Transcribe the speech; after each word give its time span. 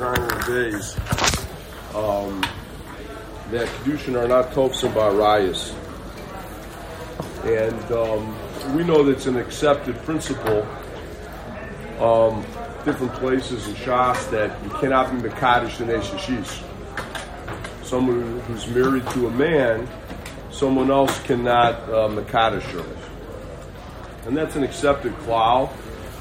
Zion 0.00 0.40
days 0.46 0.96
um, 1.94 2.40
that 3.50 3.68
Kedushin 3.68 4.18
are 4.18 4.26
not 4.26 4.50
Tofsim 4.52 4.94
Barayas. 4.94 5.74
And 7.44 7.92
um, 7.92 8.74
we 8.74 8.82
know 8.82 9.02
that's 9.02 9.26
an 9.26 9.36
accepted 9.36 9.94
principle. 10.04 10.66
Um, 12.00 12.40
different 12.86 13.12
places 13.16 13.68
in 13.68 13.74
Shas 13.74 14.30
that 14.30 14.64
you 14.64 14.70
cannot 14.70 15.12
be 15.12 15.28
Mekadosh 15.28 15.82
in 15.82 15.88
Eshishis. 15.88 16.64
Someone 17.84 18.40
who's 18.40 18.66
married 18.68 19.06
to 19.10 19.26
a 19.26 19.30
man, 19.30 19.86
someone 20.50 20.90
else 20.90 21.22
cannot 21.24 21.74
uh, 21.90 22.08
her. 22.08 22.96
And 24.24 24.34
that's 24.34 24.56
an 24.56 24.62
accepted 24.62 25.12
klal, 25.18 25.70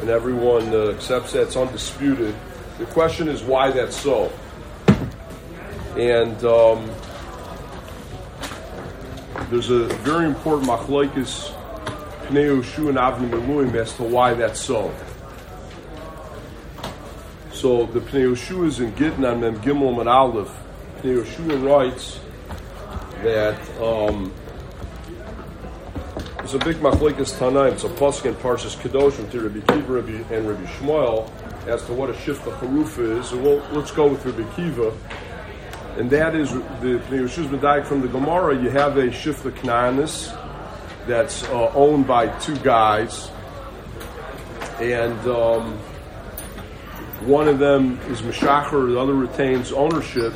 and 0.02 0.09
everyone 0.09 0.68
uh, 0.73 0.89
accepts 0.89 1.32
that's 1.32 1.55
undisputed. 1.55 2.36
The 2.80 2.86
question 2.86 3.27
is 3.27 3.43
why 3.43 3.71
that's 3.71 4.00
so. 4.00 4.32
And 5.98 6.41
um, 6.45 6.90
there's 9.49 9.70
a 9.70 9.88
very 9.98 10.26
important 10.26 10.70
machlokes 10.70 11.54
Pnei 12.27 12.63
Shu 12.63 12.88
and 12.88 12.98
Avni 12.98 13.76
as 13.76 13.94
to 13.98 14.04
why 14.04 14.34
that's 14.34 14.62
so. 14.62 14.95
So 17.52 17.85
the 17.88 17.99
Pnei 17.99 18.38
Shu 18.38 18.63
is 18.63 18.80
in 18.80 18.96
Gittin 18.96 19.26
on 19.26 19.41
Mem 19.41 19.59
Gimel 19.59 19.99
and 19.99 20.07
Aleph. 20.07 20.55
Pnei 21.02 21.26
Shu 21.26 21.57
writes 21.57 22.21
that 23.23 23.59
um, 23.82 24.32
it's 26.40 26.54
a 26.54 26.59
big 26.59 26.77
machlekes 26.77 27.38
Tanaim. 27.38 27.73
It's 27.73 27.84
a 27.84 27.90
pasuk 27.90 28.27
in 28.27 28.35
Parshas 28.35 28.77
Kedoshim 28.77 29.30
to 29.32 29.41
Rabbi 29.41 29.73
Kiva 29.73 29.98
and 30.34 30.48
Rabbi 30.48 30.63
Yishmael 30.63 31.30
as 31.68 31.84
to 31.86 31.94
what 31.94 32.09
a 32.09 32.13
shifta 32.13 32.52
haruf 32.59 32.98
is. 32.99 33.31
And 33.31 33.44
we'll, 33.44 33.63
let's 33.72 33.91
go 33.91 34.08
with 34.08 34.26
Rabbi 34.26 34.49
Kiva. 34.55 34.94
And 35.98 36.09
that 36.12 36.35
is 36.35 36.52
the 36.54 37.02
Yeshua's 37.09 37.48
Medayik 37.48 37.85
from 37.85 38.02
the 38.02 38.07
Gemara. 38.07 38.62
You 38.62 38.70
have 38.70 38.98
a 38.98 39.07
shifta 39.07 39.52
knanis 39.52 40.35
that's 41.07 41.43
uh, 41.46 41.71
owned 41.74 42.07
by 42.07 42.27
two 42.40 42.55
guys, 42.60 43.32
and 44.80 45.20
um, 45.27 45.77
one 47.26 47.48
of 47.48 47.60
them 47.60 47.99
is 48.10 48.21
Meshacher, 48.21 48.87
the 48.87 48.99
other 48.99 49.15
retains 49.15 49.71
ownership, 49.71 50.34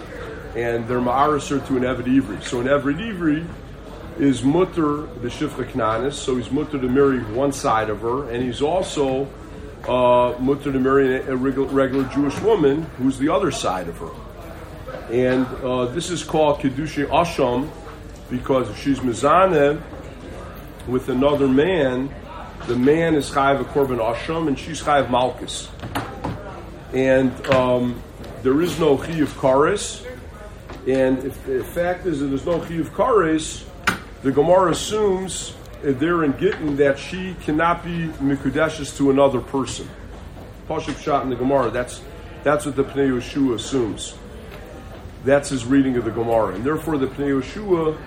and 0.56 0.88
they're 0.88 1.00
Ma'araser 1.00 1.66
to 1.68 1.78
an 1.78 1.84
Eved 1.84 2.06
Ivri. 2.06 2.44
So 2.44 2.60
an 2.60 2.68
Eved 2.68 2.98
Ivri 2.98 3.48
is 4.20 4.44
mutter 4.44 5.04
the 5.22 5.30
shifta 5.30 5.64
knanis, 5.64 6.14
so 6.14 6.36
he's 6.36 6.52
mutter 6.52 6.80
to 6.80 6.90
marry 6.90 7.24
one 7.24 7.52
side 7.52 7.90
of 7.90 8.02
her, 8.02 8.30
and 8.30 8.44
he's 8.44 8.62
also 8.62 9.28
uh, 9.88 10.36
mutter 10.40 10.72
to 10.72 10.80
marry 10.80 11.16
a 11.18 11.36
regular, 11.36 12.04
Jewish 12.10 12.40
woman 12.42 12.84
who's 12.98 13.18
the 13.18 13.30
other 13.30 13.52
side 13.52 13.88
of 13.88 13.98
her. 13.98 14.12
And 15.12 15.46
uh, 15.64 15.86
this 15.86 16.10
is 16.10 16.24
called 16.24 16.60
kedusha 16.60 17.08
asham 17.08 17.70
because 18.30 18.70
if 18.70 18.82
she's 18.82 19.00
mizaneh 19.00 19.82
with 20.88 21.10
another 21.10 21.48
man, 21.48 22.14
the 22.68 22.76
man 22.76 23.16
is 23.16 23.30
chayiv 23.30 23.62
a 23.62 23.64
korban 23.66 24.00
asham 24.00 24.48
and 24.48 24.58
she's 24.58 24.82
chayiv 24.82 25.10
malchus. 25.10 25.70
And 26.94 27.48
um, 27.48 28.02
there 28.44 28.62
is 28.62 28.80
no 28.80 28.98
chiyuv 28.98 29.28
kares. 29.40 30.06
And 30.88 31.20
if 31.20 31.46
the 31.46 31.64
fact 31.64 32.06
is 32.06 32.20
that 32.20 32.28
there's 32.28 32.46
no 32.46 32.60
chiyuv 32.60 32.88
kares, 32.88 33.66
the 34.22 34.32
Gemara 34.32 34.72
assumes 34.72 35.54
there 35.84 36.24
in 36.24 36.38
Gittin 36.38 36.78
that 36.78 36.98
she 36.98 37.36
cannot 37.42 37.84
be 37.84 38.08
mikudeshes 38.20 38.96
to 38.98 39.12
another 39.12 39.42
person. 39.42 39.90
Pashuk 40.68 41.02
shot 41.02 41.24
in 41.24 41.30
the 41.30 41.36
Gemara. 41.36 41.70
That's 41.70 42.02
that's 42.44 42.66
what 42.66 42.76
the 42.76 42.84
Pnei 42.84 43.10
Yeshua 43.10 43.56
assumes. 43.56 44.16
That's 45.24 45.50
his 45.50 45.66
reading 45.66 45.96
of 45.98 46.06
the 46.06 46.12
Gemara, 46.12 46.56
and 46.56 46.64
therefore 46.64 46.98
the 46.98 47.08
Pnei 47.08 47.42
Yeshua 47.42 47.98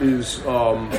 is 0.00 0.44
um, 0.46 0.92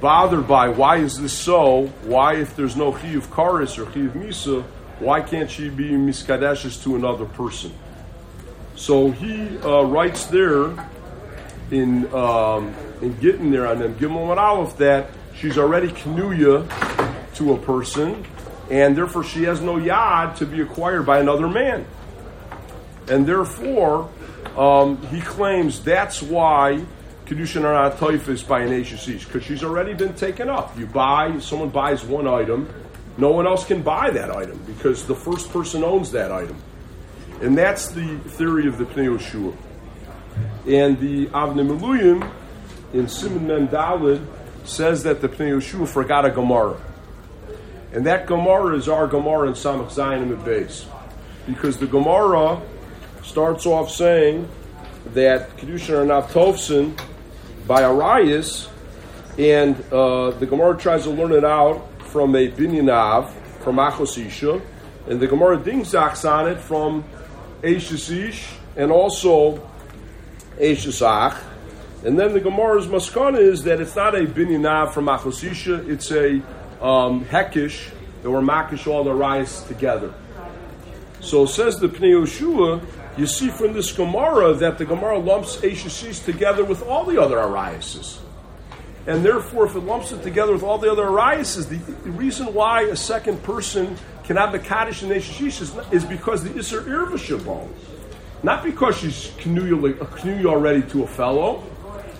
bothered 0.00 0.46
by 0.46 0.68
why 0.68 0.98
is 0.98 1.20
this 1.20 1.32
so? 1.32 1.86
Why, 2.02 2.36
if 2.36 2.56
there's 2.56 2.76
no 2.76 2.92
chiyuv 2.92 3.26
karis 3.28 3.78
or 3.78 3.86
chiyuv 3.86 4.12
misa, 4.12 4.62
why 4.98 5.20
can't 5.20 5.50
she 5.50 5.70
be 5.70 5.90
miskadeshes 5.90 6.82
to 6.84 6.96
another 6.96 7.24
person? 7.24 7.72
So 8.76 9.10
he 9.10 9.58
uh, 9.58 9.82
writes 9.82 10.26
there 10.26 10.74
in 11.70 12.12
um, 12.14 12.74
in 13.00 13.18
Gittin 13.20 13.50
there 13.50 13.66
on 13.66 13.78
them 13.78 13.94
Gimel 13.94 14.30
and 14.30 14.40
Aleph 14.40 14.76
that 14.78 15.10
she's 15.36 15.58
already 15.58 15.88
kanuya 15.88 16.66
to 17.34 17.52
a 17.52 17.58
person, 17.58 18.24
and 18.70 18.96
therefore 18.96 19.24
she 19.24 19.44
has 19.44 19.60
no 19.60 19.76
yad 19.76 20.36
to 20.36 20.46
be 20.46 20.60
acquired 20.60 21.04
by 21.04 21.18
another 21.18 21.48
man. 21.48 21.86
And 23.08 23.26
therefore, 23.26 24.10
um, 24.56 25.04
he 25.08 25.20
claims 25.20 25.82
that's 25.82 26.22
why 26.22 26.84
kedushin 27.26 27.64
are 27.64 27.72
not 27.72 27.98
by 28.48 28.60
an 28.60 28.70
because 29.24 29.44
she's 29.44 29.64
already 29.64 29.94
been 29.94 30.14
taken 30.14 30.48
up. 30.48 30.78
You 30.78 30.86
buy, 30.86 31.38
someone 31.40 31.70
buys 31.70 32.04
one 32.04 32.26
item, 32.26 32.72
no 33.16 33.30
one 33.30 33.46
else 33.46 33.64
can 33.64 33.82
buy 33.82 34.10
that 34.10 34.30
item 34.30 34.58
because 34.66 35.06
the 35.06 35.14
first 35.14 35.50
person 35.50 35.84
owns 35.84 36.10
that 36.12 36.32
item. 36.32 36.56
And 37.40 37.56
that's 37.56 37.88
the 37.88 38.18
theory 38.18 38.66
of 38.66 38.78
the 38.78 38.84
Pnei 38.84 39.18
Yoshua. 39.18 39.56
And 40.66 40.98
the 40.98 41.26
Avnei 41.26 41.66
Miluyim 41.66 42.30
in 42.92 43.08
Simon 43.08 43.46
Mem 43.46 43.66
says 44.64 45.02
that 45.04 45.20
the 45.20 45.28
Pnei 45.28 45.58
Yeshua 45.58 45.86
forgot 45.86 46.24
a 46.24 46.30
Gemara. 46.30 46.80
And 47.92 48.06
that 48.06 48.26
Gemara 48.26 48.76
is 48.76 48.88
our 48.88 49.06
Gemara 49.06 49.48
in 49.48 49.54
Samach 49.54 49.92
Zayin 49.92 50.22
and 50.22 50.44
base. 50.44 50.86
Because 51.46 51.78
the 51.78 51.86
Gemara 51.86 52.60
starts 53.22 53.66
off 53.66 53.90
saying 53.90 54.48
that 55.12 55.56
Kedushin 55.56 55.98
are 55.98 56.04
not 56.04 56.30
by 57.66 57.82
Arias, 57.84 58.68
and 59.38 59.76
uh, 59.92 60.30
the 60.30 60.46
Gemara 60.46 60.76
tries 60.76 61.04
to 61.04 61.10
learn 61.10 61.32
it 61.32 61.44
out 61.44 61.88
from 62.02 62.34
a 62.34 62.48
Binyanav, 62.48 63.30
from 63.60 63.76
Achosisha, 63.76 64.60
and 65.08 65.20
the 65.20 65.26
Gemara 65.26 65.58
dingzachs 65.58 66.28
on 66.30 66.48
it 66.48 66.58
from 66.58 67.04
Eishasish 67.62 68.44
and 68.76 68.90
also 68.90 69.58
Eishasach. 70.58 71.36
And 72.04 72.18
then 72.18 72.34
the 72.34 72.40
Gemara's 72.40 72.86
maskana 72.86 73.38
is 73.38 73.64
that 73.64 73.80
it's 73.80 73.96
not 73.96 74.14
a 74.14 74.26
binyanav 74.26 74.92
from 74.92 75.06
Achosisha, 75.06 75.88
it's 75.88 76.10
a 76.10 76.34
um, 76.84 77.24
hekish 77.24 77.90
that 78.22 78.30
were 78.30 78.42
makish 78.42 78.86
all 78.86 79.04
the 79.04 79.14
rice 79.14 79.62
together. 79.62 80.12
So 81.20 81.46
says 81.46 81.78
the 81.78 81.88
Pnei 81.88 82.12
Yoshua, 82.12 82.84
you 83.16 83.26
see 83.26 83.48
from 83.48 83.72
this 83.72 83.90
Gemara 83.92 84.52
that 84.54 84.76
the 84.76 84.84
Gemara 84.84 85.18
lumps 85.18 85.56
Ashisis 85.56 86.22
together 86.22 86.62
with 86.62 86.82
all 86.82 87.04
the 87.04 87.20
other 87.20 87.38
Ariases. 87.38 88.20
And 89.06 89.24
therefore, 89.24 89.64
if 89.66 89.74
it 89.74 89.80
lumps 89.80 90.12
it 90.12 90.22
together 90.22 90.52
with 90.52 90.62
all 90.62 90.76
the 90.76 90.90
other 90.90 91.04
Ariases, 91.04 91.68
the, 91.68 91.76
the 91.76 92.10
reason 92.10 92.52
why 92.52 92.82
a 92.82 92.96
second 92.96 93.42
person 93.42 93.96
cannot 94.24 94.52
be 94.52 94.58
Kaddish 94.58 95.02
in 95.02 95.08
Ashisis 95.08 95.62
is, 95.92 96.02
is, 96.02 96.04
because 96.04 96.44
the 96.44 96.50
Isser 96.50 96.82
Irva 96.84 97.16
Shabbat. 97.16 97.68
Not 98.42 98.62
because 98.62 98.98
she's 98.98 99.28
a 99.28 99.32
knuya 99.40 100.44
already 100.46 100.82
to 100.90 101.04
a 101.04 101.06
fellow, 101.06 101.62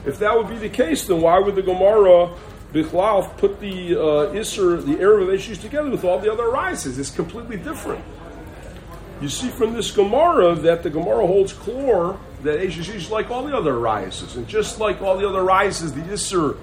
if 0.07 0.19
that 0.19 0.37
would 0.37 0.49
be 0.49 0.57
the 0.57 0.69
case, 0.69 1.07
then 1.07 1.21
why 1.21 1.39
would 1.39 1.55
the 1.55 1.63
Gemara 1.63 2.35
Bichlal 2.73 3.37
put 3.39 3.61
the 3.61 3.95
uh, 3.95 4.35
Isser, 4.35 4.85
the 4.85 4.97
Erev 4.97 5.23
of 5.23 5.31
issues 5.31 5.59
together 5.59 5.91
with 5.91 6.05
all 6.05 6.19
the 6.19 6.33
other 6.33 6.49
rises? 6.49 6.99
It's 6.99 7.11
completely 7.11 7.57
different. 7.57 8.05
You 9.21 9.29
see 9.29 9.49
from 9.49 9.73
this 9.73 9.91
Gemara 9.91 10.55
that 10.57 10.83
the 10.83 10.91
Gemara 10.91 11.27
holds 11.27 11.53
chlor 11.53 12.19
that 12.43 12.61
Ashish 12.61 12.95
is 12.95 13.11
like 13.11 13.31
all 13.31 13.45
the 13.45 13.57
other 13.57 13.79
rises, 13.79 14.37
and 14.37 14.47
just 14.47 14.79
like 14.81 15.01
all 15.01 15.17
the 15.17 15.27
other 15.27 15.43
rises, 15.43 15.93
the 15.95 16.03
Isser, 16.03 16.59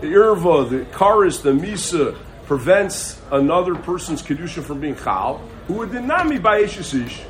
the 0.00 0.06
Irva, 0.06 0.70
the 0.70 0.84
Karis, 0.96 1.42
the 1.42 1.52
Misa 1.52 2.16
prevents 2.46 3.20
another 3.32 3.74
person's 3.74 4.22
kedusha 4.22 4.62
from 4.62 4.80
being 4.80 4.94
chal, 4.94 5.42
who 5.66 5.74
would 5.74 5.90
deny 5.90 6.24
me 6.24 6.38
by 6.38 6.62
Ashish. 6.62 7.24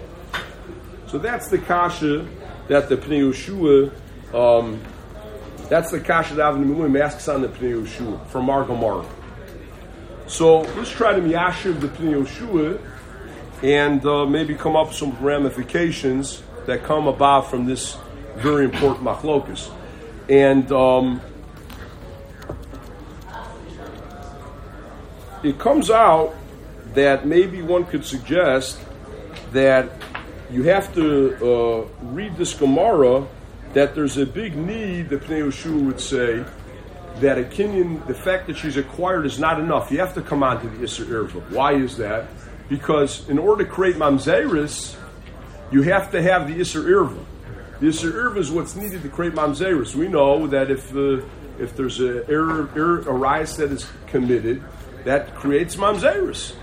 So 1.08 1.18
that's 1.18 1.48
the 1.48 1.58
kasha 1.58 2.26
that 2.68 2.88
the 2.88 2.96
Pnei 2.96 3.32
Yeshua 3.32 3.90
um, 4.34 4.80
that's 5.68 5.90
the 5.90 6.00
Kasha 6.00 6.34
Davin 6.34 6.64
Miluim 6.64 7.00
asks 7.00 7.28
on 7.28 7.42
the 7.42 7.48
Pnei 7.48 7.82
Yoshua 7.82 8.26
from 8.28 8.48
our 8.50 8.64
Gemara. 8.64 9.04
So 10.26 10.60
let's 10.60 10.90
try 10.90 11.14
to 11.14 11.20
miyashiv 11.20 11.80
the 11.80 11.88
Pnei 11.88 12.24
Yoshua 12.24 12.80
and 13.62 14.04
uh, 14.04 14.26
maybe 14.26 14.54
come 14.54 14.76
up 14.76 14.88
with 14.88 14.96
some 14.96 15.16
ramifications 15.20 16.42
that 16.66 16.84
come 16.84 17.06
about 17.06 17.50
from 17.50 17.66
this 17.66 17.96
very 18.36 18.64
important 18.64 19.04
machlokus. 19.04 19.72
And 20.28 20.70
um, 20.72 21.20
it 25.42 25.58
comes 25.58 25.90
out 25.90 26.34
that 26.94 27.26
maybe 27.26 27.62
one 27.62 27.84
could 27.84 28.04
suggest 28.04 28.78
that 29.52 29.90
you 30.50 30.64
have 30.64 30.94
to 30.94 31.36
uh, 31.36 31.86
read 32.02 32.36
this 32.36 32.54
Gemara 32.54 33.26
that 33.76 33.94
there's 33.94 34.16
a 34.16 34.24
big 34.24 34.56
need, 34.56 35.10
the 35.10 35.18
Pnei 35.18 35.42
Yoshua 35.42 35.84
would 35.84 36.00
say, 36.00 36.42
that 37.20 37.36
a 37.36 37.42
Kenyan, 37.42 38.06
the 38.06 38.14
fact 38.14 38.46
that 38.46 38.56
she's 38.56 38.78
acquired 38.78 39.26
is 39.26 39.38
not 39.38 39.60
enough. 39.60 39.90
You 39.90 39.98
have 39.98 40.14
to 40.14 40.22
come 40.22 40.42
on 40.42 40.62
to 40.62 40.66
the 40.66 40.78
Isser 40.78 41.04
Irva. 41.04 41.50
Why 41.50 41.74
is 41.74 41.98
that? 41.98 42.26
Because 42.70 43.28
in 43.28 43.38
order 43.38 43.64
to 43.64 43.70
create 43.70 43.96
Mamzeris, 43.96 44.96
you 45.70 45.82
have 45.82 46.10
to 46.12 46.22
have 46.22 46.48
the 46.48 46.58
Isser 46.58 46.84
Irva. 46.84 47.22
The 47.80 47.88
Isser 47.88 48.12
Irva 48.12 48.38
is 48.38 48.50
what's 48.50 48.76
needed 48.76 49.02
to 49.02 49.10
create 49.10 49.34
Mamzerus. 49.34 49.94
We 49.94 50.08
know 50.08 50.46
that 50.46 50.70
if 50.70 50.96
uh, 50.96 51.20
if 51.58 51.76
there's 51.76 52.00
a 52.00 52.26
error, 52.30 52.70
error, 52.74 53.00
a 53.00 53.46
that 53.46 53.72
is 53.72 53.86
committed, 54.06 54.64
that 55.04 55.34
creates 55.34 55.76
Mamzerus. 55.76 56.54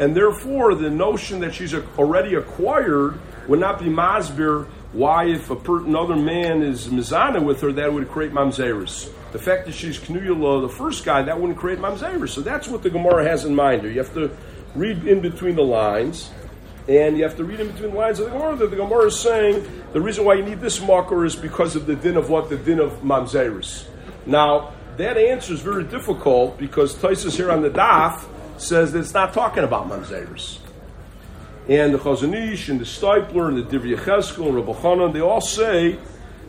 And 0.00 0.16
therefore, 0.16 0.74
the 0.74 0.90
notion 0.90 1.38
that 1.40 1.54
she's 1.54 1.72
already 1.72 2.34
acquired 2.34 3.20
would 3.46 3.60
not 3.60 3.78
be 3.78 3.86
Masbir. 3.86 4.66
Why, 4.92 5.26
if 5.26 5.50
a 5.50 5.56
per- 5.56 5.84
another 5.84 6.16
man 6.16 6.62
is 6.62 6.88
Mizana 6.88 7.44
with 7.44 7.60
her, 7.60 7.72
that 7.72 7.92
would 7.92 8.08
create 8.08 8.32
Mamzerus. 8.32 9.12
The 9.32 9.38
fact 9.38 9.66
that 9.66 9.74
she's 9.74 9.98
Knuyala, 9.98 10.62
the 10.62 10.68
first 10.68 11.04
guy, 11.04 11.22
that 11.22 11.38
wouldn't 11.38 11.58
create 11.58 11.78
Mamzerus. 11.78 12.30
So 12.30 12.40
that's 12.40 12.68
what 12.68 12.82
the 12.82 12.90
Gemara 12.90 13.28
has 13.28 13.44
in 13.44 13.54
mind 13.54 13.82
here. 13.82 13.90
You 13.90 13.98
have 13.98 14.14
to 14.14 14.34
read 14.74 15.06
in 15.06 15.20
between 15.20 15.56
the 15.56 15.62
lines 15.62 16.30
and 16.88 17.18
you 17.18 17.24
have 17.24 17.36
to 17.36 17.44
read 17.44 17.60
in 17.60 17.70
between 17.70 17.90
the 17.90 17.96
lines 17.96 18.18
of 18.18 18.26
the 18.26 18.32
Gemara 18.32 18.56
that 18.56 18.70
the 18.70 18.76
Gemara 18.76 19.06
is 19.06 19.20
saying 19.20 19.84
the 19.92 20.00
reason 20.00 20.24
why 20.24 20.34
you 20.34 20.42
need 20.42 20.60
this 20.60 20.80
marker 20.80 21.26
is 21.26 21.36
because 21.36 21.76
of 21.76 21.84
the 21.84 21.94
din 21.94 22.16
of 22.16 22.30
what? 22.30 22.48
The 22.48 22.56
din 22.56 22.80
of 22.80 23.02
Mamzerus. 23.02 23.86
Now, 24.24 24.72
that 24.96 25.18
answer 25.18 25.52
is 25.52 25.60
very 25.60 25.84
difficult 25.84 26.58
because 26.58 26.96
Taisus 26.96 27.36
here 27.36 27.50
on 27.50 27.60
the 27.60 27.70
Daf 27.70 28.24
says 28.56 28.92
that 28.92 29.00
it's 29.00 29.12
not 29.12 29.34
talking 29.34 29.64
about 29.64 29.88
Mamzerus. 29.88 30.58
And 31.68 31.92
the 31.92 31.98
Chazon 31.98 32.34
Ish 32.34 32.70
and 32.70 32.80
the 32.80 32.84
Steipler 32.84 33.48
and 33.48 33.58
the 33.58 33.78
Divrei 33.78 33.94
Yecheskel 33.94 34.46
and 34.46 34.56
Rabbi 34.56 34.72
Chanan, 34.72 35.12
they 35.12 35.20
all 35.20 35.42
say 35.42 35.98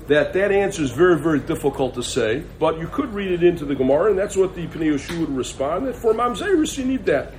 that 0.08 0.34
that 0.34 0.52
answer 0.52 0.82
is 0.82 0.92
very, 0.92 1.20
very 1.20 1.40
difficult 1.40 1.94
to 1.96 2.04
say, 2.04 2.44
but 2.58 2.80
you 2.80 2.88
could 2.88 3.14
read 3.14 3.32
it 3.32 3.44
into 3.44 3.66
the 3.66 3.76
Gemara, 3.76 4.10
and 4.10 4.18
that's 4.18 4.38
what 4.38 4.56
the 4.56 4.66
Pnei 4.66 4.94
Yoshu 4.94 5.20
would 5.20 5.36
respond, 5.36 5.88
that 5.88 5.96
for 5.96 6.14
Mamzerus 6.14 6.78
you 6.78 6.86
need 6.86 7.06
that. 7.06 7.34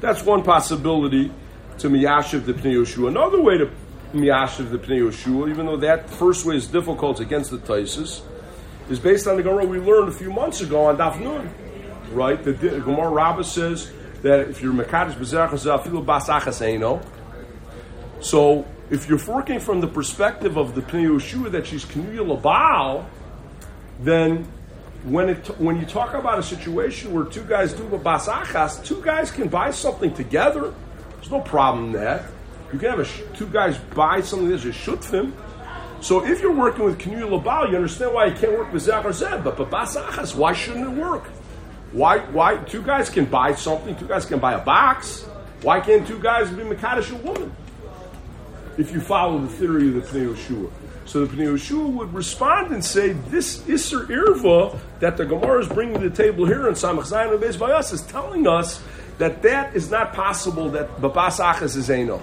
That's 0.00 0.24
one 0.24 0.42
possibility 0.42 1.30
to 1.78 1.88
Miyashiv 1.88 2.46
the 2.46 2.54
Pnei 2.54 2.74
Yoshua. 2.74 3.08
Another 3.08 3.40
way 3.40 3.58
to 3.58 3.70
Miyashiv 4.12 4.70
the 4.70 4.78
Pnei 4.78 5.02
Yoshua, 5.02 5.50
even 5.50 5.66
though 5.66 5.76
that 5.76 6.08
first 6.08 6.46
way 6.46 6.56
is 6.56 6.66
difficult 6.66 7.20
against 7.20 7.50
the 7.50 7.58
Taisis, 7.58 8.22
is 8.88 8.98
based 8.98 9.26
on 9.26 9.36
the 9.36 9.42
Gemara 9.42 9.66
we 9.66 9.78
learned 9.78 10.08
a 10.08 10.12
few 10.12 10.32
months 10.32 10.62
ago 10.62 10.86
on 10.86 10.96
Daf 10.96 11.20
Nun. 11.20 11.52
Right? 12.12 12.42
The, 12.42 12.52
the 12.52 12.80
Gemara 12.80 13.10
Rabbah 13.10 13.42
says 13.42 13.92
that 14.22 14.48
if 14.48 14.60
you're 14.62 14.72
Mekadosh 14.72 15.14
B'zerach 15.14 15.50
Zafilu 15.50 16.04
Basachas 16.04 16.60
so 18.20 18.66
if 18.90 19.08
you're 19.08 19.24
working 19.26 19.60
from 19.60 19.80
the 19.80 19.86
perspective 19.86 20.56
of 20.56 20.74
the 20.74 20.82
Pnei 20.82 21.08
Yoshua 21.08 21.50
that 21.52 21.66
she's 21.66 21.84
Knuya 21.84 22.40
Labal, 22.40 23.04
then 24.00 24.44
when 25.04 25.28
it 25.28 25.46
when 25.60 25.78
you 25.78 25.86
talk 25.86 26.14
about 26.14 26.38
a 26.38 26.42
situation 26.42 27.12
where 27.12 27.24
two 27.24 27.44
guys 27.44 27.72
do 27.72 27.84
a 27.94 27.98
basachas, 27.98 28.84
two 28.84 29.00
guys 29.02 29.30
can 29.30 29.48
buy 29.48 29.70
something 29.70 30.12
together. 30.14 30.74
There's 31.14 31.30
no 31.30 31.40
problem 31.40 31.86
in 31.86 31.92
that. 31.92 32.24
You 32.72 32.78
can 32.78 32.90
have 32.90 33.00
a, 33.00 33.36
two 33.36 33.46
guys 33.46 33.78
buy 33.94 34.20
something 34.20 34.50
that's 34.50 34.64
a 34.64 34.68
shutfim. 34.68 35.32
So 36.00 36.24
if 36.24 36.40
you're 36.40 36.54
working 36.54 36.84
with 36.84 36.98
Kinu 36.98 37.28
Labal, 37.28 37.70
you 37.70 37.76
understand 37.76 38.14
why 38.14 38.26
you 38.26 38.34
can't 38.34 38.52
work 38.52 38.72
with 38.72 38.82
Zach 38.82 39.04
or 39.04 39.12
Zeb. 39.12 39.44
But 39.44 39.56
but 39.56 39.70
basachas, 39.70 40.34
why 40.34 40.52
shouldn't 40.52 40.86
it 40.86 41.00
work? 41.00 41.24
Why 41.92 42.18
why 42.18 42.58
two 42.58 42.82
guys 42.82 43.08
can 43.08 43.24
buy 43.24 43.54
something, 43.54 43.96
two 43.96 44.06
guys 44.06 44.26
can 44.26 44.38
buy 44.38 44.54
a 44.54 44.64
box. 44.64 45.24
Why 45.62 45.80
can't 45.80 46.06
two 46.06 46.20
guys 46.20 46.50
be 46.50 46.62
Makadish 46.62 47.12
a 47.12 47.16
woman? 47.16 47.54
If 48.76 48.92
you 48.92 49.00
follow 49.00 49.38
the 49.38 49.48
theory 49.48 49.88
of 49.88 49.94
the 49.94 50.00
Pnei 50.02 50.34
Yeshua. 50.34 50.70
So 51.04 51.24
the 51.24 51.34
Pnei 51.34 51.54
Yeshua 51.54 51.90
would 51.94 52.12
respond 52.12 52.72
and 52.72 52.84
say, 52.84 53.12
this 53.30 53.58
Isser 53.62 54.06
Irva 54.06 54.78
that 55.00 55.16
the 55.16 55.24
Gemara 55.24 55.60
is 55.62 55.68
bringing 55.68 56.00
to 56.00 56.10
the 56.10 56.14
table 56.14 56.44
here 56.44 56.68
in 56.68 56.74
Samach 56.74 57.10
Zayin 57.10 57.32
and 57.32 57.42
Beis 57.42 57.60
us 57.60 57.92
is 57.92 58.02
telling 58.02 58.46
us 58.46 58.82
that 59.16 59.42
that 59.42 59.74
is 59.74 59.90
not 59.90 60.12
possible, 60.12 60.68
that 60.70 61.00
Babas 61.00 61.40
Achas 61.40 61.76
is 61.76 61.90
Eno. 61.90 62.22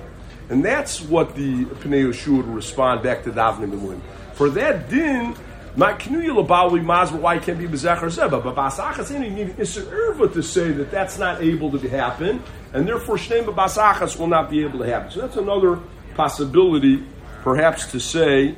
And 0.50 0.64
that's 0.64 1.02
what 1.02 1.36
the 1.36 1.66
Pnei 1.66 2.08
Yeshua 2.08 2.38
would 2.38 2.48
respond 2.48 3.02
back 3.02 3.24
to 3.24 3.32
Davnim 3.32 3.74
Elohim. 3.74 4.02
For 4.34 4.50
that 4.52 4.90
din, 4.90 5.36
my 5.76 5.94
knuya 5.94 6.46
labawi 6.46 6.84
mazma 6.84 7.18
why 7.18 7.38
can't 7.38 7.60
be 7.60 7.68
bezachar 7.68 8.10
zeba, 8.10 8.42
but 8.42 8.56
basachas 8.56 9.12
isser 9.58 9.84
irva 9.84 10.34
to 10.34 10.42
say 10.42 10.72
that 10.72 10.90
that's 10.90 11.18
not 11.18 11.42
able 11.42 11.70
to 11.78 11.90
happen, 11.90 12.42
and 12.74 12.88
therefore 12.88 13.18
shnei 13.18 13.44
basachas 13.44 14.18
will 14.18 14.28
not 14.28 14.50
be 14.50 14.64
able 14.64 14.80
to 14.80 14.86
happen. 14.86 15.12
So 15.12 15.22
that's 15.22 15.36
another 15.36 15.80
possibility, 16.16 17.04
perhaps 17.44 17.92
to 17.92 18.00
say 18.00 18.56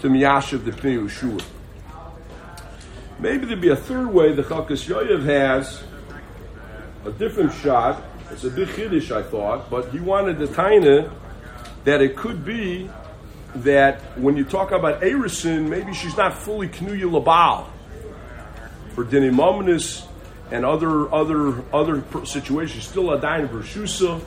to 0.00 0.08
miyashiv 0.08 0.64
the 0.64 0.72
pnei 0.72 1.04
Yeshua. 1.04 1.44
Maybe 3.20 3.46
there'd 3.46 3.60
be 3.60 3.70
a 3.70 3.76
third 3.76 4.12
way 4.12 4.32
the 4.32 4.42
Chalkas 4.42 4.86
Yoav 4.88 5.24
has 5.24 5.82
a 7.04 7.12
different 7.12 7.52
shot. 7.52 8.02
It's 8.30 8.44
a 8.44 8.50
big 8.50 8.68
chiddush, 8.68 9.10
I 9.10 9.22
thought, 9.22 9.70
but 9.70 9.90
he 9.90 9.98
wanted 9.98 10.38
the 10.38 10.46
taina 10.46 11.12
that 11.84 12.00
it 12.02 12.16
could 12.16 12.44
be 12.44 12.90
that 13.56 14.00
when 14.18 14.36
you 14.36 14.44
talk 14.44 14.70
about 14.70 15.00
Erisin, 15.00 15.68
maybe 15.68 15.94
she's 15.94 16.16
not 16.16 16.38
fully 16.38 16.68
knuya 16.68 17.10
labal 17.10 17.66
for 18.94 19.04
dinimaminus 19.04 20.06
and 20.50 20.64
other 20.64 21.12
other 21.12 21.62
other 21.72 22.04
situations. 22.24 22.84
Still 22.86 23.12
a 23.12 23.20
dain 23.20 23.48
bershusa. 23.48 24.20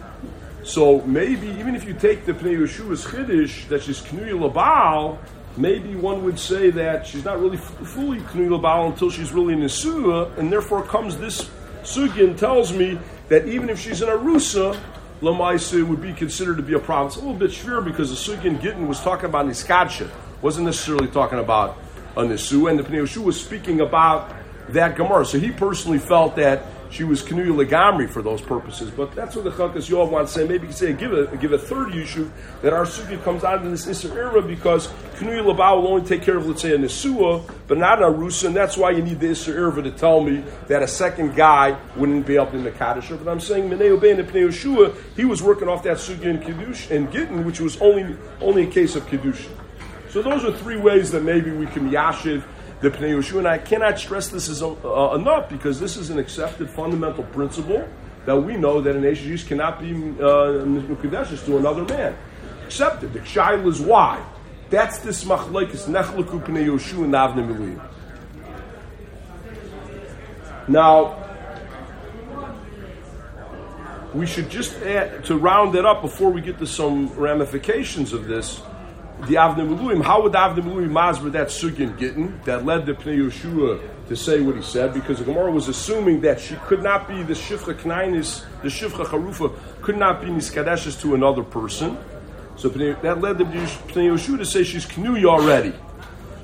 So 0.64 1.02
maybe 1.02 1.48
even 1.48 1.76
if 1.76 1.86
you 1.86 1.94
take 1.94 2.26
the 2.26 2.34
Pnei 2.34 2.60
Yeshua's 2.60 3.04
chiddush 3.06 3.68
that 3.70 3.84
she's 3.84 4.02
knuya 4.02 4.34
labal, 4.34 5.18
maybe 5.58 5.96
one 5.96 6.24
would 6.24 6.40
say 6.40 6.70
that 6.72 7.08
she's 7.08 7.26
not 7.26 7.40
really 7.40 7.58
fully 7.58 8.20
knuya 8.20 8.60
labal 8.60 8.92
until 8.92 9.10
she's 9.10 9.32
really 9.32 9.54
in 9.54 9.60
nesua, 9.62 10.38
and 10.38 10.52
therefore 10.52 10.84
comes 10.84 11.18
this 11.18 11.50
Sugin 11.84 12.38
tells 12.38 12.74
me 12.74 13.00
that 13.30 13.48
even 13.48 13.70
if 13.70 13.80
she's 13.80 14.02
in 14.02 14.10
a 14.10 14.14
Rusa, 14.14 14.80
Lamaisa 15.22 15.88
would 15.88 16.02
be 16.02 16.14
considered 16.14 16.58
to 16.58 16.64
be 16.64 16.74
a 16.74 16.80
problem. 16.80 17.08
It's 17.08 17.16
a 17.16 17.20
little 17.20 17.36
bit 17.36 17.52
shver 17.52 17.84
because 17.84 18.10
the 18.10 18.16
Sugin 18.16 18.60
Gittin 18.60 18.88
was 18.88 19.00
talking 19.00 19.26
about 19.26 19.46
Niskadsha, 19.46 20.10
wasn't 20.42 20.66
necessarily 20.66 21.08
talking 21.08 21.38
about 21.38 21.78
a 22.18 22.22
Nisu, 22.22 22.70
and 22.70 22.80
the 22.80 22.84
Pnei 22.84 23.18
was 23.24 23.40
speaking 23.40 23.82
about 23.82 24.36
that 24.70 24.96
Gemara. 24.96 25.26
So 25.26 25.40
he 25.40 25.52
personally 25.52 26.00
felt 26.00 26.36
that 26.38 26.66
she 26.92 27.06
was 27.06 27.24
Knuya 27.24 27.66
Legamri 27.66 28.10
for 28.10 28.22
those 28.22 28.42
purposes. 28.42 28.92
But 28.92 29.16
that's 29.16 29.36
what 29.36 29.46
the 29.46 29.52
Chalkas 29.52 29.90
Yoav 29.90 30.12
wants 30.12 30.34
to 30.34 30.40
say. 30.40 30.48
Maybe 30.48 30.64
you 30.64 30.68
can 30.68 30.74
say, 30.74 30.94
give 30.94 31.14
a, 31.14 31.36
give 31.38 31.54
a 31.54 31.58
third 31.58 31.90
Yishuv 31.94 32.30
that 32.62 32.74
our 32.74 32.84
Sugi 32.84 33.22
comes 33.24 33.46
out 33.46 33.64
in 33.64 33.72
this 33.72 33.86
Isser 33.86 34.14
era 34.14 34.42
because 34.42 34.88
Knuya 35.16 35.46
Labah 35.46 35.80
will 35.82 35.88
only 35.88 36.06
take 36.06 36.22
care 36.22 36.38
of, 36.38 36.46
let's 36.46 36.62
say, 36.62 36.76
a 36.76 36.78
Nesua, 36.78 37.50
but 37.68 37.78
not 37.78 38.02
a 38.02 38.06
Rusa, 38.06 38.48
and 38.48 38.56
that's 38.56 38.76
why 38.76 38.92
you 38.92 39.02
need 39.02 39.22
the 39.22 39.28
Isser 39.28 39.56
era 39.56 39.82
to 39.82 39.92
tell 39.92 40.22
me 40.22 40.44
that 40.68 40.84
a 40.84 40.88
second 40.88 41.36
guy 41.36 41.78
wouldn't 41.96 42.28
be 42.28 42.38
up 42.38 42.54
in 42.54 42.64
the 42.64 42.72
Kaddish. 42.72 43.10
But 43.10 43.28
I'm 43.28 43.40
saying 43.40 43.70
Meneo 43.70 44.00
Bein 44.00 44.20
and 44.20 44.28
Pnei 44.28 44.50
Yeshua, 44.50 44.94
he 45.16 45.24
was 45.24 45.42
working 45.42 45.70
off 45.70 45.84
that 45.84 45.98
Sugi 45.98 46.24
in 46.24 46.42
Kiddush 46.42 46.92
and 46.92 47.10
Gittin, 47.12 47.46
which 47.46 47.62
was 47.62 47.80
only, 47.80 48.18
only 48.42 48.64
a 48.64 48.70
case 48.70 48.98
of 48.98 49.08
Kiddush. 49.08 49.48
So 50.10 50.22
those 50.22 50.44
are 50.44 50.52
three 50.52 50.76
ways 50.76 51.10
that 51.12 51.24
maybe 51.24 51.52
we 51.52 51.68
can 51.68 51.90
yashiv 51.90 52.44
the 52.82 52.90
Pnei 52.90 53.16
Yeshua, 53.16 53.40
and 53.40 53.48
I 53.48 53.60
cannot 53.60 54.00
stress 54.00 54.30
this 54.30 54.50
as, 54.50 54.64
uh, 54.64 55.14
enough 55.16 55.50
because 55.50 55.80
this 55.80 55.98
is 55.98 56.10
an 56.10 56.18
accepted 56.18 56.70
fundamental 56.70 57.24
principle 57.26 57.88
that 58.26 58.36
we 58.36 58.58
know 58.58 58.82
that 58.82 58.96
an 58.96 59.04
Ashish 59.04 59.48
cannot 59.48 59.80
be 59.80 59.94
uh, 60.22 60.66
to 61.46 61.58
another 61.58 61.84
man. 61.86 62.18
Accepted. 62.66 63.14
The 63.14 63.20
Shail 63.20 63.68
is 63.68 63.80
why. 63.80 64.24
That's 64.70 65.00
this 65.00 65.24
machlekes 65.24 65.88
nechleku 65.88 66.44
Pnei 66.44 66.66
Yeshua 66.66 67.04
and 67.06 67.14
Avne 67.14 67.82
Now, 70.68 71.18
we 74.14 74.26
should 74.26 74.50
just 74.50 74.76
add, 74.82 75.24
to 75.26 75.38
round 75.38 75.76
it 75.76 75.86
up 75.86 76.02
before 76.02 76.32
we 76.32 76.42
get 76.42 76.58
to 76.60 76.68
some 76.68 77.10
ramifications 77.14 78.12
of 78.12 78.26
this 78.26 78.62
the 79.28 79.36
Avnei 79.36 79.68
Miluim, 79.68 80.04
how 80.04 80.24
would 80.24 80.34
Avnei 80.34 80.62
Miluim 80.64 80.90
masber 80.90 81.32
that 81.32 81.48
sugin 81.48 81.98
gittin 81.98 82.42
that 82.46 82.66
led 82.66 82.88
the 82.88 82.94
Pnei 82.94 83.30
Yeshua 83.30 83.80
to 84.08 84.16
say 84.16 84.42
what 84.42 84.56
he 84.56 84.64
said? 84.64 84.94
Because 84.94 85.20
the 85.20 85.26
Gemara 85.26 85.52
was 85.52 85.68
assuming 85.68 86.22
that 86.22 86.40
she 86.40 86.56
could 86.66 86.82
not 86.82 87.08
be 87.08 87.22
the 87.22 87.34
Shifcha 87.34 87.76
Knainis, 87.76 88.44
the 88.64 88.70
Shifcha 88.70 89.06
Charufa 89.06 89.56
could 89.82 89.98
not 89.98 90.22
be 90.22 90.28
Niskadeshes 90.28 91.00
to 91.02 91.14
another 91.14 91.44
person. 91.44 91.98
So 92.56 92.70
that 92.70 93.22
led 93.22 93.38
the 93.38 93.44
Pnei 93.44 94.12
Yeshua 94.12 94.40
to 94.40 94.46
say 94.46 94.64
she's 94.64 94.86
Knuya 94.88 95.26
already. 95.26 95.74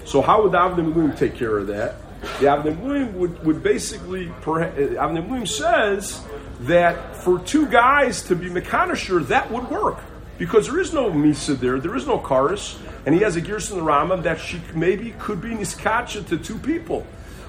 So 0.05 0.22
how 0.22 0.43
would 0.43 0.51
Avnei 0.51 0.93
Miluim 0.93 1.17
take 1.17 1.36
care 1.36 1.57
of 1.57 1.67
that? 1.67 1.96
The 2.39 2.46
Avnei 2.46 2.77
Miluim 2.77 3.13
would, 3.13 3.43
would 3.43 3.63
basically, 3.63 4.29
uh, 4.29 4.34
Avnei 4.43 5.27
Miluim 5.27 5.48
says 5.48 6.24
that 6.62 7.15
for 7.15 7.39
two 7.39 7.65
guys 7.67 8.22
to 8.24 8.36
be 8.36 8.50
Mekanisher, 8.50 9.25
that 9.27 9.50
would 9.51 9.67
work 9.69 9.98
because 10.38 10.67
there 10.67 10.79
is 10.79 10.94
no 10.94 11.12
Misa 11.12 11.58
there, 11.58 11.79
there 11.79 11.96
is 11.96 12.06
no 12.06 12.20
Karis, 12.20 12.77
and 13.06 13.15
he 13.15 13.22
has 13.22 13.36
a 13.36 13.41
Gerson 13.41 13.77
the 13.77 13.84
Rambam 13.84 14.24
that 14.24 14.39
she 14.39 14.62
maybe 14.74 15.12
could 15.20 15.41
be 15.41 15.50
Niskacha 15.50 16.27
to 16.27 16.38
two 16.38 16.58
people. 16.60 17.06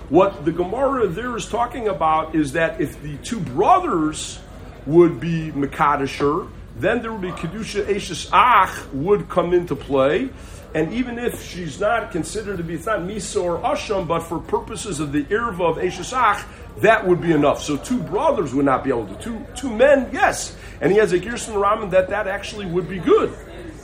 What 0.08 0.44
the 0.44 0.52
Gemara 0.52 1.06
there 1.06 1.36
is 1.36 1.46
talking 1.46 1.88
about 1.88 2.34
is 2.34 2.52
that 2.52 2.80
if 2.80 3.02
the 3.02 3.16
two 3.18 3.40
brothers 3.40 4.38
would 4.86 5.20
be 5.20 5.52
Makadasher, 5.52 6.48
then 6.76 7.02
there 7.02 7.12
would 7.12 7.20
be 7.20 7.32
Kedusha 7.32 7.94
Ashes 7.94 8.28
Ach 8.32 8.70
would 8.92 9.28
come 9.28 9.52
into 9.52 9.76
play. 9.76 10.30
And 10.74 10.92
even 10.92 11.18
if 11.18 11.42
she's 11.42 11.80
not 11.80 12.12
considered 12.12 12.58
to 12.58 12.62
be, 12.62 12.74
it's 12.74 12.86
not 12.86 13.00
Misa 13.00 13.42
or 13.42 13.58
Asham, 13.60 14.06
but 14.06 14.20
for 14.20 14.38
purposes 14.38 15.00
of 15.00 15.12
the 15.12 15.24
Irva 15.24 15.70
of 15.70 15.78
Ashes 15.78 16.12
Ach, 16.12 16.44
that 16.78 17.06
would 17.06 17.20
be 17.20 17.32
enough. 17.32 17.62
So 17.62 17.76
two 17.76 17.98
brothers 17.98 18.54
would 18.54 18.66
not 18.66 18.84
be 18.84 18.90
able 18.90 19.06
to. 19.06 19.14
Two, 19.16 19.46
two 19.56 19.70
men, 19.74 20.10
yes. 20.12 20.54
And 20.80 20.92
he 20.92 20.98
has 20.98 21.12
a 21.12 21.18
Gerson 21.18 21.54
Raman 21.54 21.90
that 21.90 22.10
that 22.10 22.28
actually 22.28 22.66
would 22.66 22.88
be 22.88 22.98
good. 22.98 23.34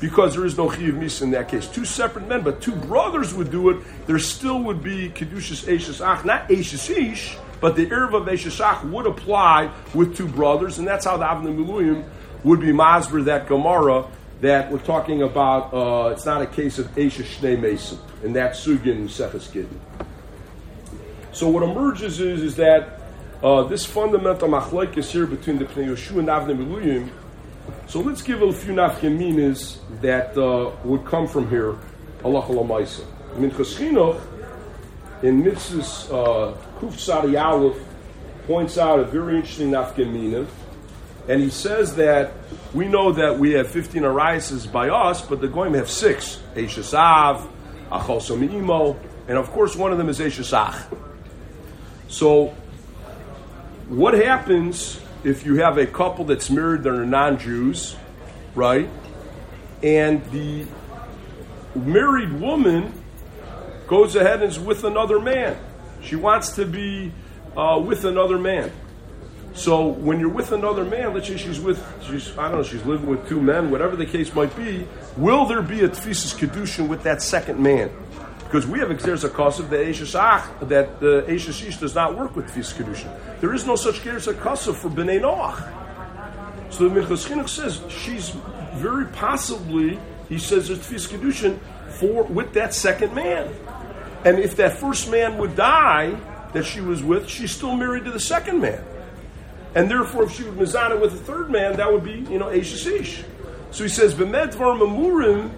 because 0.01 0.35
there 0.35 0.45
is 0.45 0.57
no 0.57 0.71
chiv 0.71 0.95
misa 0.95 1.23
in 1.23 1.31
that 1.31 1.49
case. 1.49 1.67
Two 1.67 1.85
separate 1.85 2.29
men, 2.29 2.43
but 2.43 2.61
two 2.61 2.75
brothers 2.75 3.33
would 3.33 3.51
do 3.51 3.71
it. 3.71 3.79
There 4.07 4.19
still 4.19 4.63
would 4.65 4.83
be 4.83 5.09
kedushas 5.09 5.65
eishes 5.65 6.05
ach, 6.05 6.25
not 6.25 6.49
eishes 6.49 6.91
ish, 6.91 7.37
but 7.61 7.77
the 7.77 7.87
Irva 7.87 8.21
of 8.21 8.27
eishes 8.27 8.61
ach 8.61 8.85
would 8.85 9.07
apply 9.07 9.73
with 9.95 10.17
two 10.17 10.29
brothers, 10.29 10.79
and 10.79 10.87
that's 10.87 11.07
how 11.07 11.17
the 11.17 11.25
Avnei 11.25 12.05
would 12.45 12.61
be 12.61 12.67
masber 12.67 13.25
that 13.25 13.49
Gemara 13.49 14.07
that 14.41 14.71
we're 14.71 14.79
talking 14.79 15.23
about. 15.23 15.73
Uh, 15.73 16.11
it's 16.11 16.27
not 16.27 16.43
a 16.43 16.47
case 16.47 16.79
of 16.79 16.87
eishes 16.95 17.27
shnei 17.37 17.61
mason, 17.61 17.99
and 18.23 18.35
that's 18.35 18.65
sugin 18.65 19.07
gidin. 19.07 19.69
So 21.33 21.49
what 21.49 21.63
emerges 21.63 22.21
is 22.21 22.43
is 22.43 22.57
that 22.57 23.01
uh, 23.43 23.65
this 23.65 23.85
fundamental 23.85 24.49
machlekes 24.49 25.11
here 25.11 25.27
between 25.27 25.59
the 25.59 25.65
Pnei 25.65 25.89
Yeshua 25.89 26.21
and 26.21 26.29
Avnei 26.29 26.57
Miluyim 26.57 27.11
so 27.87 28.01
let's 28.01 28.23
give 28.23 28.43
a 28.43 28.53
few 28.53 28.73
nafkaminas 28.73 29.79
that 30.01 30.37
uh, 30.37 30.73
would 30.85 31.05
come 31.05 31.27
from 31.27 31.49
here. 31.49 31.77
Allah 32.25 32.43
Maisa. 32.43 33.05
Minchas 33.35 33.77
Chinuch 33.77 34.21
in 35.23 35.43
Mitzvah's 35.43 36.11
uh, 36.11 36.57
Kuf 36.79 36.99
Sadi 36.99 37.37
Aleph 37.37 37.77
points 38.47 38.79
out 38.79 39.01
a 39.01 39.05
very 39.05 39.37
interesting 39.37 39.71
nafkamina, 39.71 40.47
and 41.29 41.41
he 41.41 41.51
says 41.51 41.97
that 41.97 42.33
we 42.73 42.87
know 42.87 43.13
that 43.13 43.39
we 43.39 43.53
have 43.53 43.69
15 43.69 44.05
arises 44.05 44.67
by 44.67 44.91
us, 44.91 45.23
but 45.23 45.41
the 45.41 45.49
Goyim 45.49 45.75
have 45.75 45.89
six: 45.89 46.41
Eishasav, 46.55 47.49
Achol 47.91 48.53
Imo, 48.53 48.99
and 49.29 49.39
of 49.39 49.51
course 49.51 49.77
one 49.77 49.93
of 49.93 49.99
them 49.99 50.09
is 50.09 50.19
Eishasach. 50.19 50.85
So, 52.09 52.55
what 53.89 54.15
happens 54.15 55.01
if 55.25 55.47
you 55.47 55.57
have 55.57 55.79
a 55.79 55.87
couple 55.87 56.25
that's 56.25 56.51
married 56.51 56.83
that 56.83 56.93
are 56.93 57.07
non-Jews, 57.07 57.97
right? 58.55 58.89
And 59.83 60.25
the 60.31 60.67
married 61.75 62.33
woman 62.33 62.93
goes 63.87 64.17
ahead 64.17 64.43
and 64.43 64.51
is 64.51 64.59
with 64.59 64.85
another 64.85 65.19
man. 65.19 65.57
She 66.03 66.17
wants 66.17 66.57
to 66.57 66.67
be 66.67 67.13
uh, 67.57 67.83
with 67.85 68.05
another 68.05 68.39
man. 68.39 68.71
So 69.55 69.87
when 69.87 70.19
you're 70.19 70.29
with 70.29 70.51
another 70.51 70.85
man, 70.85 71.15
let's 71.15 71.29
say 71.29 71.37
she's 71.37 71.61
with, 71.61 71.83
she's 72.05 72.37
I 72.37 72.49
don't 72.49 72.59
know, 72.59 72.63
she's 72.65 72.85
living 72.85 73.07
with 73.07 73.29
two 73.29 73.41
men, 73.41 73.71
whatever 73.71 73.95
the 73.95 74.07
case 74.07 74.35
might 74.35 74.55
be. 74.57 74.87
Will 75.17 75.47
there 75.47 75.63
be 75.63 75.85
a 75.85 75.89
tefisas 75.89 76.37
kedushin 76.37 76.89
with 76.89 77.05
that 77.05 77.23
second 77.23 77.61
man? 77.61 77.91
Because 78.55 78.67
we 78.67 78.79
have 78.79 78.91
a 78.91 78.95
exeres 78.95 79.25
akasav 79.25 79.69
the 79.69 79.77
Eishasach 79.77 80.69
that 80.69 81.01
the 81.01 81.23
Eishashish 81.23 81.81
does 81.81 81.95
not 81.95 82.17
work 82.17 82.37
with 82.37 82.47
Tfis 82.47 82.73
Kedushin. 82.73 83.11
There 83.41 83.53
is 83.53 83.67
no 83.67 83.75
such 83.75 83.97
exeres 83.97 84.27
akasav 84.27 84.77
for 84.77 84.89
Bnei 84.91 85.21
Noach. 85.21 86.73
So 86.73 86.89
the 86.89 87.01
Minchas 87.01 87.29
Chinuch 87.29 87.49
says 87.49 87.81
she's 87.89 88.31
very 88.75 89.07
possibly, 89.07 89.99
he 90.29 90.39
says, 90.39 90.69
there's 90.69 90.81
Tfis 90.81 91.09
Kedushin 91.09 91.59
for 91.95 92.23
with 92.25 92.53
that 92.55 92.75
second 92.75 93.13
man. 93.13 93.53
And 94.25 94.39
if 94.39 94.55
that 94.57 94.79
first 94.79 95.11
man 95.11 95.37
would 95.39 95.57
die 95.57 96.17
that 96.53 96.65
she 96.65 96.81
was 96.81 97.03
with, 97.03 97.29
she's 97.29 97.51
still 97.51 97.77
married 97.77 98.05
to 98.05 98.13
the 98.13 98.21
second 98.21 98.61
man. 98.61 98.85
And 99.75 99.91
therefore, 99.91 100.25
if 100.25 100.33
she 100.33 100.45
would 100.45 100.55
mizana 100.55 101.01
with 101.01 101.15
a 101.15 101.17
third 101.17 101.51
man, 101.51 101.77
that 101.77 101.93
would 101.93 102.05
be, 102.05 102.25
you 102.33 102.39
know, 102.39 102.47
Eishasish. 102.47 103.25
So 103.71 103.83
he 103.83 103.89
says, 103.89 104.15
B'medvar 104.15 104.79
Mamurim, 104.79 105.51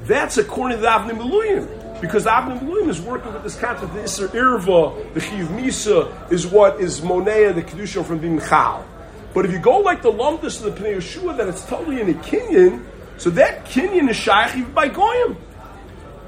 that's 0.00 0.38
according 0.38 0.78
to 0.78 0.82
the 0.82 0.88
Avnei 0.88 1.10
Miluyim. 1.10 2.00
Because 2.00 2.24
the 2.24 2.30
Miluyim 2.30 2.88
is 2.88 3.00
working 3.00 3.32
with 3.32 3.42
this 3.42 3.58
concept, 3.58 3.94
the 3.94 4.00
Isser 4.00 4.28
Irva, 4.28 5.14
the 5.14 5.20
Chiv 5.20 5.48
Misa, 5.48 6.30
is 6.30 6.46
what 6.46 6.80
is 6.80 7.00
Monea, 7.00 7.54
the 7.54 7.62
Kedusha 7.62 8.04
from 8.04 8.18
being 8.18 8.38
Chal. 8.38 8.86
But 9.32 9.46
if 9.46 9.52
you 9.52 9.58
go 9.58 9.78
like 9.78 10.02
the 10.02 10.12
Lumdus 10.12 10.64
of 10.64 10.74
the 10.74 10.82
Pnei 10.82 10.96
Yeshua, 10.96 11.36
that 11.36 11.48
it's 11.48 11.64
totally 11.64 12.00
in 12.00 12.10
a 12.10 12.14
Kenyan, 12.14 12.84
so 13.16 13.30
that 13.30 13.64
Kenyan 13.64 14.10
is 14.10 14.16
Shaykh 14.16 14.72
by 14.74 14.88
Goyim. 14.88 15.36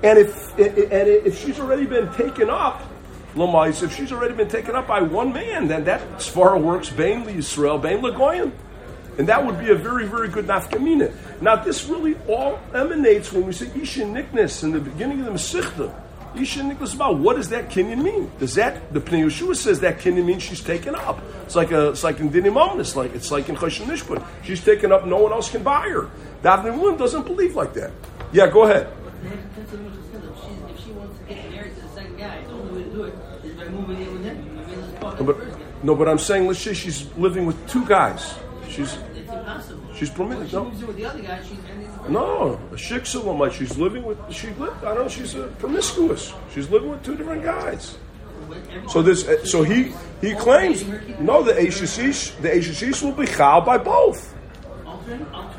And 0.03 0.19
if, 0.19 0.59
and 0.59 1.09
if 1.09 1.41
she's 1.45 1.61
already 1.61 1.87
been 1.87 2.13
taken 2.15 2.49
up, 2.49 2.83
Lamais, 3.37 3.83
if 3.83 3.95
she's 3.95 4.13
already 4.13 4.35
been 4.35 4.49
taken 4.49 4.75
up 4.75 4.89
by 4.89 5.01
one 5.01 5.33
man, 5.33 5.69
then 5.69 5.85
that 5.85 6.01
Svara 6.19 6.61
works 6.61 6.91
Bain 6.91 7.25
Yisrael, 7.25 7.81
Bain 7.81 7.99
Lagoyim. 7.99 8.53
And 9.19 9.29
that 9.29 9.45
would 9.45 9.59
be 9.59 9.71
a 9.71 9.75
very, 9.75 10.07
very 10.07 10.29
good 10.29 10.47
nafkamina. 10.47 11.13
Now, 11.41 11.57
this 11.57 11.87
really 11.87 12.17
all 12.29 12.59
emanates 12.75 13.33
when 13.33 13.47
we 13.47 13.53
say 13.53 13.71
Isha 13.75 14.03
Niknes 14.03 14.63
in 14.63 14.73
the 14.73 14.81
beginning 14.81 15.21
of 15.21 15.27
the 15.27 15.33
Mesichta. 15.33 15.93
Isha 16.35 16.61
Niknes 16.61 16.95
about 16.95 17.19
what 17.19 17.37
does 17.37 17.49
that 17.49 17.71
kinyan 17.71 18.03
mean? 18.03 18.31
Does 18.39 18.55
that 18.57 18.93
the 18.93 19.01
Pnei 19.01 19.25
Yeshua 19.25 19.57
says 19.57 19.81
that 19.81 19.99
kinyan 20.01 20.27
means 20.27 20.43
she's 20.43 20.61
taken 20.61 20.95
up? 20.95 21.21
It's 21.45 21.57
like 21.57 21.71
a 21.71 21.91
it's 21.91 22.05
like 22.05 22.21
in 22.21 22.31
Dinim 22.31 22.57
Omnis, 22.57 22.95
like 22.95 23.15
it's 23.15 23.31
like 23.31 23.49
in 23.49 23.57
Choshen 23.57 23.87
Mishpat. 23.87 24.23
She's 24.43 24.63
taken 24.63 24.93
up, 24.93 25.07
no 25.07 25.17
one 25.17 25.33
else 25.33 25.51
can 25.51 25.63
buy 25.63 25.89
her. 25.89 26.11
Daphne 26.43 26.73
William 26.73 26.99
doesn't 26.99 27.25
believe 27.25 27.57
like 27.57 27.73
that. 27.75 27.91
Yeah, 28.33 28.49
go 28.49 28.65
ahead. 28.65 28.89
If 29.25 30.85
she 30.85 30.91
wants 30.93 31.19
to 31.19 31.25
get 31.25 31.51
married 31.51 31.75
to 31.75 31.81
the 31.81 31.89
second 31.89 32.19
guy, 32.19 32.43
the 32.43 32.53
only 32.53 32.83
way 32.83 32.85
to 32.85 32.91
do 32.91 33.03
it 33.05 33.15
is 33.45 33.55
by 33.57 33.69
moving 33.69 34.01
in 34.03 34.13
with 34.13 34.25
him. 34.25 34.57
No, 35.19 35.25
but, 35.25 35.37
no, 35.83 35.95
but 35.95 36.09
I'm 36.09 36.19
saying 36.19 36.47
let's 36.47 36.61
say 36.61 36.75
she's 36.75 37.13
living 37.17 37.47
with 37.47 37.57
two 37.69 37.85
guys. 37.87 38.35
She's 38.69 38.95
It's 39.15 39.31
impossible. 39.31 39.95
she's 39.95 40.11
permitted. 40.11 40.49
She 40.51 40.57
No, 40.57 40.63
with 40.65 40.97
the 40.97 41.07
other 41.07 41.23
guy, 41.23 41.43
she's 41.43 41.59
no, 42.09 42.61
a 42.71 42.77
shiksalam 42.77 43.39
like 43.39 43.53
she's 43.53 43.77
living 43.77 44.05
with. 44.05 44.19
She 44.31 44.49
lived. 44.51 44.85
I 44.85 44.95
don't 44.95 45.05
know. 45.05 45.09
She's 45.09 45.35
a 45.35 45.49
promiscuous. 45.59 46.33
She's 46.55 46.71
living 46.71 46.91
with 46.91 47.03
two 47.03 47.17
different 47.17 47.43
guys. 47.43 47.99
So 48.89 49.03
this, 49.03 49.27
uh, 49.27 49.45
so 49.45 49.65
he 49.65 49.93
he 50.21 50.35
claims 50.35 50.85
no, 51.19 51.43
the 51.43 51.53
Eishasish, 51.53 52.41
the 52.43 52.51
Eishasish 52.51 53.03
will 53.03 53.13
be 53.13 53.27
chal 53.27 53.61
by 53.61 53.77
both 53.79 54.35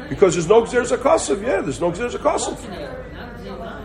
because 0.09 0.35
there's 0.35 0.47
no 0.47 0.61
gzeres 0.63 0.95
akasav. 0.95 1.41
Yeah, 1.41 1.61
there's 1.61 1.81
no 1.81 1.91
gzeres 1.91 2.11
akasav. 2.15 2.55
alternate, 2.55 3.13
not 3.13 3.29
at 3.29 3.37
the 3.37 3.43
same 3.43 3.57
time. 3.57 3.83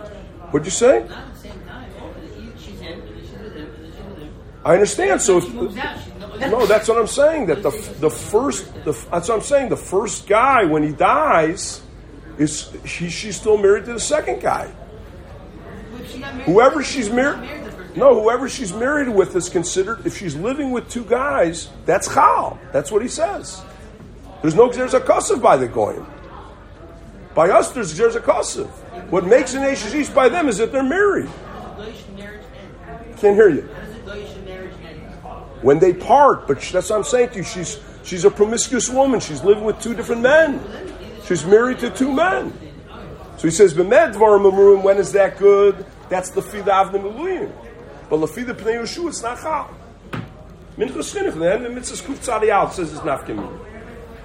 What'd 0.52 0.66
you 0.66 0.70
say? 0.70 1.00
Not 1.00 1.18
at 1.18 1.34
the 1.34 1.40
same 1.40 1.60
time. 1.66 1.90
Alternate. 2.00 2.60
She's 2.60 2.78
him, 2.80 3.00
and 3.00 3.08
then 3.08 3.20
she's 3.20 3.30
with 3.32 3.56
him, 3.56 3.66
and 3.66 3.84
then 3.84 3.92
she's 3.92 4.04
with 4.04 4.18
him. 4.18 4.34
I 4.64 4.74
understand. 4.74 5.20
So 5.20 5.38
if, 5.38 5.52
no, 5.52 6.66
that's 6.66 6.88
what 6.88 6.98
I'm 6.98 7.06
saying. 7.06 7.46
That 7.46 7.62
the 7.62 7.70
the 8.00 8.10
first, 8.10 8.72
the, 8.84 8.92
that's 9.10 9.28
what 9.28 9.36
I'm 9.36 9.40
saying. 9.42 9.68
The 9.70 9.76
first 9.76 10.26
guy 10.28 10.64
when 10.64 10.82
he 10.82 10.92
dies, 10.92 11.82
is 12.38 12.70
she 12.84 13.08
she's 13.10 13.36
still 13.36 13.56
married 13.56 13.86
to 13.86 13.92
the 13.92 14.00
second 14.00 14.40
guy. 14.40 14.72
Whoever 16.44 16.82
she's 16.82 17.10
married, 17.10 17.48
no, 17.96 18.20
whoever 18.20 18.48
she's 18.48 18.72
married 18.72 19.08
with 19.08 19.34
is 19.34 19.48
considered. 19.48 20.06
If 20.06 20.16
she's 20.16 20.36
living 20.36 20.70
with 20.70 20.88
two 20.88 21.04
guys, 21.04 21.68
that's 21.84 22.12
chal. 22.12 22.58
That's 22.72 22.90
what 22.92 23.02
he 23.02 23.08
says. 23.08 23.62
There's 24.42 24.54
no 24.54 24.70
there's 24.70 24.94
a 24.94 25.36
by 25.38 25.56
the 25.56 25.68
goyim. 25.68 26.06
By 27.34 27.50
us, 27.50 27.72
there's 27.72 27.96
there's 27.96 28.16
a. 28.16 28.20
What 29.10 29.26
makes 29.26 29.54
an 29.54 29.64
east 29.64 30.14
by 30.14 30.28
them 30.28 30.48
is 30.48 30.58
that 30.58 30.72
they're 30.72 30.82
married. 30.82 31.30
Can't 33.22 33.36
hear 33.36 33.48
you. 33.50 33.68
How 33.72 33.80
does 33.80 33.94
the 33.94 34.00
Goyish 34.00 34.44
marriage 34.44 34.72
end? 34.84 35.00
When 35.62 35.78
they 35.78 35.92
part, 35.92 36.46
but 36.46 36.60
that's 36.60 36.90
what 36.90 36.96
I'm 36.96 37.04
saying 37.04 37.30
to 37.30 37.36
you. 37.38 37.44
She's 37.44 37.80
she's 38.02 38.24
a 38.24 38.30
promiscuous 38.30 38.88
woman. 38.88 39.20
She's 39.20 39.42
living 39.42 39.64
with 39.64 39.80
two 39.80 39.94
different 39.94 40.22
men. 40.22 40.60
She's 41.24 41.44
married 41.46 41.78
to 41.80 41.90
two 41.90 42.12
men. 42.12 42.52
So 43.36 43.48
he 43.48 43.50
says, 43.50 43.72
"B'med 43.72 44.14
dvarim 44.14 44.50
amurim." 44.50 44.82
When 44.82 44.98
is 44.98 45.12
that 45.12 45.38
good? 45.38 45.86
That's 46.08 46.30
the 46.30 46.42
fida 46.42 46.70
avnei 46.70 47.00
miluyim. 47.00 47.52
But 48.10 48.18
the 48.18 48.26
fida 48.26 48.54
pnei 48.54 48.82
Yeshua, 48.82 49.08
it's 49.08 49.22
not 49.22 49.40
chal. 49.40 49.70
Minchas 50.76 51.14
chinuch. 51.14 51.38
Then 51.38 51.62
the 51.62 51.70
mitzvah 51.70 52.12
kuf 52.12 52.18
tzadi 52.18 52.50
out 52.50 52.74
says 52.74 52.92
it's 52.92 53.02
nafkamin. 53.02 53.58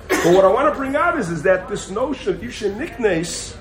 But 0.10 0.34
what 0.34 0.46
I 0.46 0.48
want 0.48 0.74
to 0.74 0.78
bring 0.78 0.96
out 0.96 1.18
is, 1.20 1.30
is 1.30 1.44
that 1.44 1.68
this 1.68 1.90
notion 1.90 2.34
of 2.34 2.44
isha 2.44 2.70
niknes, 2.70 3.56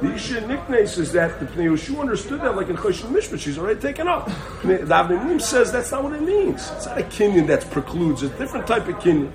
the 0.00 0.14
isha 0.14 0.40
niknes 0.40 0.98
is 0.98 1.12
that 1.12 1.38
the 1.40 1.46
Pnei 1.46 1.98
understood 1.98 2.40
that 2.40 2.56
like 2.56 2.68
in 2.68 2.76
Choshen 2.76 3.10
Mishpat, 3.10 3.38
she's 3.38 3.58
already 3.58 3.80
taken 3.80 4.08
up. 4.08 4.26
The 4.62 4.78
Avnei 4.78 5.40
says 5.40 5.70
that's 5.70 5.92
not 5.92 6.02
what 6.04 6.14
it 6.14 6.22
means. 6.22 6.70
It's 6.70 6.86
not 6.86 6.98
a 6.98 7.02
kinyan 7.02 7.46
that 7.48 7.70
precludes. 7.70 8.22
It's 8.22 8.34
a 8.34 8.38
different 8.38 8.66
type 8.66 8.88
of 8.88 8.96
kinyan. 8.96 9.30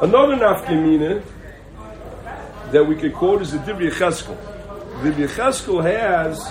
Another 0.00 0.36
nafkamina 0.36 1.22
that 2.70 2.86
we 2.86 2.94
could 2.94 3.14
quote 3.14 3.42
is 3.42 3.50
the 3.52 3.58
Divrei 3.58 3.90
Yecheskel. 3.90 4.36
Divrei 5.02 5.28
Yecheskel 5.28 5.82
has, 5.82 6.48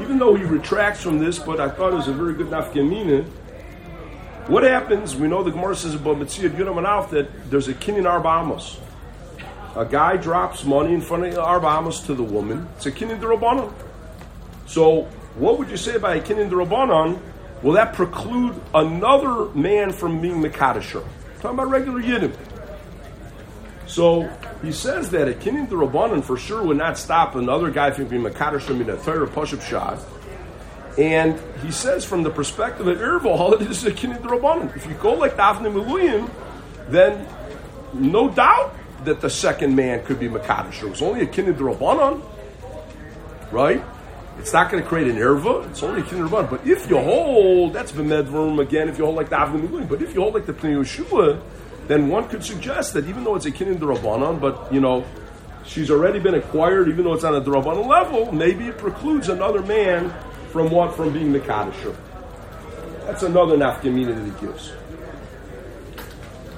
even 0.00 0.18
though 0.18 0.34
he 0.34 0.44
retracts 0.44 1.02
from 1.02 1.18
this, 1.18 1.38
but 1.38 1.60
I 1.60 1.68
thought 1.68 1.92
it 1.92 1.96
was 1.96 2.08
a 2.08 2.12
very 2.12 2.32
good 2.32 2.48
nafkamina. 2.48 3.24
What 4.46 4.62
happens? 4.62 5.14
We 5.14 5.28
know 5.28 5.42
the 5.42 5.50
Gemara 5.50 5.76
says 5.76 5.94
about 5.94 6.18
Mitzvah 6.18 6.48
Yudam 6.48 6.78
and 6.78 7.10
that 7.12 7.50
there's 7.50 7.68
a 7.68 7.74
kinyan 7.74 8.04
arbamos. 8.04 8.78
A 9.74 9.86
guy 9.86 10.16
drops 10.16 10.64
money 10.64 10.92
in 10.92 11.00
front 11.00 11.24
of 11.24 11.34
arbamos 11.34 12.04
to 12.06 12.14
the 12.14 12.22
woman. 12.22 12.68
It's 12.76 12.86
a 12.86 12.92
kinyan 12.92 13.20
derabanan. 13.20 13.72
So, 14.66 15.02
what 15.36 15.58
would 15.58 15.70
you 15.70 15.78
say 15.78 15.94
about 15.94 16.16
a 16.16 16.20
kinyan 16.20 16.50
derabanan? 16.50 17.18
Will 17.62 17.72
that 17.72 17.94
preclude 17.94 18.60
another 18.74 19.46
man 19.54 19.92
from 19.92 20.20
being 20.20 20.42
mekadesher? 20.42 21.04
Talking 21.40 21.58
about 21.58 21.70
regular 21.70 22.02
yiddim. 22.02 22.34
So 23.86 24.28
he 24.62 24.72
says 24.72 25.10
that 25.10 25.28
a 25.28 25.32
kinyan 25.32 25.68
derabanan 25.68 26.22
for 26.22 26.36
sure 26.36 26.62
would 26.62 26.76
not 26.76 26.98
stop 26.98 27.34
another 27.34 27.70
guy 27.70 27.92
from 27.92 28.08
being 28.08 28.22
mekadesher 28.22 28.70
in 28.70 28.90
a 28.90 28.96
Torah 28.96 29.26
pashup 29.26 29.62
shot. 29.62 29.98
And 30.98 31.40
he 31.62 31.70
says, 31.70 32.04
from 32.04 32.22
the 32.22 32.30
perspective 32.30 32.86
of 32.86 32.98
Erval, 32.98 33.54
it 33.60 33.70
is 33.70 33.84
a 33.84 33.90
derabanan. 33.90 34.76
If 34.76 34.86
you 34.86 34.94
go 34.94 35.14
like 35.14 35.36
Daphne 35.36 35.70
Miluyim, 35.70 36.30
then 36.88 37.26
no 37.94 38.28
doubt 38.28 38.74
that 39.04 39.20
the 39.20 39.30
second 39.30 39.74
man 39.74 40.04
could 40.04 40.20
be 40.20 40.28
Makadish. 40.28 40.82
It 40.82 40.88
was 40.88 41.02
only 41.02 41.22
a 41.22 41.26
kinid 41.26 41.56
Rabbanon, 41.56 42.22
right? 43.50 43.84
It's 44.38 44.52
not 44.52 44.70
going 44.70 44.82
to 44.82 44.88
create 44.88 45.08
an 45.08 45.16
erva. 45.16 45.68
It's 45.70 45.82
only 45.82 46.00
a 46.00 46.04
kinid 46.04 46.28
Rabbanon. 46.28 46.50
But 46.50 46.66
if 46.66 46.88
you 46.88 46.98
hold, 46.98 47.72
that's 47.72 47.92
B'medvarim 47.92 48.60
again, 48.60 48.88
if 48.88 48.98
you 48.98 49.04
hold 49.04 49.16
like 49.16 49.28
the 49.28 49.36
Avnim 49.36 49.88
But 49.88 50.02
if 50.02 50.14
you 50.14 50.22
hold 50.22 50.34
like 50.34 50.46
the 50.46 50.52
Pnei 50.52 50.76
Yeshua, 50.76 51.40
then 51.88 52.08
one 52.08 52.28
could 52.28 52.44
suggest 52.44 52.94
that 52.94 53.06
even 53.08 53.24
though 53.24 53.36
it's 53.36 53.46
a 53.46 53.50
kinid 53.50 53.78
Rabbanon, 53.78 54.40
but, 54.40 54.72
you 54.72 54.80
know, 54.80 55.04
she's 55.64 55.90
already 55.90 56.18
been 56.18 56.34
acquired, 56.34 56.88
even 56.88 57.04
though 57.04 57.14
it's 57.14 57.24
on 57.24 57.34
a 57.34 57.40
Rabbanon 57.40 57.86
level, 57.86 58.32
maybe 58.32 58.68
it 58.68 58.78
precludes 58.78 59.28
another 59.28 59.62
man 59.62 60.12
from 60.50 60.70
what? 60.70 60.94
From 60.94 61.12
being 61.12 61.32
Makadish. 61.32 61.94
That's 63.06 63.24
another 63.24 63.56
nafkamina 63.56 64.14
that 64.14 64.24
he 64.24 64.46
gives. 64.46 64.72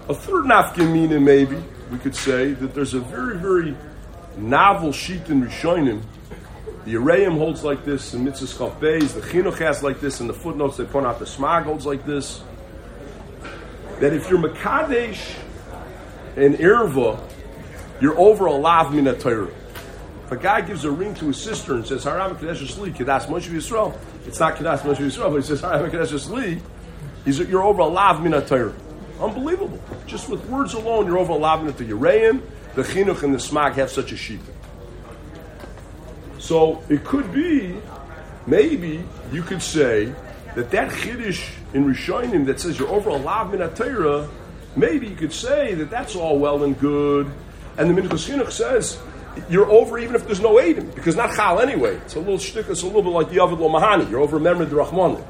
A 0.08 0.14
third 0.14 0.44
nafkamina, 0.44 1.22
maybe, 1.22 1.56
we 1.90 1.98
could 1.98 2.14
say, 2.14 2.52
that 2.52 2.74
there's 2.74 2.94
a 2.94 3.00
very, 3.00 3.36
very 3.36 3.76
novel 4.36 4.92
sheet 4.92 5.28
in 5.28 5.42
Rishonim. 5.42 6.02
The 6.84 6.94
Arayim 6.94 7.38
holds 7.38 7.64
like 7.64 7.84
this, 7.84 8.10
the 8.10 8.18
Mitzvah 8.18 8.46
Chaf 8.46 8.80
Beis, 8.80 9.14
the 9.14 9.20
Chinuch 9.20 9.58
has 9.58 9.82
like 9.82 10.00
this, 10.00 10.20
and 10.20 10.28
the 10.28 10.34
footnotes 10.34 10.76
they 10.76 10.84
point 10.84 11.06
out 11.06 11.18
the 11.18 11.24
Smag 11.24 11.64
holds 11.64 11.86
like 11.86 12.04
this. 12.04 12.42
That 14.00 14.12
if 14.12 14.28
you're 14.28 14.38
Makadesh 14.38 15.34
and 16.36 16.56
Irva, 16.56 17.20
you're 18.00 18.18
over 18.18 18.46
a 18.46 18.52
lav 18.52 18.92
Torah. 19.20 19.50
If 20.24 20.32
a 20.32 20.36
guy 20.36 20.62
gives 20.62 20.84
a 20.84 20.90
ring 20.90 21.14
to 21.14 21.26
his 21.26 21.40
sister 21.40 21.74
and 21.74 21.86
says, 21.86 22.04
Haram 22.04 22.36
Kadesh 22.36 22.60
Shli, 22.62 22.94
Kedas 22.94 23.26
Moshe 23.26 23.48
Yisrael, 23.50 23.96
it's 24.26 24.40
not 24.40 24.56
Kedas 24.56 24.80
Moshe 24.80 24.96
Yisrael, 24.96 25.30
but 25.30 25.36
he 25.36 25.42
says, 25.42 25.60
Haram 25.60 25.90
Kadesh 25.90 26.10
he's, 27.24 27.38
you're 27.48 27.62
over 27.62 27.82
a 27.82 27.86
lav 27.86 28.46
Torah. 28.46 28.74
Unbelievable. 29.20 29.80
Just 30.06 30.28
with 30.28 30.44
words 30.46 30.74
alone, 30.74 31.06
you're 31.06 31.18
over 31.18 31.32
a 31.32 31.36
lav 31.36 31.62
mina 31.62 31.72
Torah. 31.72 31.88
Yereim, 31.88 32.42
the 32.74 32.82
Chinuch, 32.82 33.22
and 33.22 33.32
the 33.32 33.38
Smag 33.38 33.74
have 33.74 33.90
such 33.90 34.12
a 34.12 34.16
sheet. 34.16 34.40
So 36.38 36.82
it 36.88 37.04
could 37.04 37.32
be, 37.32 37.76
maybe 38.46 39.04
you 39.32 39.42
could 39.42 39.62
say 39.62 40.12
that 40.54 40.70
that 40.70 40.90
Chiddush 40.90 41.48
in 41.72 41.84
Rishonim 41.86 42.46
that 42.46 42.60
says 42.60 42.78
you're 42.78 42.88
over 42.88 43.10
a 43.10 43.16
lav 43.16 43.52
mina 43.52 43.68
Torah, 43.70 44.28
maybe 44.76 45.06
you 45.06 45.16
could 45.16 45.32
say 45.32 45.74
that 45.74 45.90
that's 45.90 46.16
all 46.16 46.38
well 46.38 46.64
and 46.64 46.78
good. 46.78 47.30
And 47.76 47.90
the 47.90 48.00
Minchas 48.00 48.28
Chinuch 48.28 48.50
says 48.50 48.98
you're 49.48 49.70
over 49.70 49.98
even 49.98 50.14
if 50.14 50.26
there's 50.26 50.40
no 50.40 50.54
Adim, 50.56 50.94
because 50.94 51.16
not 51.16 51.34
Chal 51.34 51.60
anyway. 51.60 51.96
It's 51.96 52.14
a 52.14 52.20
little 52.20 52.38
shtick, 52.38 52.68
it's 52.68 52.82
a 52.82 52.86
little 52.86 53.02
bit 53.02 53.10
like 53.10 53.30
the 53.30 53.42
Avid 53.42 53.58
Lo 53.58 53.68
Mahani. 53.68 54.10
You're 54.10 54.20
over 54.20 54.38
Memrid 54.38 54.68
Rachmanim. 54.68 55.24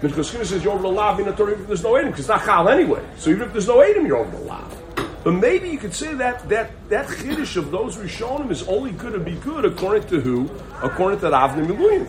Because 0.00 0.30
Chinuch 0.30 0.46
says 0.46 0.62
you're 0.62 0.72
over 0.72 0.82
the 0.82 0.88
Lav 0.88 1.18
in 1.20 1.26
the 1.26 1.32
Torah 1.32 1.52
even 1.52 1.62
if 1.62 1.68
there's 1.68 1.82
no 1.82 1.92
Adim, 1.92 2.06
because 2.06 2.20
it's 2.20 2.28
not 2.28 2.44
Chal 2.44 2.68
anyway. 2.68 3.02
So 3.16 3.30
even 3.30 3.42
if 3.42 3.52
there's 3.52 3.66
no 3.66 3.78
Adim, 3.78 4.06
you're 4.06 4.18
over 4.18 4.36
the 4.36 4.44
Lav. 4.44 4.82
But 5.24 5.32
maybe 5.32 5.68
you 5.68 5.78
could 5.78 5.94
say 5.94 6.14
that 6.14 6.48
that 6.48 6.70
that 6.88 7.06
chiddush 7.06 7.56
of 7.56 7.70
those 7.70 7.96
Rishonim 7.96 8.50
is 8.50 8.62
only 8.68 8.92
going 8.92 9.14
to 9.14 9.18
be 9.18 9.34
good 9.36 9.64
according 9.64 10.08
to 10.08 10.20
who? 10.20 10.48
According 10.82 11.20
to 11.20 11.26
Avnei 11.30 11.66
Miluim. 11.66 12.08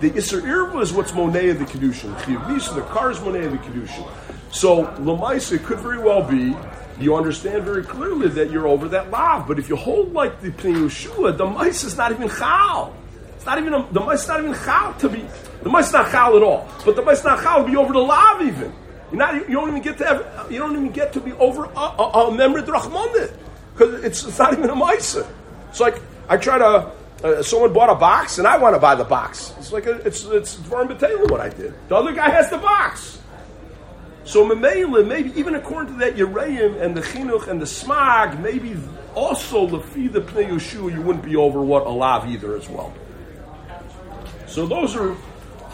The 0.00 0.10
Isser 0.10 0.42
Irva 0.42 0.82
is 0.82 0.92
what's 0.92 1.12
Monei 1.12 1.56
the 1.56 1.64
Kedushin. 1.64 2.14
Chiyavisa, 2.22 2.74
the 2.74 2.82
car 2.82 3.10
is 3.10 3.18
Monei 3.18 3.50
the 3.50 3.58
Kedushin. 3.58 4.10
So 4.50 4.84
Lamaisa 4.96 5.62
could 5.64 5.78
very 5.78 5.98
well 5.98 6.22
be 6.22 6.56
you 6.98 7.14
understand 7.14 7.64
very 7.64 7.84
clearly 7.84 8.28
that 8.28 8.50
you're 8.50 8.66
over 8.66 8.88
that 8.88 9.10
lav. 9.10 9.46
But 9.46 9.58
if 9.58 9.68
you 9.68 9.76
hold 9.76 10.12
like 10.12 10.40
the 10.40 10.50
Pnei 10.50 10.86
Yeshua, 10.86 11.36
the 11.36 11.44
mice 11.44 11.84
is 11.84 11.96
not 11.96 12.10
even 12.10 12.28
chal. 12.28 12.94
It's 13.36 13.44
not 13.44 13.58
even 13.58 13.74
a, 13.74 13.86
the 13.92 14.00
mice 14.00 14.22
is 14.22 14.28
not 14.28 14.40
even 14.40 14.54
chal 14.54 14.94
to 14.94 15.08
be. 15.08 15.24
The 15.66 15.72
mice 15.72 15.92
not 15.92 16.12
chal 16.12 16.36
at 16.36 16.44
all. 16.44 16.68
But 16.84 16.94
the 16.94 17.02
mice 17.02 17.24
not 17.24 17.42
chal 17.42 17.64
be 17.64 17.74
over 17.76 17.92
the 17.92 17.98
lav 17.98 18.40
even. 18.40 18.72
You're 19.10 19.18
not. 19.18 19.34
You 19.48 19.56
don't 19.56 19.70
even 19.70 19.82
get 19.82 19.98
to. 19.98 20.04
Have, 20.04 20.52
you 20.52 20.60
don't 20.60 20.70
even 20.76 20.92
get 20.92 21.12
to 21.14 21.20
be 21.20 21.32
over 21.32 21.64
a, 21.64 21.76
a, 21.76 22.28
a 22.28 22.36
member 22.36 22.62
drachmondet 22.62 23.36
because 23.72 24.04
it's, 24.04 24.22
it's 24.22 24.38
not 24.38 24.52
even 24.52 24.70
a 24.70 24.76
mice. 24.76 25.16
It's 25.70 25.80
like 25.80 26.00
I 26.28 26.36
try 26.36 26.58
to. 26.58 26.92
Uh, 27.24 27.42
someone 27.42 27.72
bought 27.72 27.90
a 27.90 27.96
box 27.96 28.38
and 28.38 28.46
I 28.46 28.58
want 28.58 28.76
to 28.76 28.78
buy 28.78 28.94
the 28.94 29.02
box. 29.02 29.54
It's 29.58 29.72
like 29.72 29.86
a, 29.86 29.94
it's 30.06 30.24
it's 30.26 30.54
Dvarim 30.54 31.30
what 31.32 31.40
I 31.40 31.48
did. 31.48 31.74
The 31.88 31.96
other 31.96 32.12
guy 32.12 32.30
has 32.30 32.48
the 32.48 32.58
box. 32.58 33.20
So 34.22 34.48
Memela, 34.48 35.04
maybe 35.04 35.36
even 35.36 35.56
according 35.56 35.94
to 35.94 35.98
that 35.98 36.14
Yereim 36.14 36.80
and 36.80 36.96
the 36.96 37.00
Chinuch 37.00 37.48
and 37.48 37.60
the 37.60 37.66
Smag, 37.66 38.40
maybe 38.40 38.76
also 39.16 39.66
Lefi 39.66 40.12
the 40.12 40.20
Pnei 40.20 40.48
Yeshua, 40.48 40.94
you 40.94 41.02
wouldn't 41.02 41.24
be 41.24 41.34
over 41.34 41.60
what 41.60 41.86
Alav 41.86 42.30
either 42.30 42.54
as 42.54 42.68
well. 42.68 42.94
So 44.46 44.64
those 44.64 44.94
are 44.94 45.16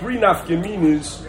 three 0.02 0.16
nafkaminas 0.16 1.24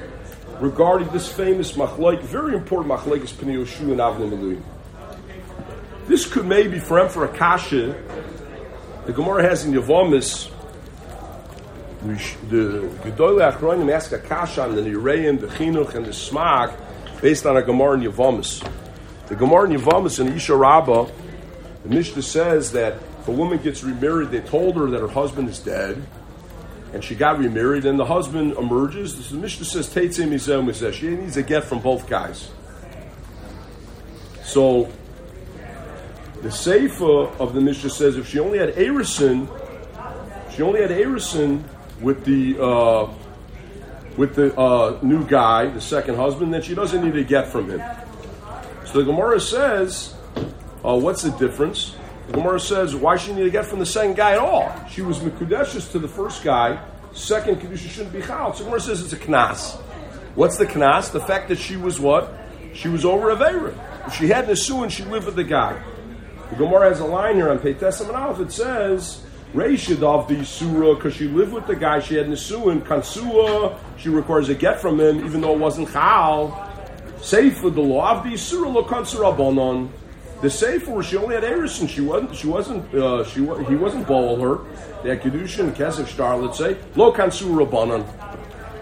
regarding 0.59 1.07
this 1.09 1.31
famous 1.31 1.73
machlaik, 1.73 2.23
very 2.23 2.55
important 2.55 2.91
machlaik 2.91 3.23
is 3.23 3.31
Pnei 3.31 3.63
Yeshua 3.63 3.91
and 3.91 4.31
Meluim. 4.31 4.63
This 6.07 6.25
could 6.25 6.47
maybe 6.47 6.79
for 6.79 6.97
him 6.97 7.07
for 7.07 7.23
a 7.23 7.27
kasha. 7.37 7.95
The 9.05 9.13
Gemara 9.13 9.43
has 9.43 9.63
in 9.63 9.73
Yavamis 9.73 10.49
the 12.49 12.89
Gedolei 13.03 13.53
Achronim 13.53 13.93
ask 13.93 14.11
a 14.11 14.17
kasha 14.17 14.63
on 14.63 14.75
the 14.75 14.81
Yereim, 14.81 15.39
the 15.39 15.47
Chinuch, 15.47 15.93
and 15.93 16.05
the 16.05 16.09
Smag 16.09 16.75
based 17.21 17.45
on 17.45 17.55
a 17.55 17.61
Gemara 17.61 17.99
in 17.99 18.11
Yavamis. 18.11 18.67
The 19.27 19.35
Gemara 19.35 19.69
in 19.69 19.79
Yavamis 19.79 20.19
in 20.19 20.29
Isha 20.29 20.55
Rabbah, 20.55 21.11
the 21.83 21.89
Mishnah 21.89 22.23
says 22.23 22.71
that 22.71 22.93
if 23.19 23.27
a 23.27 23.31
woman 23.31 23.59
gets 23.59 23.83
remarried, 23.83 24.31
they 24.31 24.41
told 24.41 24.77
her 24.77 24.89
that 24.89 24.99
her 24.99 25.07
husband 25.07 25.47
is 25.47 25.59
dead, 25.59 26.03
and 26.93 27.03
she 27.03 27.15
got 27.15 27.39
remarried, 27.39 27.85
and 27.85 27.99
the 27.99 28.05
husband 28.05 28.53
emerges. 28.53 29.29
The 29.29 29.37
Mishnah 29.37 29.65
says, 29.65 29.89
Teitzim 29.89 30.29
Mizem 30.29 30.93
She 30.93 31.09
needs 31.09 31.35
a 31.37 31.43
get 31.43 31.63
from 31.63 31.79
both 31.79 32.07
guys. 32.07 32.51
So, 34.43 34.91
the 36.43 36.49
Seifa 36.49 37.39
of 37.39 37.53
the 37.53 37.61
Mishnah 37.61 37.89
says 37.89 38.17
if 38.17 38.27
she 38.27 38.39
only 38.39 38.59
had 38.59 38.75
Arison, 38.75 39.47
she 40.55 40.61
only 40.61 40.81
had 40.81 40.91
Arison 40.91 41.63
with 42.01 42.25
the 42.25 42.61
uh, 42.61 43.11
with 44.17 44.35
the 44.35 44.55
uh, 44.55 44.99
new 45.01 45.25
guy, 45.25 45.67
the 45.67 45.81
second 45.81 46.15
husband, 46.15 46.53
then 46.53 46.61
she 46.61 46.75
doesn't 46.75 47.03
need 47.03 47.13
to 47.13 47.23
get 47.23 47.47
from 47.47 47.69
him. 47.69 47.81
So 48.85 48.99
the 48.99 49.05
Gemara 49.05 49.39
says, 49.39 50.13
uh, 50.85 50.95
what's 50.97 51.23
the 51.23 51.31
difference? 51.31 51.95
The 52.27 52.33
Gemara 52.33 52.59
says, 52.59 52.95
why 52.95 53.17
should 53.17 53.35
she 53.35 53.43
need 53.43 53.51
get 53.51 53.65
from 53.65 53.79
the 53.79 53.85
second 53.85 54.15
guy 54.15 54.33
at 54.33 54.39
all? 54.39 54.73
She 54.89 55.01
was 55.01 55.19
Mekudeshes 55.19 55.91
to 55.91 55.99
the 55.99 56.07
first 56.07 56.43
guy, 56.43 56.81
second 57.13 57.61
Kedusha 57.61 57.89
shouldn't 57.89 58.13
be 58.13 58.21
Chal. 58.21 58.53
So 58.53 58.63
Gemara 58.63 58.79
says 58.79 59.01
it's 59.01 59.13
a 59.13 59.17
Knas. 59.17 59.75
What's 60.35 60.57
the 60.57 60.65
Knas? 60.65 61.11
The 61.11 61.19
fact 61.19 61.49
that 61.49 61.57
she 61.57 61.75
was 61.75 61.99
what? 61.99 62.33
She 62.73 62.89
was 62.89 63.05
over 63.05 63.35
Avera. 63.35 63.75
If 64.07 64.15
she 64.15 64.27
had 64.27 64.47
Nesuin, 64.47 64.89
she 64.89 65.03
lived 65.03 65.25
with 65.25 65.35
the 65.35 65.43
guy. 65.43 65.81
The 66.49 66.55
Gemara 66.55 66.89
has 66.89 66.99
a 66.99 67.05
line 67.05 67.35
here 67.35 67.49
on 67.49 67.59
Peites 67.59 68.01
Aleph. 68.01 68.39
It 68.39 68.51
says, 68.51 69.23
Reishid 69.53 70.01
of 70.01 70.27
the 70.27 70.43
surah 70.43 70.95
because 70.95 71.15
she 71.15 71.27
lived 71.27 71.53
with 71.53 71.67
the 71.67 71.75
guy. 71.75 71.99
She 71.99 72.15
had 72.15 72.27
Nisuin, 72.27 72.81
Kansua. 72.81 73.77
She 73.97 74.09
requires 74.09 74.49
a 74.49 74.55
get 74.55 74.81
from 74.81 74.99
him, 74.99 75.25
even 75.25 75.41
though 75.41 75.53
it 75.53 75.59
wasn't 75.59 75.91
Chal. 75.91 76.69
Sefer, 77.21 77.69
the 77.69 77.81
law 77.81 78.17
of 78.17 78.23
the 78.23 78.35
surah, 78.35 78.69
lo 78.69 78.83
Kansura 78.83 79.35
bonon. 79.37 79.89
The 80.43 80.49
Sefer, 80.49 81.01
she 81.01 81.15
only 81.15 81.35
had 81.35 81.45
Erison. 81.45 81.87
She 81.87 82.01
wasn't, 82.01 82.35
she 82.35 82.47
wasn't, 82.47 82.93
uh, 82.93 83.23
she, 83.23 83.39
he 83.39 83.75
wasn't 83.75 84.05
bowl 84.05 84.35
her. 84.41 84.57
Had 85.01 85.21
Kedushin, 85.21 85.73
Kesef 85.73 86.05
Star, 86.07 86.35
let's 86.35 86.57
say. 86.57 86.75
Lo 86.97 87.13
Kansura 87.13 87.65
bonon. 87.65 88.03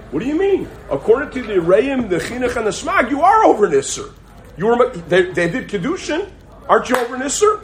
What 0.10 0.22
do 0.22 0.26
you 0.26 0.40
mean? 0.40 0.68
According 0.90 1.30
to 1.30 1.44
the 1.44 1.62
Reim, 1.62 2.10
the 2.10 2.18
Chinuch, 2.18 2.58
and 2.58 2.66
the 2.66 2.72
Smag, 2.72 3.12
you 3.12 3.22
are 3.22 3.46
over 3.46 3.68
Nisr. 3.68 4.12
You 4.58 4.66
were, 4.66 4.90
they, 4.90 5.32
they 5.34 5.52
did 5.52 5.70
Kedushin. 5.70 6.32
Aren't 6.68 6.90
you 6.90 6.98
over 6.98 7.16
Nisr? 7.16 7.64